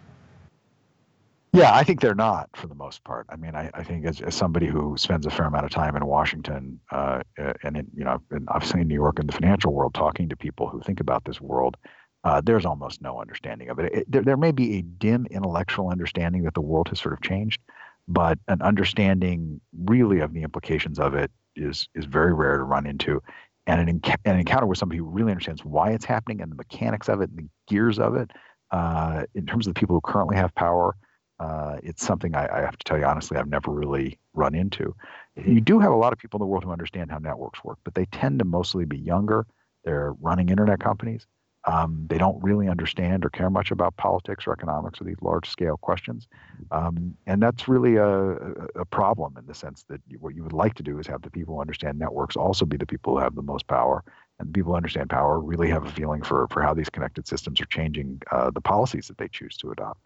Yeah, 1.57 1.73
I 1.73 1.83
think 1.83 2.01
they're 2.01 2.13
not 2.13 2.49
for 2.53 2.67
the 2.67 2.75
most 2.75 3.03
part. 3.03 3.25
I 3.31 3.35
mean, 3.35 3.55
I, 3.55 3.71
I 3.73 3.83
think 3.83 4.05
as, 4.05 4.21
as 4.21 4.35
somebody 4.35 4.67
who 4.67 4.95
spends 4.95 5.25
a 5.25 5.31
fair 5.31 5.47
amount 5.47 5.65
of 5.65 5.71
time 5.71 5.95
in 5.95 6.05
Washington 6.05 6.79
uh, 6.91 7.21
and 7.63 7.77
in, 7.77 7.87
you 7.95 8.03
know, 8.03 8.21
and 8.29 8.47
obviously 8.49 8.81
in 8.81 8.87
New 8.87 8.93
York 8.93 9.17
in 9.17 9.25
the 9.25 9.33
financial 9.33 9.73
world, 9.73 9.95
talking 9.95 10.29
to 10.29 10.35
people 10.35 10.67
who 10.67 10.81
think 10.81 10.99
about 10.99 11.25
this 11.25 11.41
world, 11.41 11.75
uh, 12.23 12.41
there's 12.45 12.63
almost 12.63 13.01
no 13.01 13.19
understanding 13.19 13.69
of 13.69 13.79
it. 13.79 13.91
it 13.91 14.11
there, 14.11 14.21
there 14.21 14.37
may 14.37 14.51
be 14.51 14.77
a 14.77 14.81
dim 14.83 15.25
intellectual 15.31 15.89
understanding 15.89 16.43
that 16.43 16.53
the 16.53 16.61
world 16.61 16.89
has 16.89 16.99
sort 16.99 17.13
of 17.13 17.21
changed, 17.21 17.59
but 18.07 18.37
an 18.47 18.61
understanding 18.61 19.59
really 19.79 20.19
of 20.19 20.33
the 20.33 20.43
implications 20.43 20.99
of 20.99 21.15
it 21.15 21.31
is 21.55 21.89
is 21.95 22.05
very 22.05 22.35
rare 22.35 22.57
to 22.57 22.63
run 22.63 22.85
into. 22.85 23.19
And 23.65 23.81
an, 23.89 23.99
enc- 23.99 24.15
an 24.25 24.39
encounter 24.39 24.67
with 24.67 24.77
somebody 24.77 24.99
who 24.99 25.05
really 25.05 25.31
understands 25.31 25.65
why 25.65 25.89
it's 25.89 26.05
happening 26.05 26.39
and 26.39 26.51
the 26.51 26.55
mechanics 26.55 27.09
of 27.09 27.19
it 27.21 27.31
and 27.31 27.39
the 27.39 27.49
gears 27.67 27.97
of 27.97 28.15
it, 28.15 28.29
uh, 28.69 29.23
in 29.33 29.47
terms 29.47 29.65
of 29.65 29.73
the 29.73 29.79
people 29.79 29.95
who 29.95 30.01
currently 30.01 30.37
have 30.37 30.53
power 30.53 30.95
uh, 31.39 31.77
it's 31.83 32.03
something 32.05 32.35
I, 32.35 32.47
I, 32.47 32.61
have 32.61 32.77
to 32.77 32.83
tell 32.83 32.97
you 32.97 33.05
honestly, 33.05 33.37
I've 33.37 33.47
never 33.47 33.71
really 33.71 34.17
run 34.33 34.55
into. 34.55 34.95
You 35.35 35.61
do 35.61 35.79
have 35.79 35.91
a 35.91 35.95
lot 35.95 36.11
of 36.11 36.19
people 36.19 36.37
in 36.37 36.41
the 36.41 36.47
world 36.47 36.63
who 36.63 36.71
understand 36.71 37.11
how 37.11 37.19
networks 37.19 37.63
work, 37.63 37.77
but 37.83 37.93
they 37.93 38.05
tend 38.05 38.39
to 38.39 38.45
mostly 38.45 38.85
be 38.85 38.97
younger. 38.97 39.45
They're 39.83 40.13
running 40.19 40.49
internet 40.49 40.79
companies. 40.79 41.27
Um, 41.65 42.05
they 42.09 42.17
don't 42.17 42.41
really 42.41 42.69
understand 42.69 43.25
or 43.25 43.29
care 43.29 43.49
much 43.49 43.71
about 43.71 43.97
politics 43.97 44.47
or 44.47 44.53
economics 44.53 45.01
or 45.01 45.03
these 45.03 45.21
large 45.21 45.49
scale 45.49 45.75
questions. 45.77 46.27
Um, 46.71 47.15
and 47.27 47.43
that's 47.43 47.67
really 47.67 47.97
a, 47.97 48.31
a, 48.75 48.85
problem 48.85 49.35
in 49.37 49.45
the 49.45 49.53
sense 49.53 49.83
that 49.89 49.99
what 50.19 50.33
you 50.33 50.43
would 50.43 50.53
like 50.53 50.75
to 50.75 50.83
do 50.83 50.97
is 50.97 51.07
have 51.07 51.23
the 51.23 51.29
people 51.29 51.55
who 51.55 51.61
understand 51.61 51.99
networks 51.99 52.37
also 52.37 52.65
be 52.65 52.77
the 52.77 52.85
people 52.85 53.13
who 53.13 53.19
have 53.19 53.35
the 53.35 53.41
most 53.41 53.67
power. 53.67 54.03
And 54.39 54.47
the 54.47 54.53
people 54.53 54.71
who 54.71 54.77
understand 54.77 55.09
power 55.09 55.41
really 55.41 55.69
have 55.69 55.85
a 55.85 55.91
feeling 55.91 56.21
for, 56.21 56.47
for 56.47 56.61
how 56.61 56.73
these 56.73 56.89
connected 56.89 57.27
systems 57.27 57.59
are 57.59 57.65
changing 57.65 58.21
uh, 58.31 58.49
the 58.49 58.61
policies 58.61 59.07
that 59.09 59.17
they 59.17 59.27
choose 59.27 59.57
to 59.57 59.71
adopt. 59.71 59.99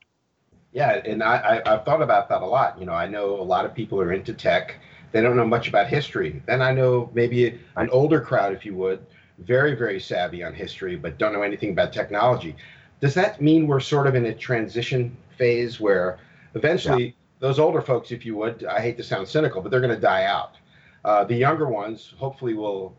Yeah, 0.74 1.02
and 1.06 1.22
I, 1.22 1.62
I 1.66 1.70
have 1.72 1.86
thought 1.86 2.02
about 2.02 2.30
that 2.30 2.42
a 2.42 2.46
lot. 2.46 2.80
You 2.80 2.86
know, 2.86 2.94
I 2.94 3.08
know 3.08 3.40
a 3.40 3.44
lot 3.44 3.66
of 3.66 3.74
people 3.74 4.00
are 4.00 4.14
into 4.14 4.34
tech. 4.34 4.76
They 5.12 5.22
don't 5.22 5.36
know 5.36 5.46
much 5.46 5.68
about 5.68 5.88
history. 5.88 6.42
Then 6.46 6.62
I 6.62 6.72
know 6.72 7.10
maybe 7.14 7.60
an 7.76 7.90
older 7.90 8.22
crowd, 8.22 8.54
if 8.54 8.66
you 8.66 8.76
would, 8.76 9.06
very 9.40 9.76
very 9.76 10.00
savvy 10.00 10.44
on 10.44 10.54
history, 10.54 10.96
but 10.96 11.18
don't 11.18 11.34
know 11.34 11.42
anything 11.42 11.72
about 11.72 11.92
technology. 11.92 12.56
Does 13.02 13.14
that 13.16 13.42
mean 13.42 13.68
we're 13.68 13.80
sort 13.80 14.08
of 14.08 14.16
in 14.16 14.26
a 14.28 14.34
transition 14.34 15.18
phase 15.38 15.80
where 15.80 16.20
eventually 16.54 17.06
yeah. 17.06 17.12
those 17.40 17.60
older 17.60 17.82
folks, 17.82 18.12
if 18.12 18.26
you 18.26 18.36
would, 18.38 18.64
I 18.64 18.80
hate 18.80 18.96
to 18.98 19.04
sound 19.04 19.28
cynical, 19.28 19.62
but 19.62 19.72
they're 19.72 19.82
going 19.82 19.96
to 19.96 20.00
die 20.00 20.26
out. 20.26 20.58
Uh, 21.04 21.24
the 21.24 21.36
younger 21.36 21.68
ones 21.68 22.14
hopefully 22.18 22.54
will 22.54 22.96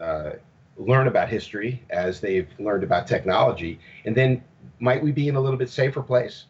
uh, 0.00 0.30
learn 0.76 1.06
about 1.06 1.28
history 1.28 1.82
as 1.90 2.20
they've 2.20 2.48
learned 2.58 2.82
about 2.82 3.06
technology, 3.06 3.78
and 4.04 4.14
then 4.16 4.42
might 4.80 5.02
we 5.02 5.12
be 5.12 5.28
in 5.28 5.36
a 5.36 5.40
little 5.40 5.58
bit 5.58 5.70
safer 5.70 6.02
place? 6.02 6.46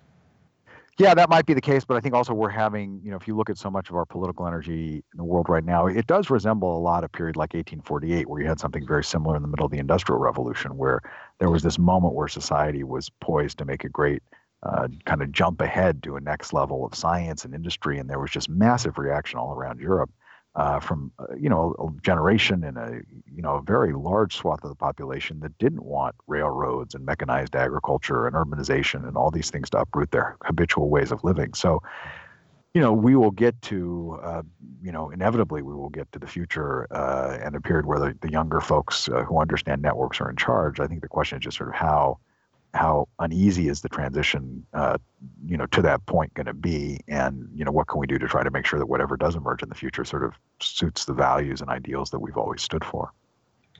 Yeah, 0.96 1.12
that 1.14 1.28
might 1.28 1.44
be 1.44 1.54
the 1.54 1.60
case, 1.60 1.84
but 1.84 1.96
I 1.96 2.00
think 2.00 2.14
also 2.14 2.32
we're 2.34 2.50
having, 2.50 3.00
you 3.02 3.10
know, 3.10 3.16
if 3.16 3.26
you 3.26 3.36
look 3.36 3.50
at 3.50 3.58
so 3.58 3.68
much 3.68 3.90
of 3.90 3.96
our 3.96 4.04
political 4.04 4.46
energy 4.46 5.02
in 5.12 5.16
the 5.16 5.24
world 5.24 5.48
right 5.48 5.64
now, 5.64 5.88
it 5.88 6.06
does 6.06 6.30
resemble 6.30 6.76
a 6.76 6.78
lot 6.78 7.02
a 7.02 7.08
period 7.08 7.34
like 7.34 7.52
1848, 7.52 8.28
where 8.28 8.40
you 8.40 8.46
had 8.46 8.60
something 8.60 8.86
very 8.86 9.02
similar 9.02 9.34
in 9.34 9.42
the 9.42 9.48
middle 9.48 9.66
of 9.66 9.72
the 9.72 9.78
Industrial 9.78 10.20
Revolution, 10.20 10.76
where 10.76 11.00
there 11.40 11.50
was 11.50 11.64
this 11.64 11.80
moment 11.80 12.14
where 12.14 12.28
society 12.28 12.84
was 12.84 13.10
poised 13.20 13.58
to 13.58 13.64
make 13.64 13.82
a 13.82 13.88
great 13.88 14.22
uh, 14.62 14.86
kind 15.04 15.20
of 15.20 15.32
jump 15.32 15.60
ahead 15.60 16.00
to 16.04 16.14
a 16.14 16.20
next 16.20 16.52
level 16.52 16.86
of 16.86 16.94
science 16.94 17.44
and 17.44 17.54
industry, 17.54 17.98
and 17.98 18.08
there 18.08 18.20
was 18.20 18.30
just 18.30 18.48
massive 18.48 18.96
reaction 18.96 19.36
all 19.36 19.52
around 19.52 19.80
Europe 19.80 20.10
uh, 20.56 20.78
from 20.78 21.10
uh, 21.18 21.26
you 21.36 21.48
know 21.48 21.74
a 21.78 22.02
generation 22.02 22.62
and 22.62 22.76
a 22.78 23.00
you 23.34 23.42
know 23.42 23.56
a 23.56 23.62
very 23.62 23.92
large 23.92 24.36
swath 24.36 24.62
of 24.62 24.70
the 24.70 24.76
population 24.76 25.40
that 25.40 25.56
didn't 25.58 25.84
want 25.84 26.14
railroads 26.26 26.94
and 26.94 27.04
mechanized 27.04 27.56
agriculture 27.56 28.26
and 28.26 28.36
urbanization 28.36 29.06
and 29.06 29.16
all 29.16 29.30
these 29.30 29.50
things 29.50 29.68
to 29.70 29.78
uproot 29.78 30.10
their 30.12 30.36
habitual 30.44 30.88
ways 30.88 31.10
of 31.10 31.24
living. 31.24 31.54
So, 31.54 31.82
you 32.72 32.80
know, 32.80 32.92
we 32.92 33.16
will 33.16 33.32
get 33.32 33.60
to 33.62 34.18
uh, 34.22 34.42
you 34.80 34.92
know 34.92 35.10
inevitably 35.10 35.62
we 35.62 35.74
will 35.74 35.90
get 35.90 36.10
to 36.12 36.18
the 36.18 36.26
future 36.28 36.86
uh, 36.92 37.36
and 37.42 37.56
a 37.56 37.60
period 37.60 37.86
where 37.86 37.98
the, 37.98 38.16
the 38.20 38.30
younger 38.30 38.60
folks 38.60 39.08
uh, 39.08 39.24
who 39.24 39.40
understand 39.40 39.82
networks 39.82 40.20
are 40.20 40.30
in 40.30 40.36
charge. 40.36 40.78
I 40.78 40.86
think 40.86 41.02
the 41.02 41.08
question 41.08 41.38
is 41.38 41.44
just 41.44 41.56
sort 41.56 41.70
of 41.70 41.74
how 41.74 42.18
how 42.74 43.08
uneasy 43.20 43.68
is 43.68 43.80
the 43.80 43.88
transition, 43.88 44.66
uh, 44.74 44.98
you 45.46 45.56
know, 45.56 45.66
to 45.66 45.80
that 45.82 46.04
point 46.06 46.34
going 46.34 46.46
to 46.46 46.54
be, 46.54 46.98
and 47.08 47.48
you 47.54 47.64
know, 47.64 47.70
what 47.70 47.86
can 47.86 48.00
we 48.00 48.06
do 48.06 48.18
to 48.18 48.26
try 48.26 48.42
to 48.42 48.50
make 48.50 48.66
sure 48.66 48.78
that 48.78 48.86
whatever 48.86 49.16
does 49.16 49.36
emerge 49.36 49.62
in 49.62 49.68
the 49.68 49.74
future 49.74 50.04
sort 50.04 50.24
of 50.24 50.34
suits 50.60 51.04
the 51.04 51.14
values 51.14 51.60
and 51.60 51.70
ideals 51.70 52.10
that 52.10 52.18
we've 52.18 52.36
always 52.36 52.62
stood 52.62 52.84
for. 52.84 53.12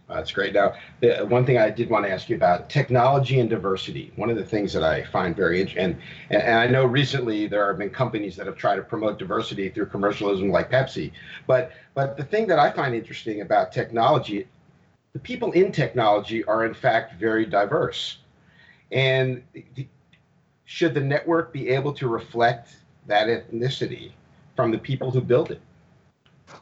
That's 0.08 0.32
great. 0.32 0.52
Now, 0.52 0.74
the, 1.00 1.24
one 1.26 1.46
thing 1.46 1.56
I 1.56 1.70
did 1.70 1.88
want 1.88 2.04
to 2.04 2.10
ask 2.10 2.28
you 2.28 2.36
about 2.36 2.68
technology 2.68 3.40
and 3.40 3.48
diversity. 3.48 4.12
One 4.16 4.28
of 4.28 4.36
the 4.36 4.44
things 4.44 4.72
that 4.74 4.84
I 4.84 5.02
find 5.04 5.34
very 5.34 5.60
interesting, 5.60 5.96
and, 6.30 6.42
and 6.42 6.58
I 6.58 6.66
know 6.66 6.84
recently 6.84 7.46
there 7.46 7.66
have 7.68 7.78
been 7.78 7.88
companies 7.88 8.36
that 8.36 8.46
have 8.46 8.56
tried 8.56 8.76
to 8.76 8.82
promote 8.82 9.18
diversity 9.18 9.70
through 9.70 9.86
commercialism, 9.86 10.50
like 10.50 10.70
Pepsi. 10.70 11.10
But 11.46 11.72
but 11.94 12.18
the 12.18 12.24
thing 12.24 12.46
that 12.48 12.58
I 12.58 12.70
find 12.70 12.94
interesting 12.94 13.40
about 13.40 13.72
technology, 13.72 14.46
the 15.14 15.20
people 15.20 15.52
in 15.52 15.72
technology 15.72 16.44
are 16.44 16.66
in 16.66 16.74
fact 16.74 17.18
very 17.18 17.46
diverse 17.46 18.18
and 18.92 19.42
should 20.64 20.94
the 20.94 21.00
network 21.00 21.52
be 21.52 21.68
able 21.68 21.92
to 21.94 22.08
reflect 22.08 22.76
that 23.06 23.26
ethnicity 23.28 24.12
from 24.56 24.70
the 24.70 24.78
people 24.78 25.10
who 25.10 25.20
build 25.20 25.50
it? 25.50 25.60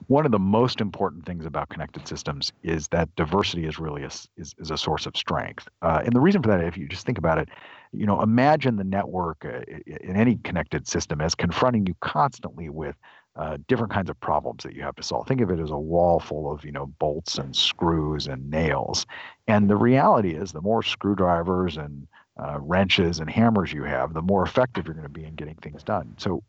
One 0.07 0.25
of 0.25 0.33
the 0.33 0.39
most 0.39 0.81
important 0.81 1.27
things 1.27 1.45
about 1.45 1.69
connected 1.69 2.07
systems 2.07 2.53
is 2.63 2.89
that 2.89 3.15
diversity 3.17 3.67
is 3.67 3.79
really 3.79 4.03
a, 4.03 4.11
is, 4.37 4.55
is 4.59 4.71
a 4.71 4.79
source 4.79 5.07
of 5.07 5.17
strength. 5.17 5.69
Uh, 5.83 6.03
and 6.05 6.13
the 6.13 6.21
reason 6.21 6.43
for 6.43 6.49
that, 6.49 6.63
if 6.63 6.77
you 6.77 6.87
just 6.87 7.05
think 7.05 7.19
about 7.19 7.39
it, 7.39 7.49
you 7.93 8.07
know, 8.07 8.23
imagine 8.23 8.77
the 8.77 8.85
network 8.85 9.45
uh, 9.45 9.61
in 9.87 10.17
any 10.17 10.37
connected 10.45 10.87
system 10.87 11.21
as 11.21 11.35
confronting 11.35 11.87
you 11.87 11.95
constantly 12.01 12.69
with 12.69 12.97
uh, 13.37 13.57
different 13.67 13.93
kinds 13.93 14.11
of 14.11 14.21
problems 14.21 14.63
that 14.63 14.75
you 14.75 14.83
have 14.83 14.97
to 14.97 15.03
solve. 15.03 15.27
Think 15.27 15.41
of 15.41 15.51
it 15.51 15.59
as 15.59 15.71
a 15.71 15.79
wall 15.79 16.21
full 16.21 16.53
of 16.53 16.65
you 16.65 16.73
know 16.73 16.87
bolts 16.87 17.39
and 17.39 17.57
screws 17.57 18.27
and 18.27 18.51
nails. 18.51 19.07
And 19.49 19.71
the 19.71 19.77
reality 19.77 20.35
is, 20.35 20.53
the 20.53 20.61
more 20.61 20.83
screwdrivers 20.83 21.77
and 21.77 22.07
uh, 22.39 22.59
wrenches 22.61 23.21
and 23.21 23.31
hammers 23.31 23.73
you 23.73 23.85
have, 23.85 24.15
the 24.15 24.23
more 24.23 24.43
effective 24.43 24.87
you're 24.87 24.95
going 24.95 25.05
to 25.05 25.09
be 25.09 25.25
in 25.25 25.35
getting 25.35 25.57
things 25.57 25.83
done. 25.83 26.15
So 26.19 26.43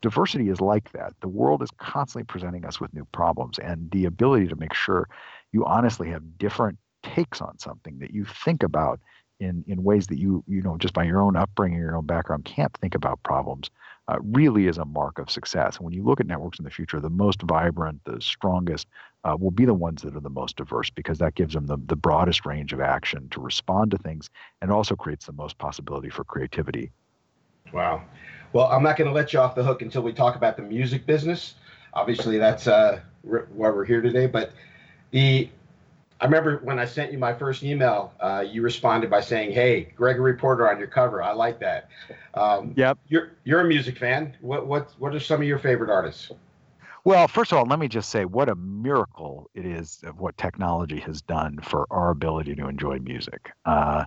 diversity 0.00 0.48
is 0.48 0.60
like 0.60 0.92
that. 0.92 1.12
The 1.20 1.28
world 1.28 1.62
is 1.62 1.70
constantly 1.78 2.24
presenting 2.24 2.64
us 2.64 2.80
with 2.80 2.94
new 2.94 3.04
problems, 3.06 3.58
and 3.58 3.90
the 3.90 4.04
ability 4.04 4.46
to 4.48 4.56
make 4.56 4.74
sure 4.74 5.08
you 5.52 5.64
honestly 5.64 6.08
have 6.10 6.38
different 6.38 6.78
takes 7.02 7.40
on 7.40 7.58
something 7.58 7.98
that 7.98 8.12
you 8.12 8.24
think 8.24 8.62
about 8.62 9.00
in 9.40 9.64
in 9.66 9.82
ways 9.82 10.06
that 10.06 10.18
you 10.18 10.44
you 10.46 10.62
know 10.62 10.76
just 10.78 10.94
by 10.94 11.02
your 11.02 11.20
own 11.20 11.34
upbringing, 11.34 11.80
your 11.80 11.96
own 11.96 12.06
background 12.06 12.44
can't 12.44 12.76
think 12.80 12.94
about 12.94 13.20
problems 13.24 13.70
uh, 14.08 14.16
really 14.22 14.66
is 14.66 14.78
a 14.78 14.84
mark 14.84 15.18
of 15.18 15.30
success. 15.30 15.76
And 15.76 15.84
when 15.84 15.94
you 15.94 16.02
look 16.02 16.18
at 16.18 16.26
networks 16.26 16.58
in 16.58 16.64
the 16.64 16.70
future, 16.70 16.98
the 16.98 17.10
most 17.10 17.42
vibrant, 17.42 18.00
the 18.04 18.20
strongest, 18.20 18.86
uh, 19.24 19.36
will 19.38 19.50
be 19.50 19.64
the 19.64 19.74
ones 19.74 20.02
that 20.02 20.16
are 20.16 20.20
the 20.20 20.30
most 20.30 20.56
diverse 20.56 20.90
because 20.90 21.18
that 21.18 21.34
gives 21.34 21.54
them 21.54 21.66
the, 21.66 21.76
the 21.86 21.96
broadest 21.96 22.46
range 22.46 22.72
of 22.72 22.80
action 22.80 23.28
to 23.30 23.40
respond 23.40 23.90
to 23.90 23.98
things 23.98 24.30
and 24.62 24.70
also 24.70 24.96
creates 24.96 25.26
the 25.26 25.32
most 25.32 25.58
possibility 25.58 26.08
for 26.08 26.24
creativity. 26.24 26.90
Wow. 27.72 28.02
Well, 28.52 28.66
I'm 28.68 28.82
not 28.82 28.96
going 28.96 29.08
to 29.08 29.14
let 29.14 29.32
you 29.32 29.40
off 29.40 29.54
the 29.54 29.64
hook 29.64 29.82
until 29.82 30.02
we 30.02 30.12
talk 30.12 30.36
about 30.36 30.56
the 30.56 30.62
music 30.62 31.04
business. 31.04 31.54
Obviously, 31.92 32.38
that's 32.38 32.66
uh, 32.66 33.00
why 33.22 33.70
we're 33.70 33.84
here 33.84 34.00
today. 34.00 34.26
But 34.26 34.52
the 35.10 35.50
I 36.20 36.24
remember 36.24 36.58
when 36.64 36.78
I 36.78 36.84
sent 36.84 37.12
you 37.12 37.18
my 37.18 37.32
first 37.32 37.62
email, 37.62 38.12
uh, 38.20 38.44
you 38.48 38.62
responded 38.62 39.08
by 39.08 39.20
saying, 39.20 39.52
"Hey, 39.52 39.92
Gregory 39.94 40.34
Porter 40.34 40.68
on 40.68 40.78
your 40.78 40.88
cover. 40.88 41.22
I 41.22 41.32
like 41.32 41.60
that." 41.60 41.88
Um, 42.34 42.74
yep. 42.76 42.98
You're 43.08 43.32
you're 43.44 43.60
a 43.60 43.64
music 43.64 43.98
fan. 43.98 44.36
What 44.40 44.66
what 44.66 44.92
what 44.98 45.14
are 45.14 45.20
some 45.20 45.40
of 45.40 45.46
your 45.46 45.58
favorite 45.58 45.90
artists? 45.90 46.32
Well, 47.04 47.28
first 47.28 47.52
of 47.52 47.58
all, 47.58 47.66
let 47.66 47.78
me 47.78 47.88
just 47.88 48.10
say 48.10 48.24
what 48.24 48.48
a 48.48 48.56
miracle 48.56 49.48
it 49.54 49.64
is 49.64 50.00
of 50.04 50.18
what 50.18 50.36
technology 50.36 50.98
has 51.00 51.22
done 51.22 51.58
for 51.62 51.86
our 51.90 52.10
ability 52.10 52.54
to 52.56 52.66
enjoy 52.66 52.98
music. 52.98 53.50
Uh, 53.64 54.04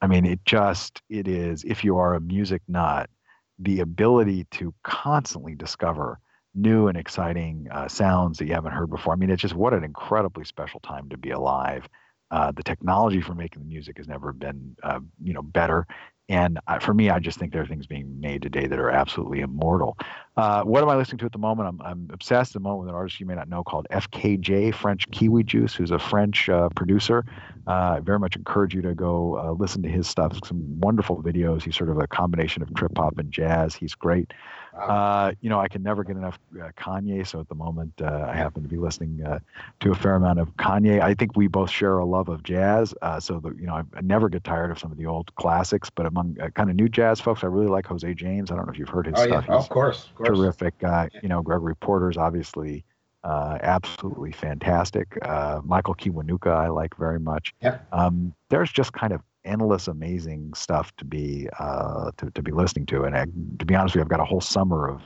I 0.00 0.06
mean, 0.06 0.24
it 0.24 0.44
just 0.44 1.02
it 1.10 1.26
is. 1.26 1.64
If 1.64 1.82
you 1.82 1.98
are 1.98 2.14
a 2.14 2.20
music 2.20 2.62
nut, 2.68 3.10
the 3.58 3.80
ability 3.80 4.46
to 4.52 4.72
constantly 4.84 5.56
discover 5.56 6.20
new 6.54 6.88
and 6.88 6.96
exciting 6.96 7.68
uh, 7.70 7.88
sounds 7.88 8.38
that 8.38 8.46
you 8.46 8.54
haven't 8.54 8.72
heard 8.72 8.90
before. 8.90 9.12
I 9.12 9.16
mean, 9.16 9.30
it's 9.30 9.42
just 9.42 9.54
what 9.54 9.74
an 9.74 9.84
incredibly 9.84 10.44
special 10.44 10.80
time 10.80 11.08
to 11.10 11.16
be 11.16 11.30
alive. 11.30 11.88
Uh, 12.30 12.52
the 12.52 12.62
technology 12.62 13.20
for 13.20 13.34
making 13.34 13.62
the 13.62 13.68
music 13.68 13.96
has 13.96 14.08
never 14.08 14.32
been, 14.32 14.76
uh, 14.82 15.00
you 15.22 15.32
know, 15.32 15.42
better. 15.42 15.86
And 16.28 16.58
I, 16.66 16.78
for 16.78 16.92
me, 16.92 17.08
I 17.08 17.20
just 17.20 17.38
think 17.38 17.52
there 17.52 17.62
are 17.62 17.66
things 17.66 17.86
being 17.86 18.20
made 18.20 18.42
today 18.42 18.66
that 18.66 18.78
are 18.78 18.90
absolutely 18.90 19.40
immortal. 19.40 19.96
Uh, 20.38 20.62
what 20.62 20.84
am 20.84 20.88
I 20.88 20.94
listening 20.94 21.18
to 21.18 21.24
at 21.26 21.32
the 21.32 21.38
moment? 21.38 21.68
I'm, 21.68 21.82
I'm 21.82 22.08
obsessed 22.12 22.50
at 22.50 22.54
the 22.54 22.60
moment 22.60 22.82
with 22.82 22.90
an 22.90 22.94
artist 22.94 23.18
you 23.18 23.26
may 23.26 23.34
not 23.34 23.48
know 23.48 23.64
called 23.64 23.88
FKJ, 23.90 24.72
French 24.72 25.10
Kiwi 25.10 25.42
Juice, 25.42 25.74
who's 25.74 25.90
a 25.90 25.98
French 25.98 26.48
uh, 26.48 26.68
producer. 26.76 27.24
Uh, 27.66 27.96
I 27.96 28.00
very 28.00 28.20
much 28.20 28.36
encourage 28.36 28.72
you 28.72 28.80
to 28.82 28.94
go 28.94 29.36
uh, 29.36 29.50
listen 29.50 29.82
to 29.82 29.88
his 29.88 30.06
stuff. 30.06 30.38
Some 30.46 30.78
wonderful 30.78 31.20
videos. 31.20 31.64
He's 31.64 31.74
sort 31.74 31.90
of 31.90 31.98
a 31.98 32.06
combination 32.06 32.62
of 32.62 32.72
trip 32.74 32.96
hop 32.96 33.18
and 33.18 33.32
jazz. 33.32 33.74
He's 33.74 33.96
great. 33.96 34.32
Uh, 34.78 35.32
you 35.40 35.50
know, 35.50 35.60
I 35.60 35.68
can 35.68 35.82
never 35.82 36.04
get 36.04 36.16
enough 36.16 36.38
uh, 36.60 36.70
Kanye. 36.78 37.26
So 37.26 37.40
at 37.40 37.48
the 37.48 37.54
moment, 37.54 37.92
uh, 38.00 38.26
I 38.28 38.34
happen 38.34 38.62
to 38.62 38.68
be 38.68 38.76
listening 38.76 39.24
uh, 39.24 39.40
to 39.80 39.90
a 39.90 39.94
fair 39.94 40.14
amount 40.14 40.38
of 40.38 40.56
Kanye. 40.56 41.00
I 41.00 41.14
think 41.14 41.36
we 41.36 41.48
both 41.48 41.70
share 41.70 41.98
a 41.98 42.04
love 42.04 42.28
of 42.28 42.42
jazz. 42.42 42.94
Uh, 43.02 43.18
so 43.18 43.40
the, 43.40 43.50
you 43.50 43.66
know, 43.66 43.74
I, 43.74 43.82
I, 43.94 44.00
never 44.02 44.28
get 44.28 44.44
tired 44.44 44.70
of 44.70 44.78
some 44.78 44.92
of 44.92 44.98
the 44.98 45.06
old 45.06 45.34
classics. 45.34 45.90
But 45.90 46.06
among 46.06 46.36
uh, 46.40 46.50
kind 46.50 46.70
of 46.70 46.76
new 46.76 46.88
jazz 46.88 47.20
folks, 47.20 47.42
I 47.42 47.48
really 47.48 47.66
like 47.66 47.86
Jose 47.86 48.14
James. 48.14 48.50
I 48.50 48.56
don't 48.56 48.66
know 48.66 48.72
if 48.72 48.78
you've 48.78 48.88
heard 48.88 49.06
his 49.06 49.14
oh, 49.18 49.26
stuff. 49.26 49.44
Yeah. 49.48 49.54
Oh, 49.54 49.58
of 49.58 49.68
course, 49.68 50.04
of 50.04 50.14
course. 50.14 50.27
Terrific. 50.34 50.74
You 51.22 51.28
know, 51.28 51.42
Gregory 51.42 51.76
Porter's 51.76 52.16
obviously 52.16 52.84
absolutely 53.24 54.32
fantastic. 54.32 55.18
Michael 55.64 55.94
Kiwanuka, 55.94 56.50
I 56.50 56.68
like 56.68 56.96
very 56.96 57.20
much. 57.20 57.54
Yeah. 57.60 57.78
Um, 57.92 58.34
there's 58.50 58.70
just 58.72 58.92
kind 58.92 59.12
of 59.12 59.22
endless 59.48 59.88
amazing 59.88 60.52
stuff 60.54 60.94
to 60.96 61.04
be 61.04 61.48
uh, 61.58 62.10
to, 62.16 62.30
to 62.32 62.42
be 62.42 62.52
listening 62.52 62.86
to 62.86 63.04
and 63.04 63.16
I, 63.16 63.24
to 63.58 63.64
be 63.64 63.74
honest 63.74 63.94
with 63.94 64.00
you 64.00 64.02
i've 64.02 64.08
got 64.08 64.20
a 64.20 64.24
whole 64.24 64.40
summer 64.40 64.88
of 64.88 65.02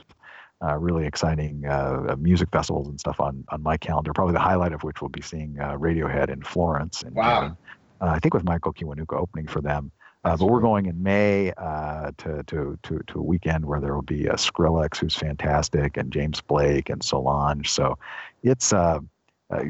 uh, 0.63 0.77
really 0.77 1.05
exciting 1.05 1.65
uh, 1.65 2.15
music 2.19 2.49
festivals 2.51 2.87
and 2.87 2.99
stuff 2.99 3.19
on 3.19 3.43
on 3.49 3.63
my 3.63 3.77
calendar 3.77 4.11
probably 4.13 4.33
the 4.33 4.39
highlight 4.39 4.73
of 4.73 4.83
which 4.83 5.01
will 5.01 5.09
be 5.09 5.21
seeing 5.21 5.57
uh, 5.59 5.73
radiohead 5.73 6.29
in 6.29 6.41
florence 6.41 7.03
and 7.03 7.15
wow. 7.15 7.55
Uh, 8.01 8.05
i 8.07 8.19
think 8.19 8.33
with 8.33 8.43
michael 8.43 8.73
kiwanuka 8.73 9.17
opening 9.17 9.47
for 9.47 9.61
them 9.61 9.91
uh, 10.23 10.37
but 10.37 10.45
we're 10.45 10.61
going 10.61 10.85
in 10.85 11.01
May 11.01 11.51
uh, 11.57 12.11
to, 12.17 12.43
to, 12.43 12.77
to, 12.83 13.01
to 13.07 13.19
a 13.19 13.23
weekend 13.23 13.65
where 13.65 13.79
there 13.79 13.93
will 13.93 14.01
be 14.01 14.29
uh, 14.29 14.35
Skrillex, 14.35 14.97
who's 14.97 15.15
fantastic, 15.15 15.97
and 15.97 16.11
James 16.11 16.41
Blake 16.41 16.89
and 16.89 17.03
Solange. 17.03 17.69
So 17.69 17.97
it's 18.43 18.73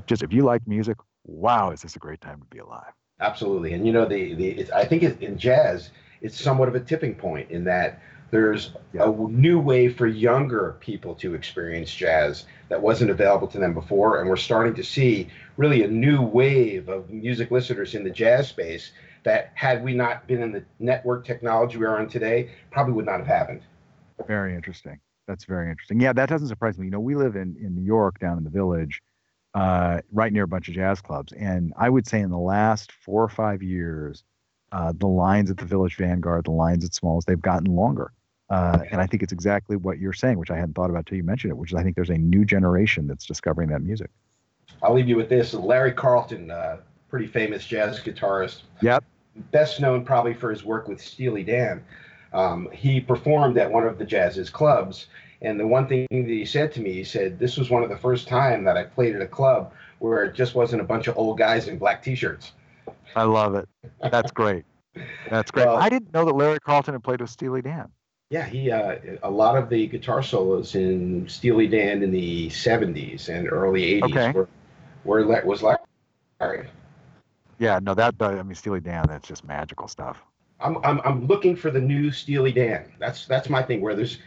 just, 0.06 0.24
if 0.24 0.32
you 0.32 0.44
like 0.44 0.68
music, 0.68 0.98
wow, 1.26 1.72
is 1.72 1.82
this 1.82 1.96
a 1.96 2.00
great 2.00 2.22
time 2.22 2.40
to 2.40 2.46
be 2.46 2.60
alive? 2.60 2.94
Absolutely, 3.20 3.74
and 3.74 3.86
you 3.86 3.94
know 3.94 4.06
the 4.06 4.34
the 4.34 4.70
I 4.74 4.86
think 4.86 5.04
in 5.04 5.38
jazz 5.38 5.92
it's 6.22 6.40
somewhat 6.40 6.68
of 6.68 6.76
a 6.76 6.80
tipping 6.80 7.16
point 7.16 7.52
in 7.52 7.64
that 7.66 8.02
there's 8.32 8.72
a 8.96 9.10
new 9.12 9.60
way 9.60 9.88
for 9.88 10.08
younger 10.08 10.76
people 10.80 11.14
to 11.16 11.36
experience 11.36 11.94
jazz 11.94 12.46
that 12.70 12.82
wasn't 12.82 13.12
available 13.12 13.48
to 13.48 13.60
them 13.60 13.74
before, 13.74 14.20
and 14.20 14.30
we're 14.30 14.36
starting 14.36 14.74
to 14.74 14.84
see 14.84 15.28
really 15.58 15.84
a 15.84 15.88
new 15.88 16.22
wave 16.22 16.90
of 16.90 17.10
music 17.12 17.52
listeners 17.52 17.94
in 17.94 18.04
the 18.04 18.10
jazz 18.10 18.50
space 18.50 18.92
that 19.24 19.52
had 19.56 19.84
we 19.84 19.94
not 19.94 20.28
been 20.28 20.42
in 20.42 20.52
the 20.52 20.64
network 20.80 21.26
technology 21.26 21.78
we 21.78 21.86
are 21.86 22.00
on 22.00 22.08
today, 22.08 22.50
probably 22.72 22.94
would 22.94 23.06
not 23.06 23.20
have 23.20 23.28
happened. 23.28 23.62
Very 24.28 24.56
interesting. 24.56 25.00
That's 25.28 25.46
very 25.46 25.70
interesting. 25.70 26.00
Yeah, 26.00 26.14
that 26.14 26.30
doesn't 26.30 26.48
surprise 26.50 26.78
me. 26.78 26.86
You 26.86 26.92
know, 26.92 27.00
we 27.00 27.16
live 27.16 27.36
in 27.36 27.56
in 27.60 27.76
New 27.76 27.86
York, 27.86 28.20
down 28.20 28.38
in 28.38 28.44
the 28.44 28.50
village 28.50 29.02
uh, 29.54 30.02
right 30.12 30.34
near 30.34 30.44
a 30.44 30.48
bunch 30.48 30.68
of 30.68 30.76
jazz 30.76 31.02
clubs. 31.02 31.34
And 31.34 31.74
I 31.78 31.90
would 31.90 32.08
say 32.08 32.22
in 32.22 32.30
the 32.30 32.38
last 32.38 32.92
four 32.92 33.24
or 33.24 33.30
five 33.30 33.62
years, 33.62 34.24
uh, 34.72 34.94
the 34.98 35.08
lines 35.08 35.52
at 35.52 35.58
the 35.58 35.66
Village 35.66 35.96
Vanguard, 35.96 36.46
the 36.46 36.52
lines 36.52 36.84
at 36.84 36.94
Smalls, 36.94 37.26
they've 37.26 37.42
gotten 37.42 37.76
longer. 37.76 38.12
Uh, 38.50 38.80
and 38.92 39.00
I 39.00 39.08
think 39.08 39.24
it's 39.24 39.32
exactly 39.32 39.76
what 39.76 40.00
you're 40.00 40.14
saying, 40.14 40.38
which 40.38 40.52
I 40.52 40.58
hadn't 40.58 40.74
thought 40.74 40.90
about 40.90 41.06
till 41.06 41.18
you 41.18 41.24
mentioned 41.24 41.52
it, 41.52 41.56
which 41.56 41.72
is 41.72 41.76
I 41.76 41.84
think 41.84 41.96
there's 41.96 42.10
a 42.10 42.18
new 42.18 42.44
generation 42.44 43.08
that's 43.08 43.26
discovering 43.26 43.70
that 43.70 43.82
music. 43.82 44.10
I'll 44.82 44.94
leave 44.94 45.08
you 45.08 45.16
with 45.16 45.30
this. 45.30 45.54
Larry 45.54 45.94
Carlton, 45.94 46.52
uh, 46.52 46.78
pretty 47.10 47.28
famous 47.28 47.66
jazz 47.66 48.00
guitarist. 48.00 48.62
Yep. 48.82 49.04
Best 49.52 49.80
known 49.80 50.06
probably 50.06 50.34
for 50.34 50.52
his 50.52 50.64
work 50.64 50.88
with 50.88 51.02
Steely 51.02 51.44
Dan. 51.44 51.84
Um, 52.34 52.70
he 52.72 53.00
performed 53.00 53.58
at 53.58 53.72
one 53.72 53.86
of 53.86 53.98
the 53.98 54.06
jazz's 54.06 54.50
clubs 54.50 55.08
and 55.44 55.60
the 55.60 55.68
one 55.68 55.88
thing 55.88 56.08
that 56.10 56.28
he 56.28 56.46
said 56.46 56.72
to 56.74 56.82
me, 56.82 56.94
he 56.94 57.04
said, 57.04 57.38
"This 57.38 57.58
was 57.58 57.70
one 57.70 57.84
of 57.84 57.90
the 57.90 57.98
first 57.98 58.28
time 58.28 58.64
that 58.64 58.78
I 58.78 58.84
played 58.84 59.16
at 59.16 59.22
a 59.22 59.28
club 59.28 59.74
where 60.00 60.24
it 60.24 60.34
just 60.34 60.56
wasn't 60.56 60.82
a 60.82 60.86
bunch 60.86 61.08
of 61.08 61.18
old 61.18 61.38
guys 61.38 61.68
in 61.68 61.78
black 61.78 62.02
T-shirts." 62.02 62.54
I 63.16 63.24
love 63.24 63.56
it. 63.56 63.68
That's 64.10 64.32
great. 64.32 64.64
That's 65.30 65.52
great. 65.52 65.66
Well, 65.66 65.76
I 65.76 65.90
didn't 65.90 66.14
know 66.14 66.24
that 66.26 66.34
Larry 66.34 66.60
Carlton 66.60 66.94
had 66.94 67.04
played 67.04 67.20
with 67.20 67.30
Steely 67.30 67.62
Dan. 67.62 67.90
Yeah, 68.30 68.46
he 68.46 68.72
uh, 68.72 68.96
a 69.22 69.30
lot 69.30 69.58
of 69.58 69.70
the 69.70 69.86
guitar 69.88 70.24
solos 70.24 70.76
in 70.76 71.28
Steely 71.28 71.68
Dan 71.68 72.02
in 72.02 72.12
the 72.12 72.48
'70s 72.48 73.28
and 73.28 73.52
early 73.52 74.02
'80s 74.02 74.04
okay. 74.04 74.32
were, 74.32 74.48
were 75.04 75.46
was 75.46 75.62
Larry. 75.62 76.70
Yeah, 77.64 77.80
no, 77.82 77.94
that 77.94 78.16
I 78.20 78.44
mean 78.44 78.56
Steely 78.56 78.82
Dan. 78.82 79.06
That's 79.08 79.26
just 79.26 79.46
magical 79.46 79.88
stuff. 79.88 80.18
I'm, 80.60 80.84
I'm 80.84 81.00
I'm 81.06 81.28
looking 81.28 81.56
for 81.56 81.72
the 81.72 81.80
new 81.80 82.12
Steely 82.12 82.52
Dan. 82.52 82.92
That's 83.00 83.26
that's 83.26 83.48
my 83.48 83.64
thing. 83.64 83.80
Where 83.80 83.96
there's 83.96 84.18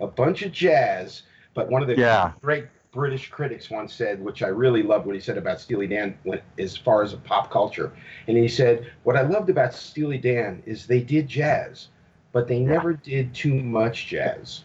a 0.00 0.06
bunch 0.06 0.40
of 0.40 0.52
jazz, 0.52 1.24
but 1.52 1.70
one 1.70 1.82
of 1.82 1.88
the 1.88 1.98
yeah. 1.98 2.32
great 2.40 2.64
British 2.90 3.28
critics 3.28 3.68
once 3.68 3.92
said, 3.92 4.24
which 4.24 4.42
I 4.42 4.48
really 4.48 4.82
loved 4.82 5.04
what 5.04 5.14
he 5.14 5.20
said 5.20 5.36
about 5.36 5.60
Steely 5.60 5.86
Dan 5.86 6.16
went, 6.24 6.40
as 6.58 6.78
far 6.78 7.02
as 7.02 7.12
a 7.12 7.18
pop 7.18 7.50
culture. 7.50 7.92
And 8.26 8.38
he 8.38 8.48
said, 8.48 8.90
What 9.02 9.16
I 9.16 9.20
loved 9.20 9.50
about 9.50 9.74
Steely 9.74 10.16
Dan 10.16 10.62
is 10.64 10.86
they 10.86 11.02
did 11.02 11.28
jazz, 11.28 11.88
but 12.32 12.48
they 12.48 12.60
yeah. 12.60 12.68
never 12.68 12.94
did 12.94 13.34
too 13.34 13.52
much 13.52 14.06
jazz. 14.06 14.64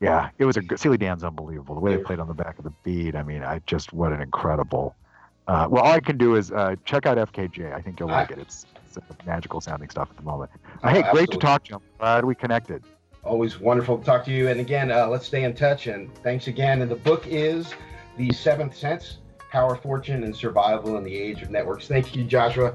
Yeah, 0.00 0.30
it 0.38 0.44
was 0.44 0.56
a 0.56 0.62
Steely 0.76 0.98
Dan's 0.98 1.22
unbelievable. 1.22 1.76
The 1.76 1.80
way 1.80 1.94
they 1.94 2.02
played 2.02 2.18
on 2.18 2.26
the 2.26 2.34
back 2.34 2.58
of 2.58 2.64
the 2.64 2.72
beat. 2.82 3.14
I 3.14 3.22
mean, 3.22 3.44
I 3.44 3.60
just, 3.64 3.92
what 3.92 4.12
an 4.12 4.20
incredible. 4.20 4.96
Uh, 5.46 5.66
well, 5.70 5.82
all 5.82 5.92
I 5.92 6.00
can 6.00 6.16
do 6.16 6.36
is 6.36 6.50
uh, 6.50 6.76
check 6.84 7.06
out 7.06 7.18
FKJ. 7.18 7.74
I 7.74 7.80
think 7.80 8.00
you'll 8.00 8.08
like 8.08 8.30
it. 8.30 8.38
It's, 8.38 8.66
it's 8.96 9.26
magical 9.26 9.60
sounding 9.60 9.90
stuff 9.90 10.08
at 10.10 10.16
the 10.16 10.22
moment. 10.22 10.50
Oh, 10.82 10.88
hey, 10.88 11.02
great 11.12 11.30
to 11.32 11.38
talk 11.38 11.64
to 11.64 11.70
you. 11.70 11.76
I'm 11.76 11.82
glad 11.98 12.24
we 12.24 12.34
connected. 12.34 12.82
Always 13.24 13.60
wonderful 13.60 13.98
to 13.98 14.04
talk 14.04 14.24
to 14.26 14.30
you. 14.30 14.48
And 14.48 14.60
again, 14.60 14.90
uh, 14.90 15.06
let's 15.08 15.26
stay 15.26 15.44
in 15.44 15.54
touch. 15.54 15.86
And 15.86 16.14
thanks 16.18 16.46
again. 16.46 16.82
And 16.82 16.90
the 16.90 16.96
book 16.96 17.26
is 17.26 17.74
The 18.16 18.32
Seventh 18.32 18.76
Sense 18.76 19.18
Power, 19.50 19.76
Fortune, 19.76 20.24
and 20.24 20.34
Survival 20.34 20.96
in 20.96 21.04
the 21.04 21.16
Age 21.16 21.42
of 21.42 21.50
Networks. 21.50 21.88
Thank 21.88 22.14
you, 22.16 22.24
Joshua. 22.24 22.74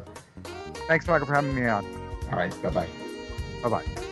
Thanks, 0.87 1.07
Michael, 1.07 1.27
for 1.27 1.35
having 1.35 1.55
me 1.55 1.67
on. 1.67 1.85
All 2.31 2.37
right. 2.37 2.63
Bye 2.63 2.69
bye. 2.69 2.87
Bye 3.63 3.69
bye. 3.69 4.08